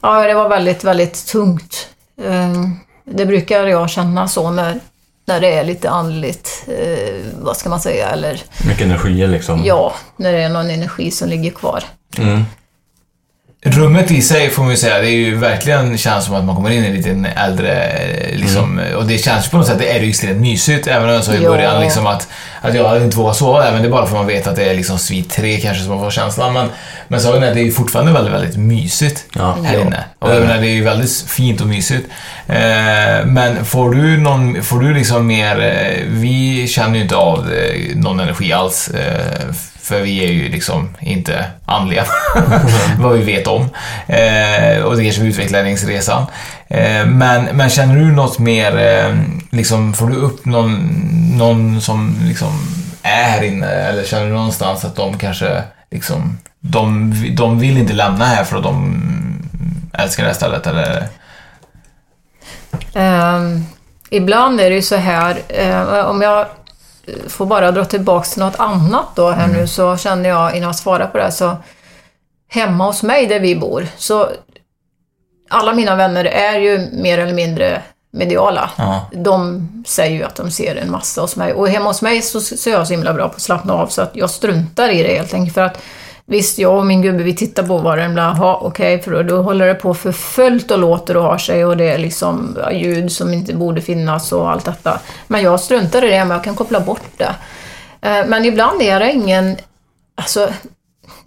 Ja, 0.00 0.26
det 0.26 0.34
var 0.34 0.48
väldigt, 0.48 0.84
väldigt 0.84 1.26
tungt. 1.26 1.88
Ehm, 2.24 2.76
Det 3.04 3.26
brukar 3.26 3.66
jag 3.66 3.90
känna 3.90 4.28
så 4.28 4.50
när, 4.50 4.80
när 5.26 5.40
det 5.40 5.52
är 5.52 5.64
lite 5.64 5.90
andligt, 5.90 6.64
eh, 6.66 7.24
vad 7.42 7.56
ska 7.56 7.68
man 7.68 7.80
säga, 7.80 8.08
eller 8.08 8.42
Mycket 8.68 8.84
energier 8.86 9.28
liksom? 9.28 9.60
ja, 9.64 9.92
när 10.16 10.32
det 10.32 10.38
är 10.42 10.48
någon 10.48 10.70
energi 10.70 11.10
som 11.10 11.28
ligger 11.28 11.50
kvar. 11.50 11.84
Mm. 12.18 12.44
Rummet 13.62 14.10
i 14.10 14.22
sig 14.22 14.50
får 14.50 14.62
man 14.62 14.70
ju 14.70 14.76
säga, 14.76 14.98
det 14.98 15.06
är 15.10 15.16
ju 15.16 15.34
verkligen 15.36 15.98
känns 15.98 16.24
som 16.24 16.34
att 16.34 16.44
man 16.44 16.56
kommer 16.56 16.70
in 16.70 16.84
i 16.84 16.86
en 16.86 16.94
liten 16.94 17.24
äldre, 17.26 17.82
eh, 17.84 18.36
liksom, 18.38 18.80
och 18.96 19.06
det 19.06 19.18
känns 19.18 19.48
på 19.50 19.56
något 19.56 19.66
sätt, 19.66 19.78
det 19.78 19.88
är 19.96 20.00
ju 20.00 20.08
extremt 20.08 20.40
mysigt, 20.40 20.86
även 20.86 21.08
om 21.08 21.14
jag 21.14 21.24
sa 21.24 21.32
i 21.32 21.42
Ja. 21.42 21.50
början 21.50 21.80
liksom 21.80 22.06
att, 22.06 22.28
att 22.60 22.74
jag 22.74 22.88
hade 22.88 23.04
inte 23.04 23.16
vågat 23.16 23.36
sova 23.36 23.60
där, 23.64 23.72
men 23.72 23.82
det 23.82 23.88
är 23.88 23.90
bara 23.90 24.06
för 24.06 24.12
att 24.12 24.18
man 24.20 24.26
vet 24.26 24.46
att 24.46 24.56
det 24.56 24.64
är 24.64 24.74
liksom 24.74 24.98
svit 24.98 25.30
3 25.30 25.60
kanske 25.60 25.82
som 25.84 25.92
man 25.94 26.04
får 26.04 26.10
känslan, 26.10 26.52
men, 26.52 26.68
men 27.08 27.20
är 27.20 27.48
att 27.48 27.54
det 27.54 27.60
är 27.60 27.64
ju 27.64 27.72
fortfarande 27.72 28.12
väldigt, 28.12 28.34
väldigt 28.34 28.56
mysigt 28.56 29.24
Ja. 29.34 29.56
här 29.64 29.80
inne. 29.80 30.04
Och 30.18 30.30
jag 30.30 30.40
menar, 30.40 30.58
det 30.60 30.68
är 30.68 30.74
ju 30.74 30.84
väldigt 30.84 31.24
fint 31.28 31.60
och 31.60 31.66
mysigt. 31.66 32.08
Eh, 32.46 33.26
men 33.26 33.64
får 33.64 33.90
du 33.94 34.18
någon, 34.18 34.62
får 34.62 34.80
du 34.80 34.94
liksom 34.94 35.26
mer, 35.26 35.60
eh, 35.60 36.04
vi 36.06 36.66
känner 36.68 36.96
ju 36.96 37.02
inte 37.02 37.16
av 37.16 37.38
eh, 37.52 37.96
någon 37.96 38.20
energi 38.20 38.52
alls, 38.52 38.88
eh, 38.88 39.54
för 39.90 40.00
vi 40.00 40.24
är 40.24 40.32
ju 40.32 40.48
liksom 40.48 40.96
inte 41.00 41.44
andliga, 41.66 42.04
vad 42.98 43.12
vi 43.12 43.24
vet 43.24 43.46
om. 43.46 43.68
Eh, 44.06 44.82
och 44.82 44.96
det 44.96 45.04
kanske 45.04 45.22
vi 45.22 45.28
utvecklar 45.28 45.62
längs 45.62 45.84
resan. 45.84 46.26
Eh, 46.68 47.06
men, 47.06 47.44
men 47.44 47.70
känner 47.70 47.96
du 47.96 48.12
något 48.12 48.38
mer, 48.38 48.78
eh, 48.78 49.16
liksom, 49.50 49.94
får 49.94 50.08
du 50.08 50.16
upp 50.16 50.44
någon, 50.44 50.76
någon 51.38 51.80
som 51.80 52.16
liksom 52.22 52.52
är 53.02 53.30
här 53.30 53.42
inne? 53.42 53.66
Eller 53.66 54.04
känner 54.04 54.26
du 54.26 54.32
någonstans 54.32 54.84
att 54.84 54.96
de 54.96 55.18
kanske 55.18 55.62
liksom, 55.90 56.38
de, 56.60 57.14
de 57.36 57.58
vill 57.58 57.78
inte 57.78 57.92
lämna 57.92 58.24
här 58.24 58.44
för 58.44 58.56
att 58.56 58.62
de 58.62 59.02
älskar 59.92 60.22
det 60.22 60.28
här 60.28 60.34
stället? 60.34 60.66
Eller? 60.66 61.06
Um, 62.94 63.66
ibland 64.10 64.60
är 64.60 64.70
det 64.70 64.76
ju 64.76 64.82
så 64.82 64.96
här, 64.96 65.38
eh, 65.48 66.06
om 66.06 66.22
jag 66.22 66.46
får 67.28 67.46
bara 67.46 67.70
dra 67.70 67.84
tillbaks 67.84 68.30
till 68.30 68.42
något 68.42 68.60
annat 68.60 69.06
då 69.14 69.30
här 69.30 69.48
nu 69.48 69.66
så 69.66 69.96
känner 69.96 70.28
jag 70.28 70.56
innan 70.56 70.66
jag 70.66 70.76
svarar 70.76 71.06
på 71.06 71.18
det 71.18 71.24
här 71.24 71.30
så 71.30 71.56
hemma 72.48 72.84
hos 72.84 73.02
mig 73.02 73.26
där 73.26 73.40
vi 73.40 73.56
bor 73.56 73.86
så 73.96 74.28
alla 75.50 75.74
mina 75.74 75.96
vänner 75.96 76.24
är 76.24 76.58
ju 76.60 76.88
mer 76.92 77.18
eller 77.18 77.34
mindre 77.34 77.82
mediala. 78.12 78.70
Ja. 78.78 79.10
De 79.12 79.68
säger 79.86 80.16
ju 80.16 80.22
att 80.22 80.34
de 80.34 80.50
ser 80.50 80.76
en 80.76 80.90
massa 80.90 81.20
hos 81.20 81.36
mig 81.36 81.52
och 81.52 81.68
hemma 81.68 81.90
hos 81.90 82.02
mig 82.02 82.22
så, 82.22 82.40
så 82.40 82.70
är 82.70 82.74
jag 82.74 82.86
så 82.86 82.92
himla 82.92 83.14
bra 83.14 83.28
på 83.28 83.34
att 83.34 83.42
slappna 83.42 83.74
av 83.74 83.86
så 83.86 84.02
att 84.02 84.10
jag 84.16 84.30
struntar 84.30 84.88
i 84.88 85.02
det 85.02 85.16
helt 85.16 85.34
enkelt 85.34 85.54
för 85.54 85.62
att 85.62 85.78
Visst, 86.30 86.58
jag 86.58 86.78
och 86.78 86.86
min 86.86 87.02
gubbe 87.02 87.22
vi 87.22 87.34
tittar 87.34 87.62
på 87.62 87.78
varandra, 87.78 88.22
jaha 88.22 88.56
okej, 88.56 88.66
okay, 88.66 88.94
okej, 88.94 89.02
för 89.02 89.10
då, 89.10 89.22
då 89.22 89.42
håller 89.42 89.66
det 89.66 89.74
på 89.74 89.94
för 89.94 90.12
fullt 90.12 90.70
och 90.70 90.78
låter 90.78 91.16
och 91.16 91.22
har 91.22 91.38
sig 91.38 91.64
och 91.64 91.76
det 91.76 91.84
är 91.84 91.98
liksom 91.98 92.56
ja, 92.62 92.72
ljud 92.72 93.12
som 93.12 93.34
inte 93.34 93.54
borde 93.54 93.80
finnas 93.80 94.32
och 94.32 94.50
allt 94.50 94.64
detta. 94.64 95.00
Men 95.26 95.42
jag 95.42 95.60
struntar 95.60 96.04
i 96.04 96.10
det, 96.10 96.18
men 96.24 96.30
jag 96.30 96.44
kan 96.44 96.54
koppla 96.54 96.80
bort 96.80 97.02
det. 97.16 97.34
Eh, 98.00 98.26
men 98.26 98.44
ibland 98.44 98.82
är 98.82 99.00
det 99.00 99.12
ingen, 99.12 99.56
alltså, 100.14 100.48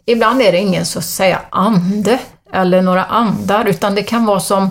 ibland 0.06 0.42
är 0.42 0.52
det 0.52 0.58
ingen 0.58 0.86
så 0.86 1.00
att 1.00 1.06
säga 1.06 1.40
ande 1.50 2.20
eller 2.54 2.82
några 2.82 3.04
andar, 3.04 3.66
utan 3.66 3.96
det 3.96 4.04
kan 4.04 4.26
vara 4.26 4.40
som 4.40 4.70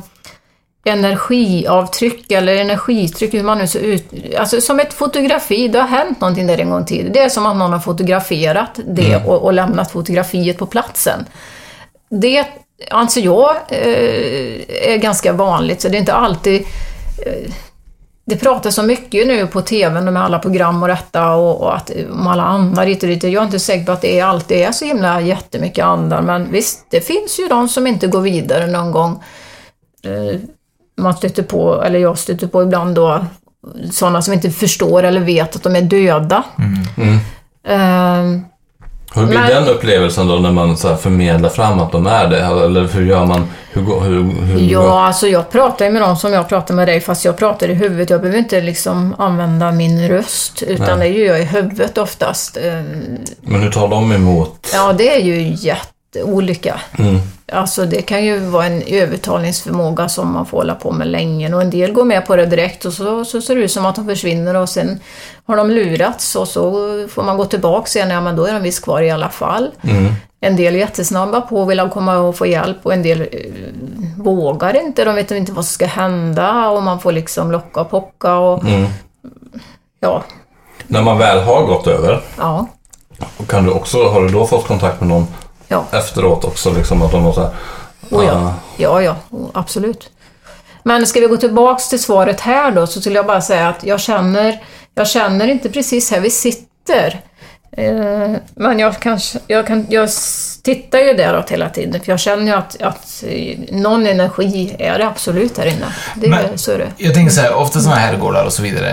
energiavtryck 0.85 2.33
eller 2.33 2.55
energitryck, 2.57 3.35
hur 3.35 3.42
man 3.42 3.59
nu 3.59 3.66
ser 3.66 3.81
ut. 3.81 4.12
Alltså 4.38 4.61
som 4.61 4.81
ett 4.81 4.92
fotografi, 4.92 5.68
det 5.68 5.81
har 5.81 5.88
hänt 5.88 6.21
någonting 6.21 6.47
där 6.47 6.59
en 6.59 6.71
gång 6.71 6.85
tid. 6.85 7.11
Det 7.12 7.18
är 7.18 7.29
som 7.29 7.47
att 7.47 7.57
någon 7.57 7.73
har 7.73 7.81
fotograferat 7.81 8.81
det 8.87 9.16
och, 9.16 9.42
och 9.42 9.53
lämnat 9.53 9.90
fotografiet 9.90 10.59
på 10.59 10.66
platsen. 10.66 11.25
Det 12.09 12.47
anser 12.90 13.23
jag 13.23 13.57
eh, 13.68 14.92
är 14.92 14.97
ganska 14.97 15.33
vanligt, 15.33 15.81
så 15.81 15.88
det 15.88 15.97
är 15.97 16.01
inte 16.01 16.14
alltid 16.14 16.61
eh, 17.27 17.53
det 18.25 18.37
pratas 18.37 18.75
så 18.75 18.83
mycket 18.83 19.27
nu 19.27 19.47
på 19.47 19.61
TV 19.61 20.01
med 20.01 20.23
alla 20.23 20.38
program 20.38 20.83
och 20.83 20.88
detta 20.88 21.35
och, 21.35 21.61
och 21.61 21.77
att 21.77 21.90
om 22.12 22.27
alla 22.27 22.42
andar 22.42 22.87
hit 22.87 23.03
och 23.03 23.09
dit. 23.09 23.23
Jag 23.23 23.35
är 23.35 23.45
inte 23.45 23.59
säker 23.59 23.87
på 23.87 23.93
att 23.93 24.01
det 24.01 24.20
alltid 24.20 24.59
är 24.59 24.72
så 24.72 24.85
himla 24.85 25.20
jättemycket 25.20 25.85
andar, 25.85 26.22
men 26.22 26.53
visst, 26.53 26.87
det 26.91 27.01
finns 27.01 27.41
ju 27.41 27.49
de 27.49 27.68
som 27.68 27.87
inte 27.87 28.07
går 28.07 28.20
vidare 28.20 28.66
någon 28.66 28.93
gång. 28.93 29.22
Man 31.03 31.14
stöter 31.16 31.42
på, 31.42 31.82
eller 31.82 31.98
jag 31.98 32.18
stöter 32.18 32.46
på 32.46 32.62
ibland 32.62 32.94
då, 32.94 33.24
sådana 33.92 34.22
som 34.22 34.32
inte 34.34 34.50
förstår 34.50 35.03
eller 35.03 35.20
vet 35.20 35.57
att 35.57 35.62
de 35.62 35.76
är 35.76 35.82
döda. 35.82 36.42
Mm. 36.96 37.18
Eh, 37.68 38.42
Hur 39.14 39.26
blir 39.26 39.38
Men- 39.38 39.48
den 39.50 39.68
upplevelsen 39.68 40.28
då 40.28 40.34
när 40.34 40.53
man 40.53 40.76
så 40.76 40.88
här 40.88 40.96
förmedlar 40.96 41.48
fram 41.48 41.80
att 41.80 41.92
de 41.92 42.07
är 42.07 42.26
det? 42.28 42.40
Eller 42.40 42.88
hur 42.88 43.07
gör 43.07 43.26
man? 43.26 43.46
Hur, 43.72 44.00
hur, 44.00 44.22
hur, 44.44 44.61
Ja, 44.61 45.07
alltså 45.07 45.28
jag 45.28 45.50
pratar 45.50 45.84
ju 45.84 45.90
med 45.90 46.03
dem 46.03 46.16
som 46.16 46.32
jag 46.32 46.48
pratar 46.48 46.74
med 46.74 46.88
dig, 46.88 47.00
fast 47.00 47.24
jag 47.24 47.36
pratar 47.36 47.68
i 47.68 47.74
huvudet. 47.74 48.11
Jag 48.11 48.20
behöver 48.20 48.38
inte 48.38 48.61
liksom 48.61 49.14
använda 49.18 49.72
min 49.72 50.09
röst, 50.09 50.62
utan 50.62 50.98
det 50.98 51.07
gör 51.09 51.26
jag 51.26 51.40
i 51.40 51.44
huvudet 51.44 51.98
oftast. 51.98 52.57
Eh, 52.57 52.62
Men 53.40 53.62
hur 53.62 53.70
tar 53.70 53.88
de 53.88 54.12
emot? 54.12 54.70
Ja, 54.74 54.92
det 54.92 55.14
är 55.16 55.20
ju 55.24 55.55
jätte 55.59 55.86
olika. 56.17 56.81
Mm. 56.99 57.21
Alltså 57.53 57.87
det 57.87 58.03
kan 58.03 58.25
ju 58.25 58.39
vara 58.39 58.67
en 58.67 58.83
övertalningsförmåga 58.83 60.09
som 60.09 60.33
man 60.33 60.47
får 60.47 60.59
hålla 60.59 60.75
på 60.75 60.91
med 60.91 61.07
länge 61.09 61.55
och 61.55 61.63
en 61.63 61.71
del 61.71 61.93
går 61.93 62.05
med 62.05 62.27
på 62.27 62.37
det 62.37 62.47
direkt 62.47 62.85
och 62.85 62.93
så, 62.93 63.25
så 63.25 63.41
ser 63.43 63.55
det 63.57 63.61
ut 63.63 63.73
som 63.73 63.87
att 63.87 63.97
de 63.97 64.07
försvinner 64.07 64.57
och 64.57 64.69
sen 64.69 65.01
har 65.47 65.57
de 65.57 65.71
lurats 65.71 66.37
och 66.37 66.49
så 66.49 66.71
får 67.11 67.23
man 67.23 67.37
gå 67.37 67.45
tillbaka 67.45 67.99
igen, 67.99 68.11
ja 68.11 68.21
men 68.21 68.37
då 68.37 68.47
är 68.47 68.53
de 68.53 68.63
visst 68.63 68.85
kvar 68.85 69.03
i 69.03 69.11
alla 69.11 69.29
fall. 69.29 69.71
Mm. 69.83 70.13
En 70.41 70.57
del 70.57 70.75
är 70.75 70.79
jättesnabba 70.79 71.41
på 71.41 71.61
och 71.61 71.71
vill 71.71 71.89
komma 71.93 72.19
och 72.19 72.37
få 72.37 72.47
hjälp 72.47 72.77
och 72.83 72.93
en 72.93 73.03
del 73.03 73.21
eh, 73.21 73.27
vågar 74.17 74.77
inte, 74.77 75.05
de 75.05 75.15
vet 75.15 75.31
inte 75.31 75.53
vad 75.53 75.65
som 75.65 75.73
ska 75.73 75.87
hända 75.87 76.69
och 76.69 76.83
man 76.83 77.01
får 77.01 77.13
liksom 77.13 77.51
locka 77.53 77.81
och 77.81 77.91
pocka 77.91 78.37
och 78.37 78.65
Mm. 78.65 78.87
ja, 80.01 80.23
När 80.87 81.03
man 81.03 81.19
väl 81.19 81.43
har 81.43 81.67
gått 81.67 81.87
över, 81.87 82.21
ja, 82.39 82.67
kan 83.49 83.65
du 83.65 83.71
också, 83.71 84.09
har 84.09 84.21
du 84.21 84.29
då 84.29 84.47
fått 84.47 84.67
kontakt 84.67 85.01
med 85.01 85.09
någon 85.09 85.27
ja. 85.73 85.99
efteråt 85.99 86.45
också? 86.45 86.73
Liksom, 86.73 87.03
att 87.03 87.11
de 87.12 87.25
var 87.25 87.33
så 87.33 87.41
här, 87.41 87.51
Oh 88.11 88.25
ja. 88.25 88.33
ah, 88.33 88.55
ja, 88.77 89.03
ja, 89.03 89.16
absolut. 89.55 90.11
Men 90.83 91.07
ska 91.07 91.20
vi 91.20 91.27
gå 91.27 91.37
tillbaks 91.37 91.89
till 91.89 92.03
svaret 92.03 92.41
här 92.41 92.70
då, 92.70 92.87
så 92.87 93.01
skulle 93.01 93.16
jag 93.16 93.27
bara 93.27 93.41
säga 93.41 93.68
att 93.68 93.85
jag 93.85 94.01
känner, 94.01 94.62
jag 94.95 95.09
känner 95.09 95.49
inte 95.49 95.68
precis 95.70 96.11
här 96.11 96.20
vi 96.20 96.31
sitter. 96.31 97.20
Eh, 97.77 98.31
men 98.55 98.79
jag, 98.79 99.01
kanske, 99.01 99.39
jag, 99.47 99.66
kan, 99.66 99.87
jag 99.91 100.09
tittar 100.62 100.99
ju 100.99 101.12
däråt 101.12 101.51
hela 101.51 101.68
tiden, 101.68 102.01
för 102.01 102.12
jag 102.12 102.20
känner 102.20 102.45
ju 102.45 102.53
att, 102.53 102.83
att 102.83 103.25
eh, 103.27 103.59
någon 103.70 104.07
energi 104.07 104.77
är 104.79 104.99
det 104.99 105.07
absolut 105.07 105.59
här 105.59 105.66
inne. 105.66 105.87
Det, 106.14 106.29
Men- 106.29 106.59
så 106.59 106.73
är 106.73 106.79
det. 106.79 106.93
Jag 106.97 107.14
tänker 107.14 107.33
så 107.33 107.41
här, 107.41 107.55
ofta 107.55 107.81
sådana 107.81 108.01
här 108.01 108.07
herrgårdar 108.09 108.45
och 108.45 108.53
så 108.53 108.62
vidare. 108.62 108.91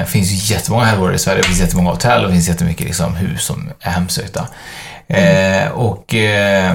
Eh, 0.00 0.06
finns 0.06 0.30
ju 0.30 0.54
jättemånga 0.54 0.84
herrgårdar 0.84 1.14
i 1.14 1.18
Sverige. 1.18 1.40
Det 1.42 1.46
finns 1.46 1.60
jättemånga 1.60 1.90
hotell 1.90 2.22
och 2.22 2.28
det 2.28 2.34
finns 2.34 2.48
jättemycket 2.48 2.86
liksom, 2.86 3.14
hus 3.16 3.44
som 3.44 3.70
är 3.80 3.90
hemsökta. 3.90 4.46
Eh, 5.10 5.70
och 5.72 6.14
eh, 6.14 6.74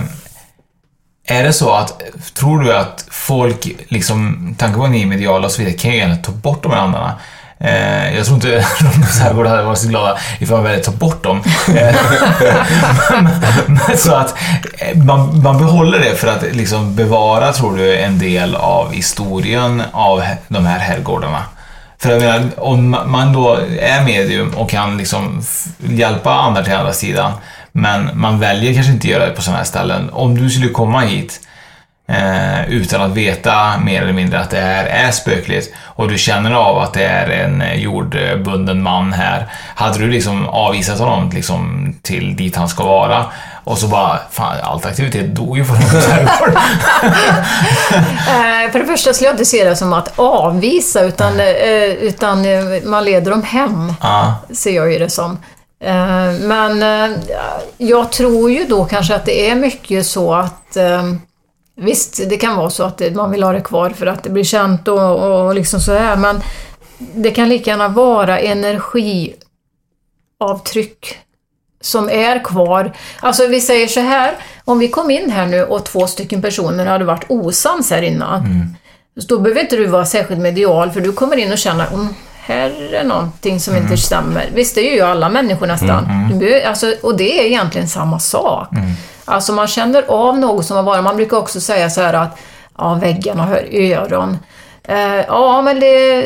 är 1.27 1.43
det 1.43 1.53
så 1.53 1.73
att, 1.73 2.01
tror 2.33 2.59
du 2.59 2.73
att 2.73 3.05
folk, 3.11 3.67
liksom, 3.87 4.55
tanke 4.57 4.77
på 4.77 4.83
att 4.83 4.91
mediala 4.91 5.45
och 5.45 5.51
så 5.51 5.61
vidare, 5.61 5.77
kan 5.77 5.91
ju 5.91 5.97
gärna 5.97 6.15
ta 6.15 6.31
bort 6.31 6.63
de 6.63 6.71
här 6.71 6.79
andarna. 6.79 7.15
Eh, 7.59 8.15
jag 8.15 8.25
tror 8.25 8.35
inte 8.35 8.65
Rondos 8.79 9.19
herrgård 9.19 9.47
hade 9.47 9.63
varit 9.63 9.77
så 9.77 9.87
glada 9.87 10.17
ifall 10.39 10.55
man 10.57 10.63
väljer 10.63 10.79
att 10.79 10.85
ta 10.85 10.91
bort 10.91 11.23
dem. 11.23 11.43
Eh, 11.67 11.95
men, 13.21 13.29
men, 13.67 13.97
så 13.97 14.15
att 14.15 14.35
eh, 14.77 14.97
man, 14.97 15.41
man 15.41 15.57
behåller 15.57 15.99
det 15.99 16.15
för 16.15 16.27
att 16.27 16.55
liksom 16.55 16.95
bevara, 16.95 17.53
tror 17.53 17.77
du, 17.77 17.97
en 17.97 18.19
del 18.19 18.55
av 18.55 18.91
historien 18.91 19.83
av 19.91 20.23
de 20.47 20.65
här 20.65 20.79
herrgårdarna. 20.79 21.43
För 21.97 22.11
jag 22.11 22.21
menar, 22.21 22.49
om 22.57 22.97
man 23.05 23.33
då 23.33 23.59
är 23.79 24.03
medium 24.03 24.49
och 24.55 24.69
kan 24.69 24.97
liksom 24.97 25.41
hjälpa 25.77 26.33
andra 26.33 26.63
till 26.63 26.73
andra 26.73 26.93
sidan, 26.93 27.31
men 27.77 28.09
man 28.13 28.39
väljer 28.39 28.73
kanske 28.73 28.91
inte 28.93 29.07
göra 29.07 29.25
det 29.25 29.31
på 29.31 29.41
sådana 29.41 29.57
här 29.57 29.65
ställen. 29.65 30.09
Om 30.13 30.37
du 30.37 30.49
skulle 30.49 30.69
komma 30.69 30.99
hit 30.99 31.39
eh, 32.07 32.69
utan 32.69 33.01
att 33.01 33.11
veta 33.11 33.77
mer 33.77 34.01
eller 34.01 34.13
mindre 34.13 34.39
att 34.39 34.49
det 34.49 34.59
här 34.59 34.85
är 34.85 35.11
spökligt 35.11 35.73
och 35.77 36.07
du 36.07 36.17
känner 36.17 36.51
av 36.51 36.77
att 36.77 36.93
det 36.93 37.03
är 37.03 37.29
en 37.29 37.61
eh, 37.61 37.75
jordbunden 37.75 38.81
man 38.81 39.13
här. 39.13 39.45
Hade 39.75 39.99
du 39.99 40.11
liksom 40.11 40.49
avvisat 40.49 40.99
honom 40.99 41.29
liksom 41.33 41.93
till 42.01 42.35
dit 42.35 42.55
han 42.55 42.69
ska 42.69 42.83
vara 42.83 43.25
och 43.63 43.77
så 43.77 43.87
bara, 43.87 44.19
fan 44.31 44.57
allt 44.63 44.85
aktivitet 44.85 45.35
dog 45.35 45.57
ju 45.57 45.63
Rondos 45.63 46.07
herrgård. 46.07 46.57
Eh, 48.65 48.71
för 48.71 48.79
det 48.79 48.85
första 48.85 49.13
skulle 49.13 49.27
jag 49.27 49.33
inte 49.33 49.45
se 49.45 49.63
det 49.63 49.75
som 49.75 49.93
att 49.93 50.19
avvisa, 50.19 51.01
utan, 51.01 51.39
eh, 51.39 51.83
utan 51.83 52.45
eh, 52.45 52.83
man 52.83 53.05
leder 53.05 53.31
dem 53.31 53.43
hem. 53.43 53.93
Ja. 54.01 54.35
ser 54.53 54.75
jag 54.75 54.91
ju 54.91 54.99
det 54.99 55.09
som. 55.09 55.37
Eh, 55.79 56.31
Men 56.39 56.83
eh, 56.83 57.11
jag 57.77 58.11
tror 58.11 58.51
ju 58.51 58.65
då 58.65 58.85
kanske 58.85 59.15
att 59.15 59.25
det 59.25 59.49
är 59.49 59.55
mycket 59.55 60.05
så 60.05 60.33
att 60.33 60.77
eh, 60.77 61.03
Visst, 61.77 62.29
det 62.29 62.37
kan 62.37 62.55
vara 62.55 62.69
så 62.69 62.83
att 62.83 63.01
man 63.13 63.31
vill 63.31 63.43
ha 63.43 63.51
det 63.51 63.61
kvar 63.61 63.89
för 63.89 64.05
att 64.05 64.23
det 64.23 64.29
blir 64.29 64.43
känt 64.43 64.87
och, 64.87 65.45
och 65.45 65.55
liksom 65.55 65.79
så 65.79 65.93
här, 65.93 66.15
men 66.15 66.41
det 66.97 67.31
kan 67.31 67.49
lika 67.49 67.71
gärna 67.71 67.87
vara 67.87 68.39
energiavtryck 68.39 71.17
som 71.81 72.09
är 72.09 72.43
kvar. 72.43 72.93
Alltså 73.19 73.47
vi 73.47 73.61
säger 73.61 73.87
så 73.87 73.99
här, 73.99 74.33
om 74.65 74.79
vi 74.79 74.87
kom 74.87 75.11
in 75.11 75.31
här 75.31 75.45
nu 75.45 75.63
och 75.63 75.85
två 75.85 76.07
stycken 76.07 76.41
personer 76.41 76.85
hade 76.85 77.05
varit 77.05 77.25
osams 77.27 77.91
här 77.91 78.01
innan, 78.01 78.41
så 79.19 79.27
då 79.27 79.39
behöver 79.39 79.61
inte 79.61 79.75
du 79.75 79.85
vara 79.85 80.05
särskilt 80.05 80.41
medial 80.41 80.91
för 80.91 81.01
du 81.01 81.13
kommer 81.13 81.37
in 81.37 81.51
och 81.51 81.57
känner 81.57 81.87
mm, 81.87 82.07
här 82.45 82.93
är 82.93 83.03
någonting 83.03 83.59
som 83.59 83.75
inte 83.75 83.97
stämmer. 83.97 84.49
Visst, 84.53 84.75
det 84.75 84.81
är 84.91 84.95
ju 84.95 85.01
alla 85.01 85.29
människor 85.29 85.67
nästan. 85.67 86.29
Du 86.31 86.35
behöver, 86.39 86.67
alltså, 86.67 86.93
och 87.03 87.17
det 87.17 87.39
är 87.39 87.45
egentligen 87.45 87.87
samma 87.87 88.19
sak. 88.19 88.67
Alltså 89.25 89.53
man 89.53 89.67
känner 89.67 90.03
av 90.07 90.39
något 90.39 90.65
som 90.65 90.77
har 90.77 90.83
varit. 90.83 91.03
Man 91.03 91.15
brukar 91.15 91.37
också 91.37 91.61
säga 91.61 91.89
så 91.89 92.01
här 92.01 92.13
att 92.13 92.37
ja, 92.77 92.93
väggarna 92.93 93.45
hör 93.45 93.67
öron. 93.73 94.37
Eh, 94.87 94.97
ja, 95.27 95.61
men 95.61 95.79
det... 95.79 96.23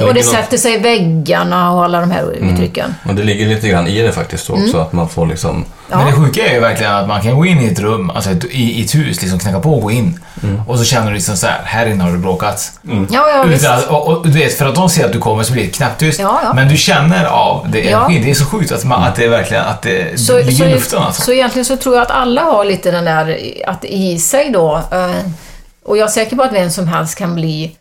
Och 0.00 0.14
det 0.14 0.22
sätter 0.22 0.56
sig 0.56 0.74
i 0.74 0.78
väggarna 0.78 1.72
och 1.72 1.84
alla 1.84 2.00
de 2.00 2.10
här 2.10 2.32
uttrycken. 2.32 2.94
och 3.08 3.14
det 3.14 3.22
ligger 3.22 3.46
lite 3.46 3.68
grann 3.68 3.86
i 3.86 4.02
det 4.02 4.12
faktiskt 4.12 4.50
också, 4.50 4.62
Mm. 4.64 4.80
att 4.80 4.92
man 4.92 5.08
får 5.08 5.26
liksom... 5.26 5.64
Men 5.88 6.06
det 6.06 6.12
sjuka 6.12 6.46
är 6.46 6.54
ju 6.54 6.60
verkligen 6.60 6.92
att 6.92 7.08
man 7.08 7.22
kan 7.22 7.36
gå 7.36 7.46
in 7.46 7.60
i 7.60 7.66
ett 7.66 7.78
rum, 7.78 8.10
alltså 8.10 8.30
ett, 8.30 8.44
i, 8.44 8.80
i 8.80 8.84
ett 8.84 8.94
hus, 8.94 9.20
liksom 9.22 9.38
knacka 9.38 9.60
på 9.60 9.74
och 9.74 9.82
gå 9.82 9.90
in. 9.90 10.20
Och 10.68 10.78
så 10.78 10.84
känner 10.84 11.06
du 11.08 11.14
liksom 11.14 11.36
så 11.36 11.46
här, 11.46 11.60
här 11.64 11.86
inne 11.86 12.04
har 12.04 12.10
det 12.12 12.18
bråkat. 12.18 12.72
Ja, 13.10 13.28
ja, 13.28 13.42
visst. 13.48 13.66
Att, 13.68 13.88
och, 13.88 14.08
och, 14.08 14.26
du 14.26 14.38
vet, 14.38 14.58
för 14.58 14.66
att 14.68 14.74
de 14.74 14.88
ser 14.90 15.04
att 15.06 15.12
du 15.12 15.18
kommer 15.18 15.42
så 15.42 15.52
blir 15.52 15.62
det 15.62 15.68
knäpptyst. 15.70 16.20
Ja, 16.20 16.40
ja. 16.44 16.52
Men 16.54 16.68
du 16.68 16.76
känner 16.76 17.24
av 17.24 17.66
det 17.70 17.80
Ja. 17.80 17.98
energin. 18.00 18.22
Det 18.24 18.30
är 18.30 18.34
så 18.34 18.44
sjukt 18.44 18.72
att, 18.72 18.84
man, 18.84 19.02
att 19.02 19.16
det 19.16 19.28
verkligen 19.28 19.64
att 19.64 19.82
det 19.82 20.20
Så, 20.20 20.36
ligger 20.38 20.52
så, 20.52 20.64
i 20.64 20.70
luften 20.74 21.02
alltså. 21.02 21.22
så 21.22 21.32
egentligen 21.32 21.64
så 21.64 21.76
tror 21.76 21.94
jag 21.94 22.02
att 22.02 22.10
alla 22.10 22.42
har 22.42 22.64
lite 22.64 22.90
den 22.90 23.04
där 23.04 23.38
att 23.66 23.84
i 23.84 24.18
sig 24.18 24.50
då. 24.50 24.76
eh, 24.92 25.10
Och 25.84 25.96
jag 25.96 26.04
är 26.06 26.10
säker 26.10 26.36
på 26.36 26.42
att 26.42 26.52
vem 26.52 26.70
som 26.70 26.88
helst 26.88 27.18
kan 27.18 27.34
bli 27.34 27.76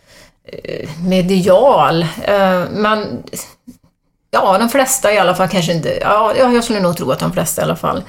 Eh, 0.51 0.89
medial. 1.07 2.01
Eh, 2.23 2.61
men 2.71 3.23
ja, 4.31 4.57
de 4.57 4.69
flesta 4.69 5.13
i 5.13 5.17
alla 5.17 5.35
fall 5.35 5.47
kanske 5.47 5.73
inte... 5.73 5.97
Ja, 6.01 6.33
jag 6.35 6.63
skulle 6.63 6.79
nog 6.79 6.97
tro 6.97 7.11
att 7.11 7.19
de 7.19 7.33
flesta 7.33 7.61
i 7.61 7.65
alla 7.65 7.75
fall. 7.75 8.03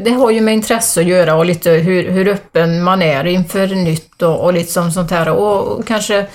Det 0.00 0.10
har 0.10 0.30
ju 0.30 0.40
med 0.40 0.54
intresse 0.54 1.00
att 1.00 1.06
göra 1.06 1.34
och 1.34 1.46
lite 1.46 1.70
hur, 1.70 2.10
hur 2.10 2.28
öppen 2.28 2.82
man 2.82 3.02
är 3.02 3.24
inför 3.26 3.66
nytt 3.66 4.22
och, 4.22 4.40
och 4.40 4.52
lite 4.52 4.72
som 4.72 4.92
sånt 4.92 5.10
här. 5.10 5.28
Och, 5.28 5.62
och 5.62 5.86
kanske 5.86 6.26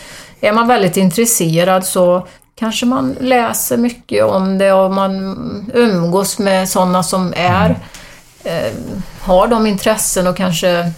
är 0.41 0.51
man 0.51 0.67
väldigt 0.67 0.97
intresserad 0.97 1.85
så 1.85 2.27
kanske 2.55 2.85
man 2.85 3.15
läser 3.19 3.77
mycket 3.77 4.23
om 4.23 4.57
det 4.57 4.73
och 4.73 4.91
man 4.91 5.71
umgås 5.73 6.39
med 6.39 6.69
sådana 6.69 7.03
som 7.03 7.33
är 7.37 7.75
eh, 8.43 8.73
har 9.21 9.47
de 9.47 9.67
intressen 9.67 10.27
och 10.27 10.37
kanske 10.37 10.91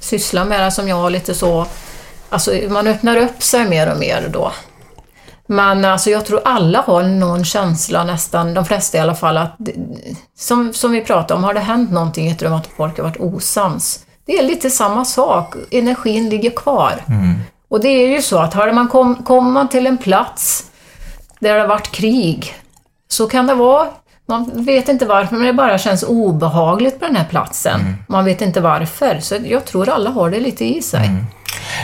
sysslar 0.00 0.44
med 0.44 0.60
det 0.60 0.70
som 0.70 0.88
jag, 0.88 1.12
lite 1.12 1.34
så. 1.34 1.66
Alltså 2.28 2.50
man 2.68 2.86
öppnar 2.86 3.16
upp 3.16 3.42
sig 3.42 3.68
mer 3.68 3.92
och 3.92 3.98
mer 3.98 4.28
då. 4.32 4.52
Men 5.46 5.84
alltså 5.84 6.10
jag 6.10 6.24
tror 6.24 6.40
alla 6.44 6.80
har 6.80 7.02
någon 7.02 7.44
känsla 7.44 8.04
nästan, 8.04 8.54
de 8.54 8.64
flesta 8.64 8.98
i 8.98 9.00
alla 9.00 9.14
fall, 9.14 9.36
att 9.36 9.56
som, 10.38 10.72
som 10.72 10.92
vi 10.92 11.00
pratade 11.00 11.34
om, 11.34 11.44
har 11.44 11.54
det 11.54 11.60
hänt 11.60 11.90
någonting 11.90 12.28
i 12.28 12.30
ett 12.30 12.42
rum 12.42 12.52
att 12.52 12.68
folk 12.76 12.96
har 12.96 13.04
varit 13.04 13.20
osams? 13.20 14.06
Det 14.24 14.38
är 14.38 14.42
lite 14.42 14.70
samma 14.70 15.04
sak, 15.04 15.54
energin 15.70 16.28
ligger 16.28 16.50
kvar. 16.50 17.04
Och 17.68 17.80
det 17.80 17.88
är 17.88 18.08
ju 18.08 18.22
så 18.22 18.38
att 18.38 18.54
har 18.54 18.72
man 18.72 18.88
kom, 18.88 19.14
kommer 19.24 19.50
man 19.50 19.68
till 19.68 19.86
en 19.86 19.98
plats 19.98 20.64
där 21.40 21.54
det 21.54 21.60
har 21.60 21.68
varit 21.68 21.90
krig, 21.90 22.54
så 23.08 23.26
kan 23.26 23.46
det 23.46 23.54
vara, 23.54 23.88
man 24.28 24.64
vet 24.64 24.88
inte 24.88 25.06
varför, 25.06 25.36
men 25.36 25.46
det 25.46 25.52
bara 25.52 25.78
känns 25.78 26.02
obehagligt 26.02 27.00
på 27.00 27.06
den 27.06 27.16
här 27.16 27.24
platsen. 27.24 27.96
Man 28.08 28.24
vet 28.24 28.40
inte 28.40 28.60
varför. 28.60 29.18
Så 29.20 29.36
jag 29.44 29.64
tror 29.64 29.88
alla 29.88 30.10
har 30.10 30.30
det 30.30 30.40
lite 30.40 30.64
i 30.64 30.82
sig. 30.82 31.10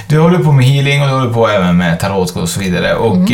Du 0.09 0.19
håller 0.21 0.39
på 0.39 0.53
med 0.53 0.65
healing 0.65 1.03
och 1.03 1.09
du 1.09 1.15
håller 1.15 1.33
på 1.33 1.49
även 1.49 1.77
med 1.77 2.01
tarotkort 2.01 2.43
och 2.43 2.49
så 2.49 2.61
vidare. 2.61 2.95
Och 2.95 3.17
Mm. 3.17 3.33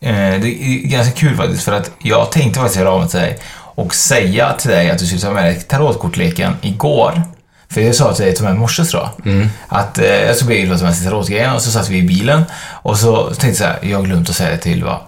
eh, 0.00 0.34
eh, 0.34 0.40
det 0.40 0.48
är 0.48 0.88
ganska 0.88 1.14
kul 1.14 1.36
faktiskt 1.36 1.64
för 1.64 1.72
att 1.72 1.90
jag 1.98 2.32
tänkte 2.32 2.60
faktiskt 2.60 2.78
höra 2.78 2.90
av 2.90 3.00
mig 3.00 3.08
till 3.08 3.20
dig 3.20 3.38
och 3.76 3.94
säga 3.94 4.52
till 4.52 4.70
dig 4.70 4.90
att 4.90 4.98
du 4.98 5.06
skulle 5.06 5.20
ta 5.20 5.30
med 5.30 5.44
dig 5.44 5.60
tarotkortleken 5.60 6.52
igår. 6.62 7.22
För 7.68 7.80
jag 7.80 7.94
sa 7.94 8.12
till 8.12 8.24
dig 8.24 8.34
till 8.34 8.44
mig 8.44 8.52
i 8.54 8.56
morse 8.58 8.84
tror 8.84 9.02
jag. 9.24 9.46
Att 9.68 9.98
eh, 9.98 10.04
jag 10.06 10.36
skulle 10.36 10.48
be 10.48 10.56
Ylva 10.58 10.78
ta 10.78 10.84
med 10.84 10.94
sig 10.96 11.06
tarotgrejen 11.06 11.54
och 11.54 11.62
så 11.62 11.70
satt 11.70 11.88
vi 11.88 11.98
i 11.98 12.02
bilen 12.02 12.44
och 12.82 12.96
så 12.98 13.24
tänkte 13.26 13.46
jag 13.46 13.56
så 13.56 13.64
här, 13.64 13.78
jag 13.82 13.98
har 13.98 14.04
glömt 14.04 14.28
att 14.28 14.36
säga 14.36 14.50
det 14.50 14.56
till 14.58 14.72
Ylva. 14.72 15.00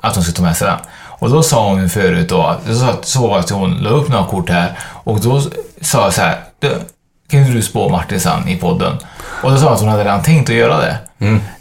Att 0.00 0.14
hon 0.14 0.24
ska 0.24 0.32
ta 0.32 0.42
med 0.42 0.56
sig 0.56 0.66
den. 0.68 0.78
Och 1.22 1.30
då 1.30 1.42
sa 1.42 1.68
hon 1.68 1.88
förut 1.88 2.28
då, 2.28 2.56
jag 2.66 2.76
så- 2.76 2.96
såg 3.02 3.32
att 3.32 3.50
hon 3.50 3.74
la 3.74 3.90
upp 3.90 4.08
några 4.08 4.24
kort 4.26 4.50
här 4.50 4.72
och 5.04 5.20
då 5.20 5.40
sa 5.80 6.02
jag 6.04 6.12
så 6.12 6.20
här, 6.22 6.36
"Du, 6.58 6.70
kan 7.30 7.40
inte 7.40 7.52
du 7.52 7.62
spå 7.62 7.88
Martin 7.88 8.20
sen 8.20 8.48
i 8.48 8.56
podden? 8.56 8.92
Och 9.42 9.50
då 9.50 9.56
sa 9.56 9.64
hon 9.64 9.74
att 9.74 9.80
hon 9.80 9.88
hade 9.88 10.04
redan 10.04 10.22
tänkt 10.22 10.50
att 10.50 10.56
göra 10.56 10.76
det. 10.80 10.96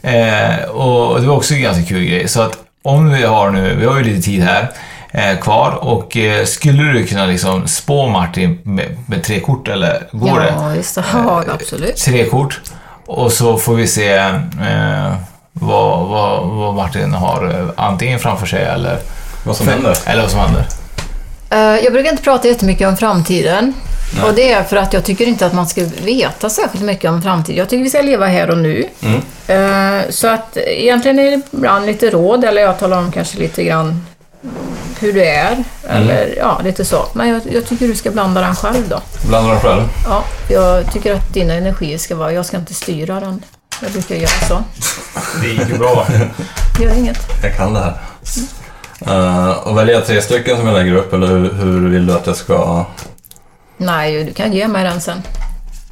Eh, 0.02 0.70
och 0.70 1.22
det 1.22 1.28
var 1.28 1.36
också 1.36 1.54
en 1.54 1.62
ganska 1.62 1.84
kul 1.84 2.04
grej. 2.06 2.28
Så 2.28 2.42
att 2.42 2.58
om 2.84 3.10
vi 3.14 3.24
har 3.24 3.50
nu, 3.52 3.76
vi 3.76 3.86
har 3.86 3.98
ju 3.98 4.04
lite 4.04 4.22
tid 4.22 4.44
här 4.44 4.72
eh, 5.12 5.38
kvar 5.40 5.72
och 5.82 6.18
eh, 6.18 6.46
skulle 6.46 6.84
du 6.84 7.08
kunna 7.08 7.26
liksom 7.26 7.68
spå 7.68 8.08
Martin 8.08 8.60
med, 8.64 8.98
med 9.06 9.24
tre 9.24 9.40
kort 9.40 9.68
eller 9.68 10.08
går 10.12 10.40
det? 10.40 10.54
Ja, 10.58 10.68
visst. 10.68 10.98
Ja, 11.14 11.44
absolut. 11.54 11.98
Tre 11.98 12.26
kort. 12.26 12.62
Och 13.08 13.32
så 13.32 13.58
får 13.58 13.76
vi 13.76 13.88
se 13.88 14.14
eh, 14.18 15.14
vad, 15.54 16.08
vad, 16.08 16.48
vad 16.48 16.76
Martin 16.76 17.14
har 17.14 17.60
eh, 17.60 17.68
antingen 17.86 18.20
framför 18.20 18.46
sig 18.46 18.64
eller 18.64 18.98
Vad 19.44 19.58
som 19.58 19.68
händer. 19.68 19.98
Eller 20.06 20.22
vad 20.22 20.32
som 20.32 20.40
händer. 20.40 20.66
Eh, 21.50 21.84
Jag 21.84 21.94
brukar 21.94 22.12
inte 22.12 22.24
prata 22.24 22.48
jättemycket 22.48 22.88
om 22.88 22.98
framtiden. 22.98 23.74
Nej. 24.16 24.24
Och 24.30 24.36
det 24.36 24.52
är 24.52 24.64
för 24.64 24.76
att 24.78 24.94
jag 24.94 25.04
tycker 25.04 25.26
inte 25.28 25.46
att 25.46 25.54
man 25.54 25.68
ska 25.68 25.86
veta 26.04 26.50
särskilt 26.50 26.84
mycket 26.84 27.12
om 27.12 27.22
framtiden. 27.22 27.58
Jag 27.60 27.70
tycker 27.70 27.84
vi 27.84 27.90
ska 27.90 28.02
leva 28.02 28.26
här 28.26 28.50
och 28.50 28.58
nu. 28.58 28.86
Mm. 29.02 29.22
Eh, 29.48 30.10
Så 30.10 30.28
att 30.28 30.58
egentligen 30.58 31.20
är 31.20 31.24
det 31.32 31.42
ibland 31.54 31.86
lite 31.86 32.10
råd, 32.10 32.44
eller 32.44 32.62
jag 32.62 32.80
talar 32.80 32.98
om 32.98 33.12
kanske 33.12 33.38
lite 33.38 33.64
grann 33.64 34.06
hur 35.00 35.14
du 35.14 35.24
är. 35.24 35.52
Mm. 35.52 35.64
Eller 35.90 36.36
ja, 36.38 36.62
lite 36.64 36.86
så. 36.86 37.06
Men 37.14 37.30
jag, 37.30 37.42
jag 37.52 37.66
tycker 37.66 37.88
du 37.88 37.96
ska 37.96 38.12
blanda 38.12 38.42
den 38.42 38.56
själv 38.56 38.90
då. 38.90 39.02
Blanda 39.28 39.50
den 39.52 39.60
själv. 39.62 39.82
Ja, 40.08 40.24
jag 40.50 40.94
tycker 40.94 41.14
att 41.14 41.34
dina 41.34 41.54
energier 41.54 41.98
ska 41.98 42.16
vara, 42.16 42.32
jag 42.34 42.46
ska 42.46 42.58
inte 42.58 42.74
styra 42.74 43.20
den. 43.20 43.44
Jag 43.82 43.92
brukar 43.92 44.16
göra 44.16 44.48
så. 44.48 44.64
Det 45.42 45.48
gick 45.48 45.70
ju 45.70 45.78
bra. 45.78 46.08
Gör 46.82 46.94
inget. 46.98 47.18
Jag 47.44 47.58
kan 47.58 47.74
det 47.74 47.80
här. 47.80 47.94
Uh, 49.08 49.50
och 49.50 49.78
välja 49.78 50.02
tre 50.02 50.22
stycken 50.22 50.58
som 50.58 50.68
jag 50.68 50.74
lägger 50.74 50.96
upp, 50.96 51.14
eller 51.14 51.28
hur, 51.28 51.54
hur 51.54 51.90
vill 51.90 52.06
du 52.08 52.14
att 52.14 52.28
jag 52.28 52.36
ska... 52.36 52.86
Nej, 53.78 54.24
du 54.24 54.34
kan 54.34 54.54
ge 54.54 54.68
mig 54.68 54.84
den 54.84 55.02
sen. 55.02 55.22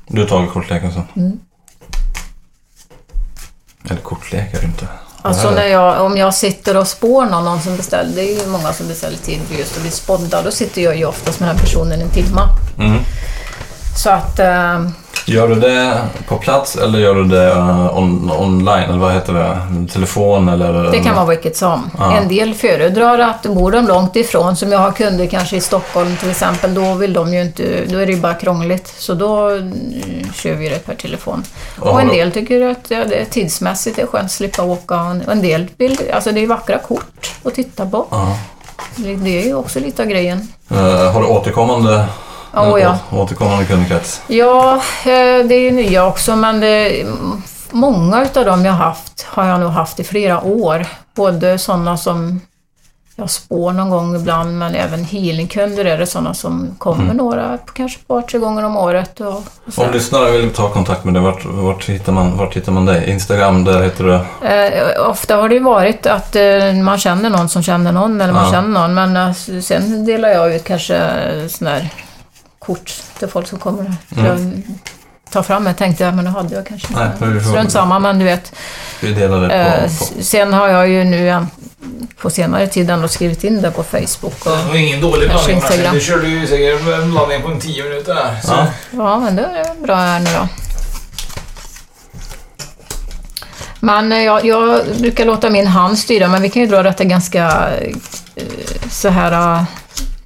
Du 0.07 0.25
tar 0.25 0.47
kortleken 0.47 0.93
så. 0.93 1.03
Mm. 1.15 1.39
Eller 3.89 4.01
kortlek 4.01 4.53
är 4.53 4.59
det 4.59 4.65
inte. 4.65 4.87
Alltså 5.21 5.47
här 5.47 5.55
när 5.55 5.63
är- 5.63 5.67
jag, 5.67 6.05
om 6.05 6.17
jag 6.17 6.33
sitter 6.33 6.77
och 6.77 6.87
spår 6.87 7.25
någon, 7.25 7.45
någon 7.45 7.61
som 7.61 7.77
beställer, 7.77 8.15
det 8.15 8.21
är 8.21 8.43
ju 8.43 8.47
många 8.51 8.73
som 8.73 8.87
beställer 8.87 9.17
tid 9.17 9.39
just 9.59 9.75
att 9.75 9.81
bli 9.81 9.91
spådda, 9.91 10.41
då 10.41 10.51
sitter 10.51 10.81
jag 10.81 10.97
ju 10.97 11.05
oftast 11.05 11.39
med 11.39 11.49
den 11.49 11.57
personen 11.57 12.01
en 12.01 12.09
timme. 12.09 12.41
Mm. 12.77 12.99
Så 13.95 14.09
att, 14.09 14.39
eh, 14.39 14.79
Gör 15.29 15.47
du 15.47 15.55
det 15.55 16.01
på 16.27 16.37
plats 16.37 16.75
eller 16.75 16.99
gör 16.99 17.15
du 17.15 17.23
det 17.23 17.51
eh, 17.51 17.97
on, 17.97 18.31
online? 18.31 18.83
Eller 18.89 18.97
vad 18.97 19.13
heter 19.13 19.33
det? 19.33 19.87
Telefon 19.93 20.49
eller? 20.49 20.91
det 20.91 20.99
kan 20.99 21.15
vara 21.15 21.25
vilket 21.25 21.57
som. 21.57 21.91
Ja. 21.97 22.17
En 22.17 22.27
del 22.27 22.53
föredrar 22.53 23.19
att 23.19 23.43
bor 23.43 23.71
de 23.71 23.87
långt 23.87 24.15
ifrån, 24.15 24.55
som 24.55 24.71
jag 24.71 24.79
har 24.79 24.91
kunder 24.91 25.25
kanske 25.25 25.55
i 25.55 25.61
Stockholm 25.61 26.15
till 26.15 26.29
exempel, 26.29 26.73
då 26.73 26.93
vill 26.93 27.13
de 27.13 27.33
ju 27.33 27.41
inte, 27.41 27.85
då 27.85 27.97
är 27.97 28.05
det 28.05 28.11
ju 28.11 28.19
bara 28.19 28.33
krångligt. 28.33 28.93
Så 28.97 29.13
då 29.13 29.49
mm, 29.49 29.73
kör 30.33 30.53
vi 30.53 30.69
det 30.69 30.85
per 30.85 30.95
telefon. 30.95 31.43
Ja, 31.81 31.91
Och 31.91 32.01
en 32.01 32.07
del 32.07 32.31
tycker 32.31 32.61
att 32.61 32.85
ja, 32.87 33.05
det 33.09 33.15
är 33.15 33.25
tidsmässigt 33.25 33.99
är 33.99 34.05
skönt 34.05 34.25
att 34.25 34.31
slippa 34.31 34.63
åka. 34.63 35.01
Och 35.01 35.31
en 35.31 35.41
del 35.41 35.67
vill, 35.77 35.97
alltså 36.13 36.31
det 36.31 36.43
är 36.43 36.47
vackra 36.47 36.77
kort 36.77 37.31
att 37.43 37.55
titta 37.55 37.85
på. 37.85 38.05
Ja. 38.11 38.37
Det 38.95 39.39
är 39.41 39.45
ju 39.45 39.55
också 39.55 39.79
lite 39.79 40.01
av 40.01 40.07
grejen. 40.07 40.47
Eh, 40.71 41.13
har 41.13 41.21
du 41.21 41.27
återkommande, 41.27 42.05
Ja, 42.53 42.79
ja. 42.79 42.97
återkommande 43.11 43.65
kundkrets? 43.65 44.21
Ja, 44.27 44.73
eh, 45.03 45.45
det 45.47 45.55
är 45.55 45.59
ju 45.61 45.71
nya 45.71 46.05
också, 46.05 46.35
men 46.35 46.59
det, 46.59 47.05
många 47.71 48.23
utav 48.23 48.45
dem 48.45 48.65
jag 48.65 48.73
haft 48.73 49.25
har 49.29 49.45
jag 49.45 49.59
nog 49.59 49.71
haft 49.71 49.99
i 49.99 50.03
flera 50.03 50.41
år. 50.41 50.85
Både 51.15 51.57
sådana 51.57 51.97
som 51.97 52.41
jag 53.15 53.29
spår 53.29 53.71
någon 53.71 53.89
gång 53.89 54.15
ibland, 54.15 54.57
men 54.57 54.75
även 54.75 55.05
healingkunder 55.05 55.85
är 55.85 55.97
det 55.97 56.05
sådana 56.07 56.33
som 56.33 56.75
kommer 56.77 57.03
Mm. 57.03 57.17
några, 57.17 57.57
kanske 57.73 57.99
ett 57.99 58.07
par, 58.07 58.21
tre 58.21 58.39
gånger 58.39 58.65
om 58.65 58.77
året. 58.77 59.19
Och, 59.19 59.27
och. 59.27 59.43
Om 59.77 59.91
lyssnare 59.93 60.31
vill 60.31 60.49
ta 60.49 60.69
kontakt 60.69 61.03
med 61.05 61.13
dig, 61.13 61.23
vart, 61.23 61.45
vart, 61.45 61.85
hittar 61.89 62.11
man, 62.13 62.37
vart 62.37 62.55
hittar 62.55 62.71
man 62.71 62.85
dig? 62.85 63.09
Instagram, 63.09 63.63
där 63.63 63.83
heter 63.83 64.03
du... 64.03 64.13
Eh, 64.47 65.09
ofta 65.09 65.35
har 65.35 65.49
det 65.49 65.55
ju 65.55 65.63
varit 65.63 66.05
att 66.07 66.35
eh, 66.35 66.73
man 66.83 66.97
känner 66.99 67.29
någon 67.29 67.49
som 67.49 67.63
känner 67.63 67.91
någon, 67.91 68.21
eller 68.21 68.33
man 68.33 68.45
Ja. 68.45 68.51
känner 68.51 68.87
någon, 68.87 68.93
men 68.93 69.17
eh, 69.17 69.33
sen 69.61 70.05
delar 70.05 70.29
jag 70.29 70.55
ut 70.55 70.63
kanske 70.63 71.01
sådana 71.49 71.75
här 71.75 71.89
kort 72.75 72.93
till 73.19 73.27
folk 73.27 73.47
som 73.47 73.59
kommer. 73.59 73.93
Mm. 74.17 74.63
Tar 75.31 75.43
fram 75.43 75.63
det 75.63 75.73
tänkte 75.73 76.03
jag, 76.03 76.13
men 76.13 76.25
det 76.25 76.31
hade 76.31 76.55
jag 76.55 76.65
kanske 76.67 76.87
får- 76.87 77.49
Strunt 77.49 77.71
samma, 77.71 77.99
men 77.99 78.19
du 78.19 78.25
vet. 78.25 78.51
Vi 79.01 79.13
delar 79.13 79.41
det 79.47 79.53
Eh, 79.53 79.83
på... 79.83 80.05
på. 80.15 80.23
Sen 80.23 80.53
har 80.53 80.67
jag 80.67 80.89
ju 80.89 81.03
nu 81.03 81.45
på 82.21 82.29
senare 82.29 82.67
tid 82.67 82.89
ändå 82.89 83.07
skrivit 83.07 83.43
in 83.43 83.61
det 83.61 83.71
på 83.71 83.83
Facebook. 83.83 84.45
Och, 84.45 84.51
Det 84.57 84.63
var 84.67 84.75
ingen 84.75 85.01
dålig 85.01 85.29
blandning. 85.29 85.55
Instagram. 85.55 85.93
Du 85.95 86.01
körde 86.01 86.27
ju 86.27 86.47
säkert 86.47 86.87
en 86.87 87.11
blandning 87.11 87.41
på 87.41 87.47
en 87.47 87.59
10 87.59 87.83
minuter 87.83 88.15
där. 88.15 88.35
Så. 88.43 88.51
Ja. 88.53 88.67
ja, 88.91 89.19
men 89.19 89.35
det 89.35 89.41
är 89.43 89.81
bra 89.83 89.95
här 89.95 90.19
nu 90.19 90.29
då. 90.39 90.47
Men 93.79 94.11
eh, 94.11 94.23
jag, 94.23 94.45
jag 94.45 94.81
brukar 94.99 95.25
låta 95.25 95.49
min 95.49 95.67
hand 95.67 95.97
styra, 95.99 96.27
men 96.27 96.41
vi 96.41 96.49
kan 96.49 96.61
ju 96.61 96.67
dra 96.67 96.83
detta 96.83 97.03
ganska 97.03 97.69
eh, 98.35 98.43
så 98.91 99.09
här... 99.09 99.65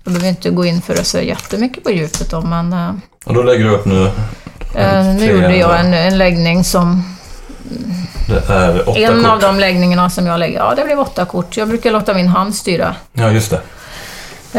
eh, 0.06 0.14
Jag 0.14 0.14
behöver 0.14 0.30
inte 0.30 0.50
gå 0.50 0.66
in 0.66 0.82
för 0.82 0.96
det 0.96 1.04
så 1.04 1.20
jättemycket 1.20 1.84
på 1.84 1.92
djupet 1.92 2.30
då, 2.30 2.42
men 2.42 2.74
eh, 2.74 2.92
Och 3.26 3.34
då 3.34 3.44
lägger 3.44 3.64
du 3.66 3.70
upp 3.72 3.86
nu... 3.86 4.12
eh, 4.76 5.04
nu 5.06 5.26
gjorde 5.26 5.56
jag 5.56 5.80
en, 5.80 5.94
en 5.94 6.18
läggning 6.18 6.64
som... 6.64 7.04
Det 8.30 8.54
är 8.54 8.90
åtta 8.90 9.00
En 9.00 9.24
kort. 9.24 9.32
av 9.32 9.40
de 9.40 9.60
läggningarna 9.60 10.10
som 10.10 10.28
jag 10.28 10.40
lägger, 10.40 10.58
ja 10.60 10.74
det 10.76 10.84
blev 10.84 11.00
åtta 11.00 11.26
kort. 11.26 11.58
Jag 11.58 11.68
brukar 11.68 11.92
låta 11.92 12.14
min 12.14 12.28
hand 12.28 12.56
styra. 12.56 12.96
Ja, 13.14 13.32
just 13.32 13.50
det. 13.52 13.56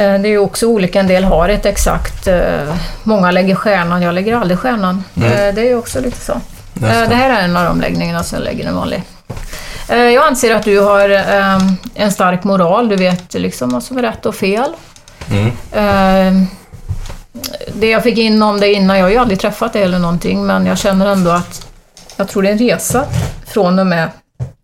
Eh, 0.02 0.20
Det 0.20 0.28
är 0.28 0.30
ju 0.30 0.38
också 0.38 0.66
olika, 0.66 1.00
en 1.00 1.06
del 1.06 1.24
har 1.24 1.48
ett 1.48 1.66
exakt, 1.66 2.26
eh, 2.26 2.74
många 3.02 3.30
lägger 3.30 3.54
stjärnan, 3.54 4.02
jag 4.02 4.14
lägger 4.14 4.36
aldrig 4.36 4.58
stjärnan. 4.58 5.04
Mm. 5.16 5.32
Eh, 5.32 5.54
Det 5.54 5.60
är 5.60 5.64
ju 5.68 5.76
också 5.76 6.00
lite 6.00 6.20
så. 6.24 6.32
Eh, 6.32 6.40
det. 7.08 7.14
Här 7.14 7.30
är 7.40 7.44
en 7.44 7.56
av 7.56 7.64
de 7.64 7.80
läggningarna 7.80 8.22
som 8.22 8.38
jag 8.38 8.44
lägger 8.44 8.66
en 8.68 8.74
vanlig. 8.76 9.02
Eh, 9.88 9.96
Jag 9.98 10.26
anser 10.26 10.54
att 10.54 10.62
du 10.64 10.80
har 10.80 11.10
eh, 11.10 11.58
en 11.94 12.12
stark 12.12 12.44
moral, 12.44 12.88
du 12.88 12.96
vet 12.96 13.34
liksom 13.34 13.68
vad 13.70 13.82
som 13.82 13.98
är 13.98 14.02
rätt 14.02 14.26
och 14.26 14.34
fel. 14.34 14.70
Mm. 15.30 15.46
Eh, 15.72 16.48
Det 17.74 17.90
jag 17.90 18.02
fick 18.02 18.18
in 18.18 18.42
om 18.42 18.60
det 18.60 18.72
innan, 18.72 18.96
jag 18.98 19.04
har 19.04 19.10
ju 19.10 19.16
aldrig 19.16 19.40
träffat 19.40 19.72
dig 19.72 19.82
eller 19.82 19.98
någonting, 19.98 20.46
men 20.46 20.66
jag 20.66 20.78
känner 20.78 21.06
ändå 21.06 21.30
att 21.30 21.66
jag 22.16 22.28
tror 22.28 22.42
det 22.42 22.48
är 22.48 22.52
en 22.52 22.58
resa 22.58 23.04
från 23.46 23.78
och 23.78 23.86
med, 23.86 24.10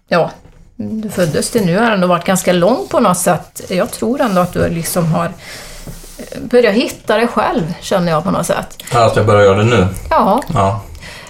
ja, 0.09 0.31
du 0.77 1.11
föddes 1.11 1.51
till 1.51 1.67
nu 1.67 1.79
har 1.79 1.91
ändå 1.91 2.07
varit 2.07 2.25
ganska 2.25 2.53
lång 2.53 2.87
på 2.91 3.01
något 3.01 3.19
sätt. 3.19 3.61
Jag 3.69 3.91
tror 3.91 4.21
ändå 4.21 4.41
att 4.41 4.53
du 4.53 4.69
liksom 4.69 5.07
har 5.13 5.25
eh, 5.25 6.41
börjat 6.43 6.75
hitta 6.75 7.17
dig 7.17 7.27
själv, 7.27 7.75
känner 7.81 8.13
jag 8.13 8.25
på 8.25 8.31
något 8.31 8.47
sätt. 8.47 8.83
Att 8.95 9.17
jag 9.17 9.27
börjar 9.27 9.43
göra 9.43 9.59
det 9.59 9.65
nu? 9.65 9.87
Ja, 10.11 10.43
Ja. 10.55 10.81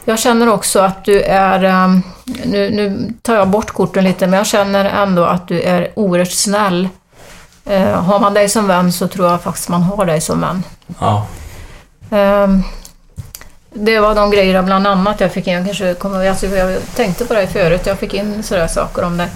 jag 0.05 0.19
känner 0.19 0.49
också 0.49 0.81
att 0.81 1.05
du 1.05 1.23
är, 1.23 1.65
ehm, 1.65 2.03
nu, 2.45 2.71
nu 2.71 3.13
tar 3.23 3.35
jag 3.35 3.49
bort 3.49 3.71
korten 3.71 4.05
lite, 4.05 4.27
men 4.27 4.37
jag 4.37 4.47
känner 4.47 4.85
ändå 4.85 5.25
att 5.25 5.49
du 5.49 5.61
är 5.61 5.91
oerhört 5.95 6.33
snäll. 6.33 6.89
Eh, 7.71 8.03
har 8.03 8.19
man 8.21 8.35
dig 8.35 8.49
som 8.49 8.67
vän 8.67 8.93
så 8.93 9.09
tror 9.09 9.31
jag 9.31 9.43
faktiskt 9.43 9.69
man 9.69 9.83
har 9.83 10.07
dig 10.07 10.21
som 10.21 10.41
vän. 10.41 10.63
Ja. 11.01 11.27
Ehm, 12.11 12.63
det 13.75 14.01
var 14.01 14.15
de 14.15 14.31
grejerna 14.31 14.63
bland 14.63 14.87
annat 14.87 15.21
jag 15.21 15.33
fick 15.33 15.47
in. 15.47 15.65
Kanske 15.65 15.95
kommer, 15.95 16.29
alltså 16.29 16.47
jag 16.47 16.79
tänkte 16.95 17.25
på 17.25 17.35
det 17.35 17.47
förut, 17.47 17.81
jag 17.87 17.99
fick 17.99 18.15
in 18.15 18.43
sådär 18.43 18.67
saker 18.67 19.05
om 19.05 19.17
det. 19.17 19.29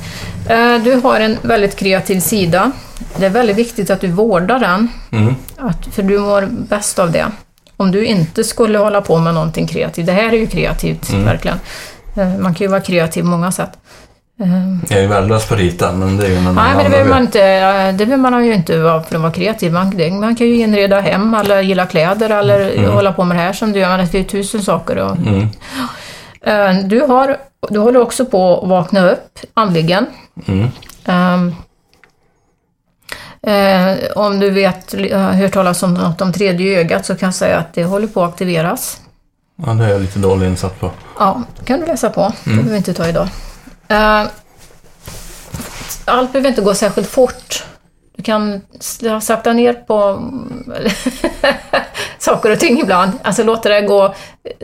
Eh, 0.54 0.82
du 0.82 0.94
har 0.94 1.20
en 1.20 1.38
väldigt 1.42 1.76
kreativ 1.76 2.20
sida. 2.20 2.72
Det 3.16 3.26
är 3.26 3.30
väldigt 3.30 3.56
viktigt 3.56 3.90
att 3.90 4.00
du 4.00 4.08
vårdar 4.08 4.58
den, 4.58 4.88
Mm. 5.12 5.34
att, 5.58 5.86
för 5.94 6.02
du 6.02 6.18
mår 6.18 6.48
bäst 6.50 6.98
av 6.98 7.10
det. 7.12 7.26
Om 7.76 7.90
du 7.90 8.04
inte 8.06 8.44
skulle 8.44 8.78
hålla 8.78 9.00
på 9.00 9.18
med 9.18 9.34
någonting 9.34 9.66
kreativt, 9.66 10.06
det 10.06 10.12
här 10.12 10.32
är 10.32 10.36
ju 10.38 10.46
kreativt, 10.46 11.10
Mm. 11.10 11.24
verkligen. 11.24 11.60
Eh, 12.16 12.28
man 12.38 12.54
kan 12.54 12.64
ju 12.64 12.68
vara 12.70 12.80
kreativ 12.80 13.22
på 13.22 13.28
många 13.28 13.52
sätt. 13.52 13.70
Ehm, 14.40 14.80
Jag 14.88 14.98
är 14.98 15.02
ju 15.02 15.08
värdelös 15.08 15.48
på 15.48 15.54
att 15.54 15.60
rita, 15.60 15.92
men 15.92 16.16
det 16.16 16.26
är 16.26 16.30
ju 16.30 16.36
en 16.36 16.46
annan 16.46 16.54
Nej, 16.54 16.74
men 16.74 16.84
det 16.84 16.90
behöver 16.90 17.10
man 17.10 17.22
inte, 17.22 17.42
eh, 17.44 17.86
det 17.94 18.06
behöver 18.06 18.30
man 18.30 18.44
ju 18.46 18.54
inte 18.54 18.78
vara 18.78 19.02
för 19.02 19.14
att 19.16 19.22
vara 19.22 19.32
kreativ. 19.32 19.72
Man, 19.72 19.90
det- 19.96 20.10
man 20.10 20.36
kan 20.36 20.46
ju 20.46 20.54
inreda 20.60 21.00
hem 21.00 21.34
eller 21.34 21.60
gilla 21.60 21.86
kläder 21.86 22.30
eller 22.30 22.70
Mm. 22.78 22.90
hålla 22.92 23.12
på 23.12 23.24
med 23.24 23.36
det 23.36 23.40
här 23.42 23.52
som 23.52 23.72
du 23.72 23.80
gör. 23.80 23.98
Det 23.98 24.14
är 24.14 24.18
ju 24.18 24.24
tusen 24.24 24.62
saker. 24.62 24.96
Och, 24.98 25.16
Mm. 25.16 25.48
Eh, 26.40 26.84
du, 26.86 27.00
har, 27.00 27.36
du 27.70 27.78
håller 27.78 28.00
också 28.00 28.24
på 28.26 28.60
att 28.62 28.68
vakna 28.68 29.10
upp 29.10 29.38
andligen. 29.54 30.06
Mm. 30.46 30.68
Ehm, 31.04 31.54
eh, 33.42 33.98
om 34.16 34.40
du 34.40 34.50
vet, 34.50 34.92
har 34.92 35.32
hört 35.32 35.52
talas 35.52 35.82
om 35.82 35.94
något 35.94 36.20
om 36.20 36.32
tredje 36.32 36.80
ögat 36.80 37.06
så 37.06 37.14
kan 37.16 37.26
jag 37.26 37.34
säga 37.34 37.58
att 37.58 37.74
det 37.74 37.84
håller 37.84 38.06
på 38.06 38.24
att 38.24 38.30
aktiveras. 38.30 39.00
Ja, 39.66 39.72
det 39.72 39.84
är 39.84 39.88
jag 39.88 40.00
lite 40.00 40.18
dålig 40.18 40.46
insatt 40.46 40.80
på. 40.80 40.90
Ja, 41.18 41.42
det 41.58 41.64
kan 41.64 41.80
du 41.80 41.86
läsa 41.86 42.10
på. 42.10 42.20
Det 42.44 42.50
Mm. 42.50 42.56
behöver 42.56 42.70
vi 42.70 42.76
inte 42.76 42.94
ta 42.94 43.08
idag. 43.08 43.28
Uh, 43.90 44.30
allt 46.04 46.32
behöver 46.32 46.48
inte 46.48 46.62
gå 46.62 46.74
särskilt 46.74 47.10
fort. 47.10 47.64
Du 48.16 48.22
kan 48.22 48.60
sakta 49.22 49.52
ner 49.52 49.72
på 49.72 50.30
saker 52.18 52.50
och 52.50 52.60
ting 52.60 52.80
ibland. 52.80 53.12
Alltså 53.22 53.42
låta 53.42 53.68
det 53.68 53.80
gå... 53.80 54.04
Eh, 54.04 54.12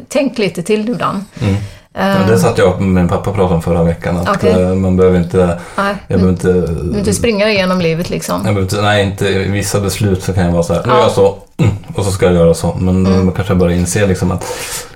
tänk 0.09 0.39
lite 0.39 0.63
till 0.63 0.89
ibland. 0.89 1.25
Mm. 1.41 1.55
Ja, 2.01 2.27
det 2.33 2.39
satt 2.39 2.59
jag 2.59 2.75
och 2.75 2.83
min 2.83 3.09
pappa 3.09 3.33
pratade 3.33 3.55
om 3.55 3.63
förra 3.63 3.83
veckan. 3.83 4.17
Att 4.19 4.29
Okej. 4.37 4.63
eh, 4.63 4.75
man 4.75 4.97
behöver 4.97 5.19
inte... 5.19 5.61
nej, 5.77 5.95
Jag 6.09 6.21
behöver 6.21 6.33
inte... 6.33 6.53
du 6.93 6.99
inte 6.99 7.13
springa 7.15 7.51
igenom 7.51 7.81
livet 7.81 8.11
liksom. 8.11 8.43
Jag 8.47 8.59
inte, 8.59 8.83
nej, 8.83 9.05
inte 9.05 9.25
vissa 9.39 9.81
beslut 9.81 10.23
så 10.23 10.33
kan 10.33 10.45
jag 10.45 10.53
vara 10.53 10.63
så 10.63 10.75
här, 10.75 10.83
nu 10.87 10.89
Ja. 10.89 10.97
gör 10.97 11.03
jag 11.03 11.13
så, 11.13 11.39
mm, 11.57 11.73
och 11.95 12.05
så 12.05 12.11
ska 12.11 12.27
jag 12.27 12.35
göra 12.35 12.55
så. 12.55 12.75
Men 12.81 13.07
Mm. 13.07 13.25
man 13.25 13.35
kanske 13.35 13.55
börjar 13.55 13.77
inse 13.77 14.07
liksom 14.07 14.31
att 14.31 14.45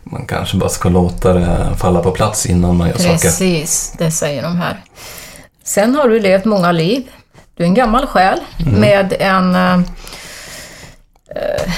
man 0.04 0.26
kanske 0.26 0.56
bara 0.56 0.68
ska 0.70 0.88
låta 0.88 1.32
det 1.32 1.56
falla 1.78 2.00
på 2.00 2.10
plats 2.10 2.46
innan 2.46 2.76
man 2.76 2.88
gör 2.88 2.96
saker. 2.96 3.10
Precis, 3.18 3.94
det 3.98 4.10
säger 4.10 4.42
de 4.42 4.56
här. 4.56 4.80
Sen 5.64 5.94
har 5.94 6.08
du 6.08 6.20
levt 6.20 6.44
många 6.44 6.72
liv. 6.72 7.02
Du 7.56 7.62
är 7.64 7.66
en 7.68 7.74
gammal 7.74 8.06
själ 8.06 8.38
Mm. 8.66 8.80
med 8.80 9.14
en 9.20 9.54
eh, 9.54 9.74
eh, 11.36 11.72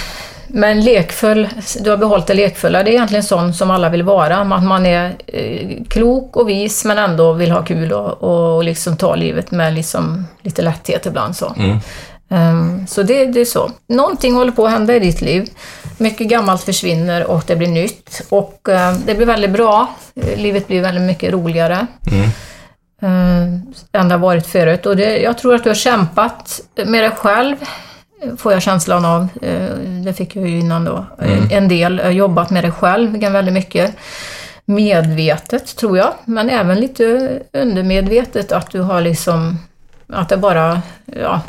med 0.56 0.70
en 0.70 0.80
lekfull, 0.80 1.48
du 1.80 1.90
har 1.90 1.96
behållit 1.96 2.26
det 2.26 2.34
lekfulla. 2.34 2.82
Det 2.82 2.90
är 2.90 2.92
egentligen 2.92 3.24
sån 3.24 3.54
som 3.54 3.70
alla 3.70 3.88
vill 3.88 4.02
vara. 4.02 4.36
Att 4.36 4.62
man 4.62 4.86
är 4.86 5.16
eh, 5.26 5.84
klok 5.88 6.36
och 6.36 6.48
vis 6.48 6.84
men 6.84 6.98
ändå 6.98 7.32
vill 7.32 7.50
ha 7.50 7.62
kul 7.64 7.92
och, 7.92 8.22
och 8.56 8.64
liksom 8.64 8.96
ta 8.96 9.14
livet 9.14 9.50
med 9.50 9.74
liksom 9.74 10.26
lite 10.42 10.62
lätthet 10.62 11.06
ibland. 11.06 11.36
Så. 11.36 11.54
Mm. 11.56 11.78
Ehm, 12.28 12.86
Så 12.86 13.02
det, 13.02 13.26
det 13.26 13.40
är 13.40 13.44
så. 13.44 13.70
Någonting 13.88 14.34
håller 14.34 14.52
på 14.52 14.66
att 14.66 14.72
hända 14.72 14.96
i 14.96 14.98
ditt 14.98 15.20
liv. 15.20 15.48
Mycket 15.98 16.28
gammalt 16.28 16.62
försvinner 16.62 17.24
och 17.26 17.42
det 17.46 17.56
blir 17.56 17.68
nytt. 17.68 18.22
Och 18.28 18.68
eh, 18.68 18.94
det 19.06 19.14
blir 19.14 19.26
väldigt 19.26 19.50
bra. 19.50 19.88
Livet 20.36 20.68
blir 20.68 20.80
väldigt 20.80 21.04
mycket 21.04 21.32
roligare. 21.32 21.86
Eh, 23.02 23.42
än 23.92 24.08
det 24.08 24.14
har 24.14 24.18
varit 24.18 24.46
förut. 24.46 24.86
Och 24.86 24.96
det, 24.96 25.18
jag 25.18 25.38
tror 25.38 25.54
att 25.54 25.64
du 25.64 25.70
har 25.70 25.74
kämpat 25.74 26.60
med 26.86 27.02
dig 27.02 27.10
själv, 27.10 27.56
får 28.38 28.52
jag 28.52 28.62
känslan 28.62 29.04
av. 29.04 29.28
Eh, 29.42 29.68
Det 30.04 30.12
fick 30.12 30.36
jag 30.36 30.48
ju 30.48 30.58
innan 30.58 30.84
då. 30.84 31.06
En- 31.18 31.50
En 31.50 31.68
del. 31.68 32.00
eh, 32.00 32.08
Jobbat 32.10 32.50
med 32.50 32.64
dig 32.64 32.70
själv 32.72 33.20
väldigt 33.20 33.54
mycket. 33.54 33.94
Medvetet, 34.64 35.76
tror 35.76 35.98
jag. 35.98 36.12
Men 36.24 36.50
även 36.50 36.80
lite 36.80 37.30
undermedvetet 37.52 38.52
att 38.52 38.70
du 38.70 38.80
har 38.80 39.00
liksom... 39.00 39.58
Att 40.12 40.28
det 40.28 40.36
bara... 40.36 40.82
Ja, 41.04 41.40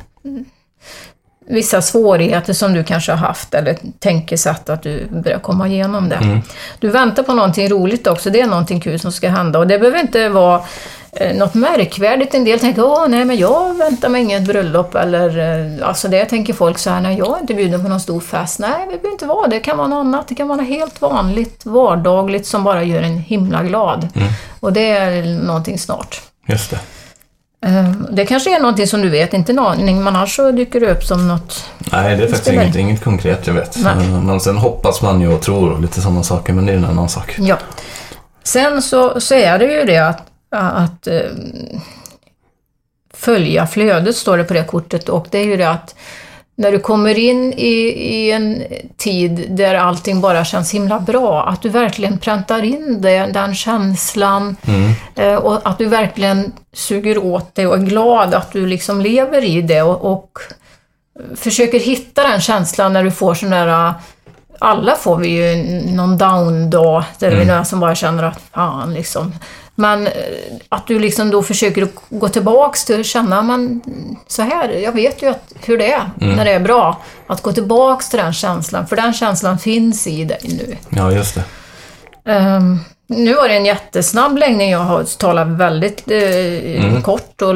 vissa 1.50 1.82
svårigheter 1.82 2.54
som 2.54 2.74
du 2.74 2.84
kanske 2.84 3.12
har 3.12 3.28
haft 3.28 3.54
eller 3.54 3.78
tänkesätt 4.00 4.70
att 4.70 4.84
du 4.84 5.08
börjar 5.10 5.40
komma 5.40 5.68
igenom 5.68 6.10
det. 6.10 6.42
Du 6.80 6.90
väntar 6.90 7.24
på 7.24 7.34
någonting 7.34 7.70
roligt 7.70 8.08
också, 8.08 8.30
det 8.30 8.42
är 8.42 8.48
någonting 8.48 8.80
kul 8.80 9.00
som 9.00 9.12
ska 9.12 9.30
hända 9.30 9.60
och 9.60 9.68
det 9.68 9.80
behöver 9.80 10.00
inte 10.00 10.30
vara 10.30 10.56
eh, 10.58 10.64
något 11.34 11.54
märkvärdigt. 11.54 12.34
En 12.34 12.44
del 12.44 12.60
tänker 12.60 12.86
åh 12.86 13.08
nej 13.08 13.26
men 13.26 13.38
jag 13.38 13.78
väntar 13.78 14.10
mig 14.10 14.22
inget 14.22 14.44
bröllop 14.48 14.96
eller 14.96 15.38
eh, 15.80 15.88
alltså 15.88 16.08
det 16.08 16.26
tänker 16.26 16.54
folk 16.54 16.78
så 16.78 16.90
här, 16.90 17.02
nej 17.02 17.18
jag 17.18 17.38
är 17.38 17.42
inte 17.42 17.54
bjuden 17.54 17.84
på 17.84 17.90
någon 17.90 18.00
stor 18.00 18.20
fest. 18.20 18.60
Nej, 18.60 18.70
det 18.80 18.86
behöver 18.86 19.12
inte 19.12 19.26
vara 19.26 19.48
det. 19.48 19.56
Det 19.56 19.60
kan 19.60 19.78
vara 19.78 19.88
något 19.88 20.00
annat. 20.06 20.28
Det 20.28 20.36
kan 20.36 20.48
vara 20.48 20.58
något 20.58 20.68
helt 20.68 21.02
vanligt, 21.02 21.66
vardagligt 21.66 22.48
som 22.48 22.64
bara 22.64 22.84
gör 22.84 23.02
en 23.02 23.18
himla 23.18 23.64
glad. 23.64 24.08
Och 24.60 24.74
det 24.74 24.90
är 24.92 25.26
någonting 25.26 25.80
snart. 25.80 26.22
Just 26.48 26.70
det. 26.70 26.80
Eh, 27.66 27.92
Det 28.12 28.26
kanske 28.26 28.56
är 28.56 28.60
någonting 28.60 28.88
som 28.88 29.02
du 29.02 29.10
vet, 29.10 29.34
inte 29.34 29.52
en 29.52 29.60
aning, 29.60 30.04
men 30.04 30.16
annars 30.16 30.36
så 30.36 30.52
dyker 30.52 30.80
det 30.80 30.92
upp 30.92 31.04
som 31.04 31.28
något 31.28 31.64
Nej, 31.92 32.18
det 32.18 32.24
är 32.24 32.28
faktiskt 32.28 32.52
inget, 32.52 32.76
inget 32.76 33.04
konkret 33.04 33.48
jag 33.48 33.54
vet. 33.54 33.78
Nej. 33.84 34.08
Men 34.24 34.40
sen 34.40 34.58
hoppas 34.58 35.02
man 35.02 35.22
ju 35.22 35.34
och 35.34 35.42
tror 35.42 35.72
och 35.72 35.82
lite 35.82 36.02
sådana 36.02 36.24
saker, 36.24 36.54
men 36.54 36.66
det 36.66 36.72
är 36.72 36.78
en 36.78 36.86
annan 36.86 37.10
sak. 37.10 37.36
Ja. 37.40 37.58
Sen 38.44 38.82
så, 38.82 39.20
så 39.20 39.34
är 39.36 39.60
det 39.60 39.66
ju 39.66 39.84
det 39.84 39.98
att, 39.98 40.27
att 40.50 41.08
eh, 41.08 41.22
följa 43.14 43.68
flödet, 43.68 44.16
står 44.16 44.38
det 44.38 44.44
på 44.44 44.54
det 44.54 44.64
kortet, 44.64 45.10
och 45.10 45.28
det 45.32 45.38
är 45.38 45.46
ju 45.46 45.58
det 45.58 45.70
att 45.70 45.96
när 46.56 46.72
du 46.72 46.80
kommer 46.80 47.20
in 47.20 47.54
i, 47.54 47.72
i 48.16 48.32
en 48.32 48.64
tid 48.98 49.46
där 49.50 49.76
allting 49.76 50.22
bara 50.22 50.46
känns 50.46 50.74
himla 50.74 51.00
bra, 51.00 51.44
att 51.44 51.62
du 51.62 51.70
verkligen 51.70 52.18
präntar 52.18 52.64
in 52.64 53.02
det, 53.02 53.26
den 53.26 53.56
känslan 53.56 54.58
eh, 55.16 55.36
och 55.36 55.70
att 55.70 55.78
du 55.78 55.86
verkligen 55.86 56.52
suger 56.74 57.18
åt 57.18 57.56
det 57.56 57.68
och 57.68 57.76
är 57.76 57.82
glad 57.82 58.34
att 58.34 58.52
du 58.52 58.68
liksom 58.68 59.02
lever 59.02 59.44
i 59.44 59.62
det 59.62 59.82
och, 59.82 60.12
och 60.12 60.40
försöker 61.36 61.80
hitta 61.80 62.24
den 62.24 62.42
känslan 62.42 62.94
när 62.94 63.04
du 63.04 63.12
får 63.12 63.34
sån 63.34 63.50
där 63.50 63.94
alla 64.60 64.96
får 64.96 65.18
vi 65.18 65.28
ju 65.28 65.64
någon 65.96 66.18
down-dag 66.18 67.04
där 67.20 67.32
vi 67.32 67.42
är 67.42 67.46
några 67.46 67.66
som 67.66 67.80
bara 67.80 67.96
känner 67.96 68.24
att 68.24 68.42
fan 68.54 68.94
liksom. 68.94 69.34
Men 69.80 70.08
eh, 70.08 70.14
att 70.70 70.88
du 70.88 71.00
liksom 71.00 71.32
då 71.32 71.44
försöker 71.44 71.88
gå 72.10 72.30
tillbaks 72.30 72.86
till 72.86 73.00
att 73.00 73.06
känna, 73.06 73.42
men 73.42 73.82
så 74.28 74.42
här, 74.42 74.70
jag 74.70 74.92
vet 74.92 75.22
ju 75.22 75.30
att, 75.30 75.54
hur 75.66 75.78
det 75.78 75.92
är 75.92 76.10
när 76.18 76.46
det 76.46 76.52
är 76.52 76.60
bra. 76.60 77.02
Att 77.28 77.42
gå 77.42 77.52
tillbaks 77.54 78.10
till 78.10 78.20
den 78.20 78.34
känslan, 78.34 78.88
för 78.88 78.96
den 78.96 79.14
känslan 79.14 79.60
finns 79.60 80.08
i 80.08 80.24
dig 80.24 80.40
nu. 80.44 80.78
Ja, 80.90 81.12
just 81.12 81.36
det. 81.36 81.44
Ehm, 82.32 82.80
nu 83.08 83.34
var 83.34 83.48
det 83.48 83.56
en 83.56 83.66
jättesnabb 83.66 84.38
läggning, 84.38 84.72
jag 84.72 84.80
har 84.80 85.04
talat 85.18 85.48
väldigt 85.48 86.04
eh, 86.12 87.02
kort 87.02 87.42
och 87.42 87.56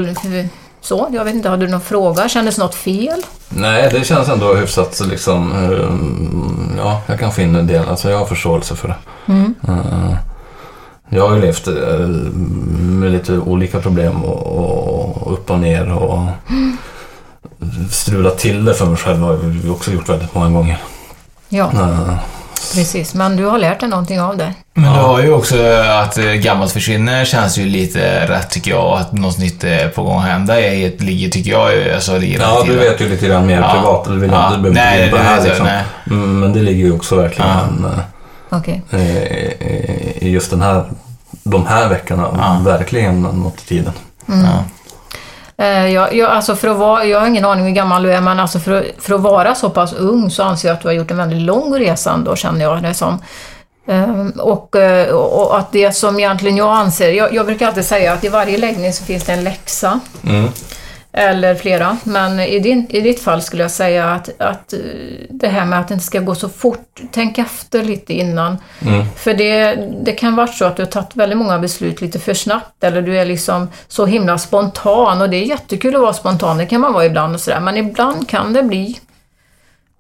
så. 0.82 1.08
Jag 1.12 1.26
vet 1.26 1.36
inte, 1.36 1.50
har 1.50 1.58
du 1.58 1.68
någon 1.68 1.82
fråga? 1.82 2.30
Kändes 2.30 2.58
något 2.58 2.76
fel? 2.76 3.22
Nej, 3.50 3.90
det 3.94 4.06
känns 4.06 4.30
ändå 4.30 4.54
hyfsat 4.54 4.96
så 4.96 5.06
liksom... 5.06 5.52
eh, 5.72 6.78
Ja, 6.78 7.02
jag 7.08 7.20
kan 7.20 7.42
in 7.44 7.56
en 7.56 7.68
del. 7.68 7.90
Alltså 7.90 8.10
jag 8.10 8.18
har 8.18 8.26
förståelse 8.26 8.76
för 8.76 8.88
det. 8.88 8.96
Eh, 9.68 10.16
Jag 11.14 11.28
har 11.28 11.36
ju 11.36 11.42
levt 11.42 11.68
eh, 11.68 11.74
med 12.80 13.12
lite 13.12 13.38
olika 13.38 13.80
problem 13.80 14.24
och, 14.24 15.24
och 15.26 15.34
upp 15.34 15.50
och 15.50 15.60
ner 15.60 15.92
och 15.94 16.20
strulat 17.92 18.38
till 18.38 18.66
det 18.66 18.74
för 18.74 18.86
mig 18.86 18.98
själv 18.98 19.20
har 19.22 19.34
vi 19.34 19.70
också 19.70 19.92
gjort 19.92 20.10
väldigt 20.10 20.36
många 20.36 20.50
gånger. 20.50 20.78
Ja, 21.50 21.72
Eh, 21.74 22.14
precis. 22.76 23.14
Men 23.14 23.36
du 23.36 23.46
har 23.46 23.58
lärt 23.60 23.80
dig 23.80 23.90
någonting 23.90 24.22
av 24.22 24.38
det. 24.38 24.54
Men 24.74 24.84
du 24.94 25.00
har 25.00 25.22
ju 25.22 25.34
också 25.34 25.56
att 26.04 26.18
eh, 26.18 26.26
gammalt 26.26 26.72
försvinner 26.72 27.26
känns 27.26 27.58
ju 27.58 27.66
lite 27.66 28.28
rätt 28.28 28.50
tycker 28.50 28.72
jag 28.72 28.98
att 29.00 29.12
något 29.14 29.38
nytt 29.40 29.64
är 29.64 29.88
på 29.90 30.04
gång 30.04 30.18
att 30.18 30.26
hända 30.26 30.62
är, 30.62 30.88
ett- 30.88 31.02
ligger 31.02 31.30
tycker 31.30 31.52
jag 31.52 31.76
ju, 31.76 31.94
alltså 31.94 32.14
rätt 32.14 32.38
Ja, 32.42 32.64
du 32.68 32.78
vet 32.78 33.02
ju 33.02 33.10
lite 33.10 33.28
grann 33.28 33.46
mer 33.46 33.62
Ja. 33.62 33.74
privat. 33.74 34.06
Du 34.06 34.20
vill 34.20 34.32
Ja. 34.32 34.46
inte, 34.46 34.58
du 34.58 34.62
behöver 34.72 34.82
Nej, 34.92 35.04
inte 35.04 35.04
gå 35.04 35.06
in 35.06 35.12
på 35.12 35.18
det 35.18 35.24
det 35.24 35.30
här 35.30 35.38
jag, 35.38 35.46
liksom. 35.48 35.66
nej. 35.66 35.84
Mm, 36.10 36.40
Men 36.40 36.54
det 36.54 36.60
ligger 36.60 36.86
ju 36.86 36.94
också 36.94 37.16
verkligen 37.16 37.50
Ja. 37.84 37.90
Eh, 38.90 39.02
i 39.02 40.18
i 40.22 40.30
just 40.30 40.50
den 40.52 40.62
här, 40.62 40.86
de 41.44 41.66
här 41.66 41.90
veckorna 41.90 42.28
Ja. 42.38 42.62
verkligen 42.72 43.22
något 43.22 43.62
i 43.62 43.66
tiden. 43.68 43.94
Ja. 44.26 44.64
Eh, 45.66 45.88
Jag, 45.88 46.16
jag, 46.16 46.32
alltså 46.32 46.56
för 46.56 46.68
att 46.68 46.78
vara, 46.78 47.06
jag 47.06 47.20
har 47.20 47.28
ingen 47.28 47.46
aning 47.46 47.66
hur 47.66 47.72
gammal 47.72 48.04
du 48.04 48.14
är, 48.14 48.22
men 48.22 48.40
alltså 48.40 48.60
för, 48.60 48.72
att- 48.72 48.86
för 49.04 49.14
att 49.16 49.22
vara 49.22 49.56
så 49.56 49.70
pass 49.70 49.94
ung 49.94 50.30
så 50.32 50.44
anser 50.44 50.68
jag 50.68 50.76
att 50.76 50.82
du 50.82 50.88
har 50.88 50.94
gjort 50.94 51.12
en 51.12 51.18
väldigt 51.18 51.42
lång 51.42 51.80
resa 51.80 52.12
ändå, 52.14 52.36
känner 52.36 52.62
jag 52.62 52.84
det 52.84 52.94
som. 52.94 53.22
Ehm, 53.88 54.30
Och, 54.30 54.76
eh, 54.76 55.14
och 55.16 55.58
att 55.58 55.72
det 55.72 55.92
som 55.96 56.20
egentligen 56.20 56.58
jag 56.58 56.70
anser, 56.78 57.12
jag, 57.12 57.34
jag 57.34 57.46
brukar 57.46 57.68
alltid 57.68 57.86
säga 57.86 58.14
att 58.14 58.24
i 58.24 58.30
varje 58.30 58.58
läggning 58.58 58.94
så 58.94 59.04
finns 59.04 59.24
det 59.24 59.34
en 59.34 59.44
läxa. 59.44 60.00
Mm. 60.24 60.50
Eller 61.14 61.56
flera. 61.56 61.98
Men 62.04 62.40
i, 62.40 62.60
din, 62.60 62.88
i 62.90 63.02
ditt 63.02 63.20
fall 63.20 63.42
skulle 63.42 63.64
jag 63.64 63.72
säga 63.72 64.12
att, 64.12 64.42
att 64.42 64.74
eh, 64.74 64.80
det 65.30 65.48
här 65.48 65.66
med 65.66 65.80
att 65.80 65.88
det 65.88 65.94
inte 65.94 66.06
ska 66.06 66.20
gå 66.20 66.36
så 66.36 66.50
fort, 66.50 67.02
tänk 67.12 67.38
efter 67.38 67.84
lite 67.84 68.14
innan. 68.14 68.58
Mm. 68.82 69.06
För 69.16 69.34
det, 69.34 69.76
det 70.04 70.12
kan 70.12 70.36
vara 70.36 70.48
så 70.48 70.66
att 70.66 70.76
du 70.76 70.82
har 70.82 70.90
tagit 70.90 71.16
väldigt 71.16 71.38
många 71.38 71.60
beslut 71.60 72.02
lite 72.02 72.20
för 72.20 72.34
snabbt 72.34 72.84
eller 72.84 73.02
du 73.02 73.18
är 73.18 73.26
liksom 73.26 73.70
så 73.88 74.06
himla 74.06 74.38
spontan 74.38 75.22
och 75.22 75.30
det 75.30 75.38
är 75.38 75.46
jättekul 75.46 75.96
att 75.96 76.02
vara 76.02 76.14
spontan, 76.14 76.58
det 76.58 76.66
kan 76.66 76.82
man 76.82 76.94
vara 76.94 77.06
ibland 77.06 77.34
och 77.34 77.42
sådär. 77.42 77.60
Men 77.60 77.78
ibland 77.78 78.30
kan 78.30 78.54
det 78.54 78.64
bli 78.64 79.00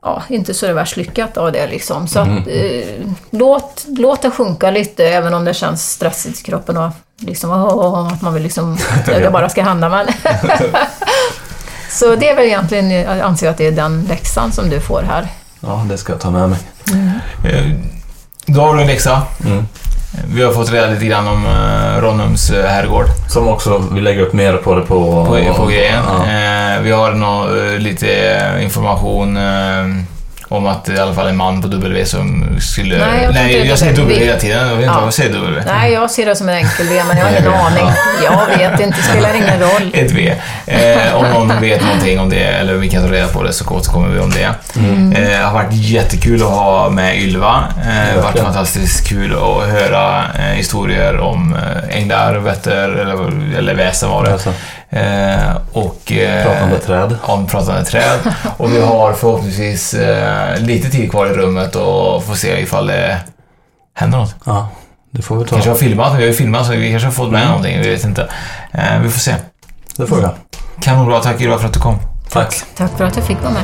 ja, 0.02 0.24
inte 0.30 0.54
så 0.54 0.68
det 0.68 0.74
värst 0.74 0.98
lyckat 0.98 1.38
av 1.38 1.52
det 1.52 1.68
liksom. 1.68 2.08
Så 2.08 2.20
att, 2.20 2.48
eh, 2.48 3.06
låt, 3.30 3.86
låt 3.88 4.22
det 4.22 4.32
sjunka 4.32 4.72
lite 4.72 5.06
även 5.06 5.34
om 5.34 5.46
det 5.46 5.54
känns 5.54 5.92
stressigt 5.92 6.40
i 6.40 6.44
kroppen 6.44 6.78
och 6.78 6.92
liksom, 7.22 7.52
åh, 7.52 8.14
att 8.14 8.22
man 8.22 8.34
vill 8.34 8.44
liksom, 8.44 8.78
det 9.06 9.32
bara 9.34 9.50
ska 9.50 9.64
hända. 9.64 9.90
Men 9.90 10.08
så 11.90 12.16
det 12.16 12.30
är 12.30 12.36
väl 12.36 12.46
egentligen, 12.46 12.92
jag 12.92 13.20
anser 13.20 13.50
att 13.50 13.58
det 13.58 13.68
är 13.68 13.72
den 13.72 14.06
läxan 14.10 14.52
som 14.52 14.70
du 14.70 14.80
får 14.80 15.02
här. 15.02 15.28
Ja, 15.60 15.86
det 15.90 15.98
ska 15.98 16.14
jag 16.14 16.22
ta 16.22 16.30
med 16.32 16.50
mig. 16.50 16.60
Eh, 17.46 17.72
Då 18.46 18.62
har 18.62 18.76
du 18.76 18.82
en 18.82 18.88
läxa. 18.88 19.22
Mm. 19.46 19.68
Vi 20.34 20.44
har 20.44 20.54
fått 20.54 20.72
reda 20.72 20.88
lite 20.88 21.06
grann 21.06 21.28
om 21.28 21.46
uh, 21.46 22.02
Ronnums 22.02 22.50
eh, 22.50 22.66
herrgård 22.70 23.06
Som 23.30 23.48
också, 23.48 23.84
vi 23.92 24.02
lägger 24.02 24.22
upp 24.22 24.34
mer 24.34 24.58
på 24.58 24.76
det 24.76 24.82
på... 24.82 25.26
på, 25.26 25.54
på 25.54 25.66
grejen. 25.66 26.04
Ja. 26.08 26.18
Eh, 26.26 26.82
vi 26.82 26.92
har 26.92 27.12
nå, 27.14 27.58
eh, 27.58 27.80
lite 27.80 28.08
information 28.62 29.38
eh, 29.38 29.86
om 30.52 30.66
att 30.68 30.86
det 30.86 30.94
i 30.94 31.00
alla 31.00 31.14
fall 31.14 31.28
en 31.28 31.38
man 31.38 31.62
på 31.62 31.68
W 31.68 32.06
som 32.06 32.58
skulle... 32.62 32.98
Nej, 32.98 33.24
jag 33.24 33.34
Nej 33.34 33.68
jag 33.68 33.80
säger 33.80 33.96
W 33.96 34.26
hela 34.26 34.38
tiden. 34.40 34.58
Jag 34.68 34.76
vet 34.76 34.76
inte 34.76 34.86
Ja. 34.86 34.94
vad 34.96 35.06
jag 35.06 35.14
säger 35.14 35.34
W. 35.34 35.64
Nej, 35.66 35.94
jag 35.94 36.12
ser 36.12 36.26
det 36.26 36.36
som 36.36 36.50
en 36.50 36.56
enkel 36.56 36.88
V, 36.88 37.04
men 37.08 37.18
jag 37.18 37.26
har 37.26 37.32
ingen 37.32 37.54
aning. 37.54 37.86
Jag 38.24 38.58
vet 38.58 38.80
inte, 38.80 38.98
det 38.98 39.04
spelar 39.04 39.34
ingen 39.34 39.60
roll. 39.60 39.92
Ett 39.94 40.12
V. 40.12 40.34
Eh, 40.66 41.16
om 41.16 41.48
någon 41.48 41.62
vet 41.62 41.82
någonting 41.82 42.20
om 42.20 42.30
det 42.30 42.44
eller 42.44 42.74
vi 42.74 42.90
kan 42.90 43.04
ta 43.08 43.14
reda 43.14 43.28
på 43.28 43.44
det 43.44 43.54
så 43.54 43.66
återkommer 43.70 44.08
vi 44.10 44.20
om 44.20 44.30
det. 44.32 44.50
Mm. 44.80 45.12
Eh, 45.14 45.30
det 45.30 45.36
har 45.44 45.54
varit 45.54 45.74
jättekul 45.74 46.42
att 46.44 46.50
ha 46.50 46.90
med 46.90 47.18
Ylva. 47.18 47.64
Eh, 47.78 48.16
det 48.16 48.22
har 48.22 48.24
varit 48.32 48.40
fantastiskt 48.44 49.08
kul 49.10 49.32
att 49.34 49.70
höra 49.72 50.24
eh, 50.40 50.42
historier 50.56 51.18
om 51.20 51.56
eh, 51.56 51.98
änglar, 51.98 52.36
vätter 52.36 52.90
eller, 52.90 53.58
eller 53.58 53.76
väsen 53.76 54.10
var 54.10 54.24
det. 54.26 54.40
Eh, 54.94 55.58
och, 55.72 56.12
eh, 56.12 56.44
Pratande 56.46 56.80
träd. 56.80 57.16
Om 57.24 57.48
pratande 57.48 57.86
träd. 57.86 58.20
Och 58.58 58.74
vi 58.74 58.82
har 58.82 59.14
förhoppningsvis 59.14 59.94
eh, 59.94 60.60
lite 60.60 60.90
tid 60.90 61.12
kvar 61.12 61.26
i 61.28 61.30
rummet 61.30 61.76
och 61.76 62.24
får 62.24 62.34
se 62.36 62.62
ifall 62.62 62.88
det 62.88 63.18
händer 63.94 64.18
något. 64.18 64.36
Ja, 64.46 64.70
det 65.12 65.22
får 65.22 65.36
vi 65.38 65.44
ta. 65.46 65.50
Kanske 65.50 65.70
har 65.70 65.78
filmat, 65.78 66.12
vi 66.14 66.16
har 66.16 66.28
ju 66.28 66.34
filmat 66.34 66.66
så 66.66 66.72
vi 66.72 66.90
kanske 66.92 67.08
har 67.08 67.14
fått 67.14 67.32
med 67.32 67.40
Mm. 67.42 67.50
någonting, 67.50 67.80
vi 67.82 67.90
vet 67.90 68.04
inte. 68.04 68.28
Vi 69.02 69.10
får 69.10 69.20
se. 69.20 69.36
Det 69.98 70.08
får 70.08 70.22
jag. 70.22 70.32
Kanonbra, 70.82 71.20
tack 71.20 71.42
Ylva 71.42 71.58
för 71.58 71.68
att 71.68 71.74
du 71.74 71.80
kom. 71.80 71.98
Tack. 72.30 72.56
Tack 72.78 72.92
för 72.98 73.06
att 73.06 73.16
jag 73.16 73.26
fick 73.26 73.42
vara 73.44 73.54
med. 73.54 73.64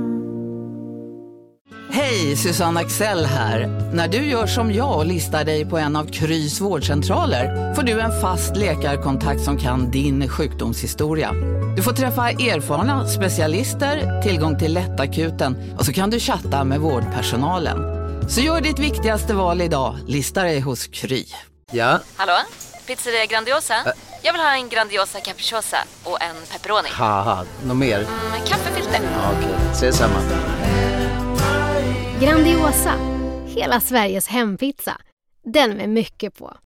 Hej, 1.93 2.35
Susanne 2.35 2.79
Axel 2.79 3.25
här. 3.25 3.67
När 3.93 4.07
du 4.07 4.17
gör 4.17 4.47
som 4.47 4.73
jag 4.73 4.97
och 4.97 5.05
listar 5.05 5.43
dig 5.43 5.65
på 5.65 5.77
en 5.77 5.95
av 5.95 6.05
Krys 6.11 6.61
vårdcentraler 6.61 7.73
får 7.73 7.83
du 7.83 7.99
en 7.99 8.21
fast 8.21 8.55
läkarkontakt 8.55 9.41
som 9.41 9.57
kan 9.57 9.91
din 9.91 10.29
sjukdomshistoria. 10.29 11.31
Du 11.75 11.81
får 11.83 11.91
träffa 11.91 12.29
erfarna 12.29 13.07
specialister, 13.07 14.21
tillgång 14.21 14.59
till 14.59 14.73
lättakuten 14.73 15.75
och 15.79 15.85
så 15.85 15.93
kan 15.93 16.09
du 16.09 16.19
chatta 16.19 16.63
med 16.63 16.79
vårdpersonalen. 16.79 17.77
Så 18.29 18.41
gör 18.41 18.61
ditt 18.61 18.79
viktigaste 18.79 19.33
val 19.33 19.61
idag, 19.61 19.97
lista 20.07 20.43
dig 20.43 20.59
hos 20.59 20.87
Kry. 20.87 21.25
Ja, 21.71 21.99
Hallå? 22.15 22.33
Pizzeria 22.87 23.25
Grandiosa? 23.25 23.73
Jag 24.21 24.33
vill 24.33 24.41
ha 24.41 24.53
en 24.55 24.69
Grandiosa 24.69 25.19
capriciosa 25.19 25.77
och 26.03 26.21
en 26.21 26.35
pepperoni. 26.51 26.89
haha, 26.91 27.45
något 27.65 27.77
mer? 27.77 27.99
Med 28.31 28.47
kaffefilter. 28.47 28.99
Ja, 29.13 29.31
Okej, 29.37 29.55
ses 29.71 29.97
samma. 29.97 30.15
Grandiosa, 32.21 32.93
hela 33.47 33.79
Sveriges 33.79 34.27
hempizza. 34.27 35.01
Den 35.43 35.77
med 35.77 35.89
mycket 35.89 36.37
på. 36.37 36.53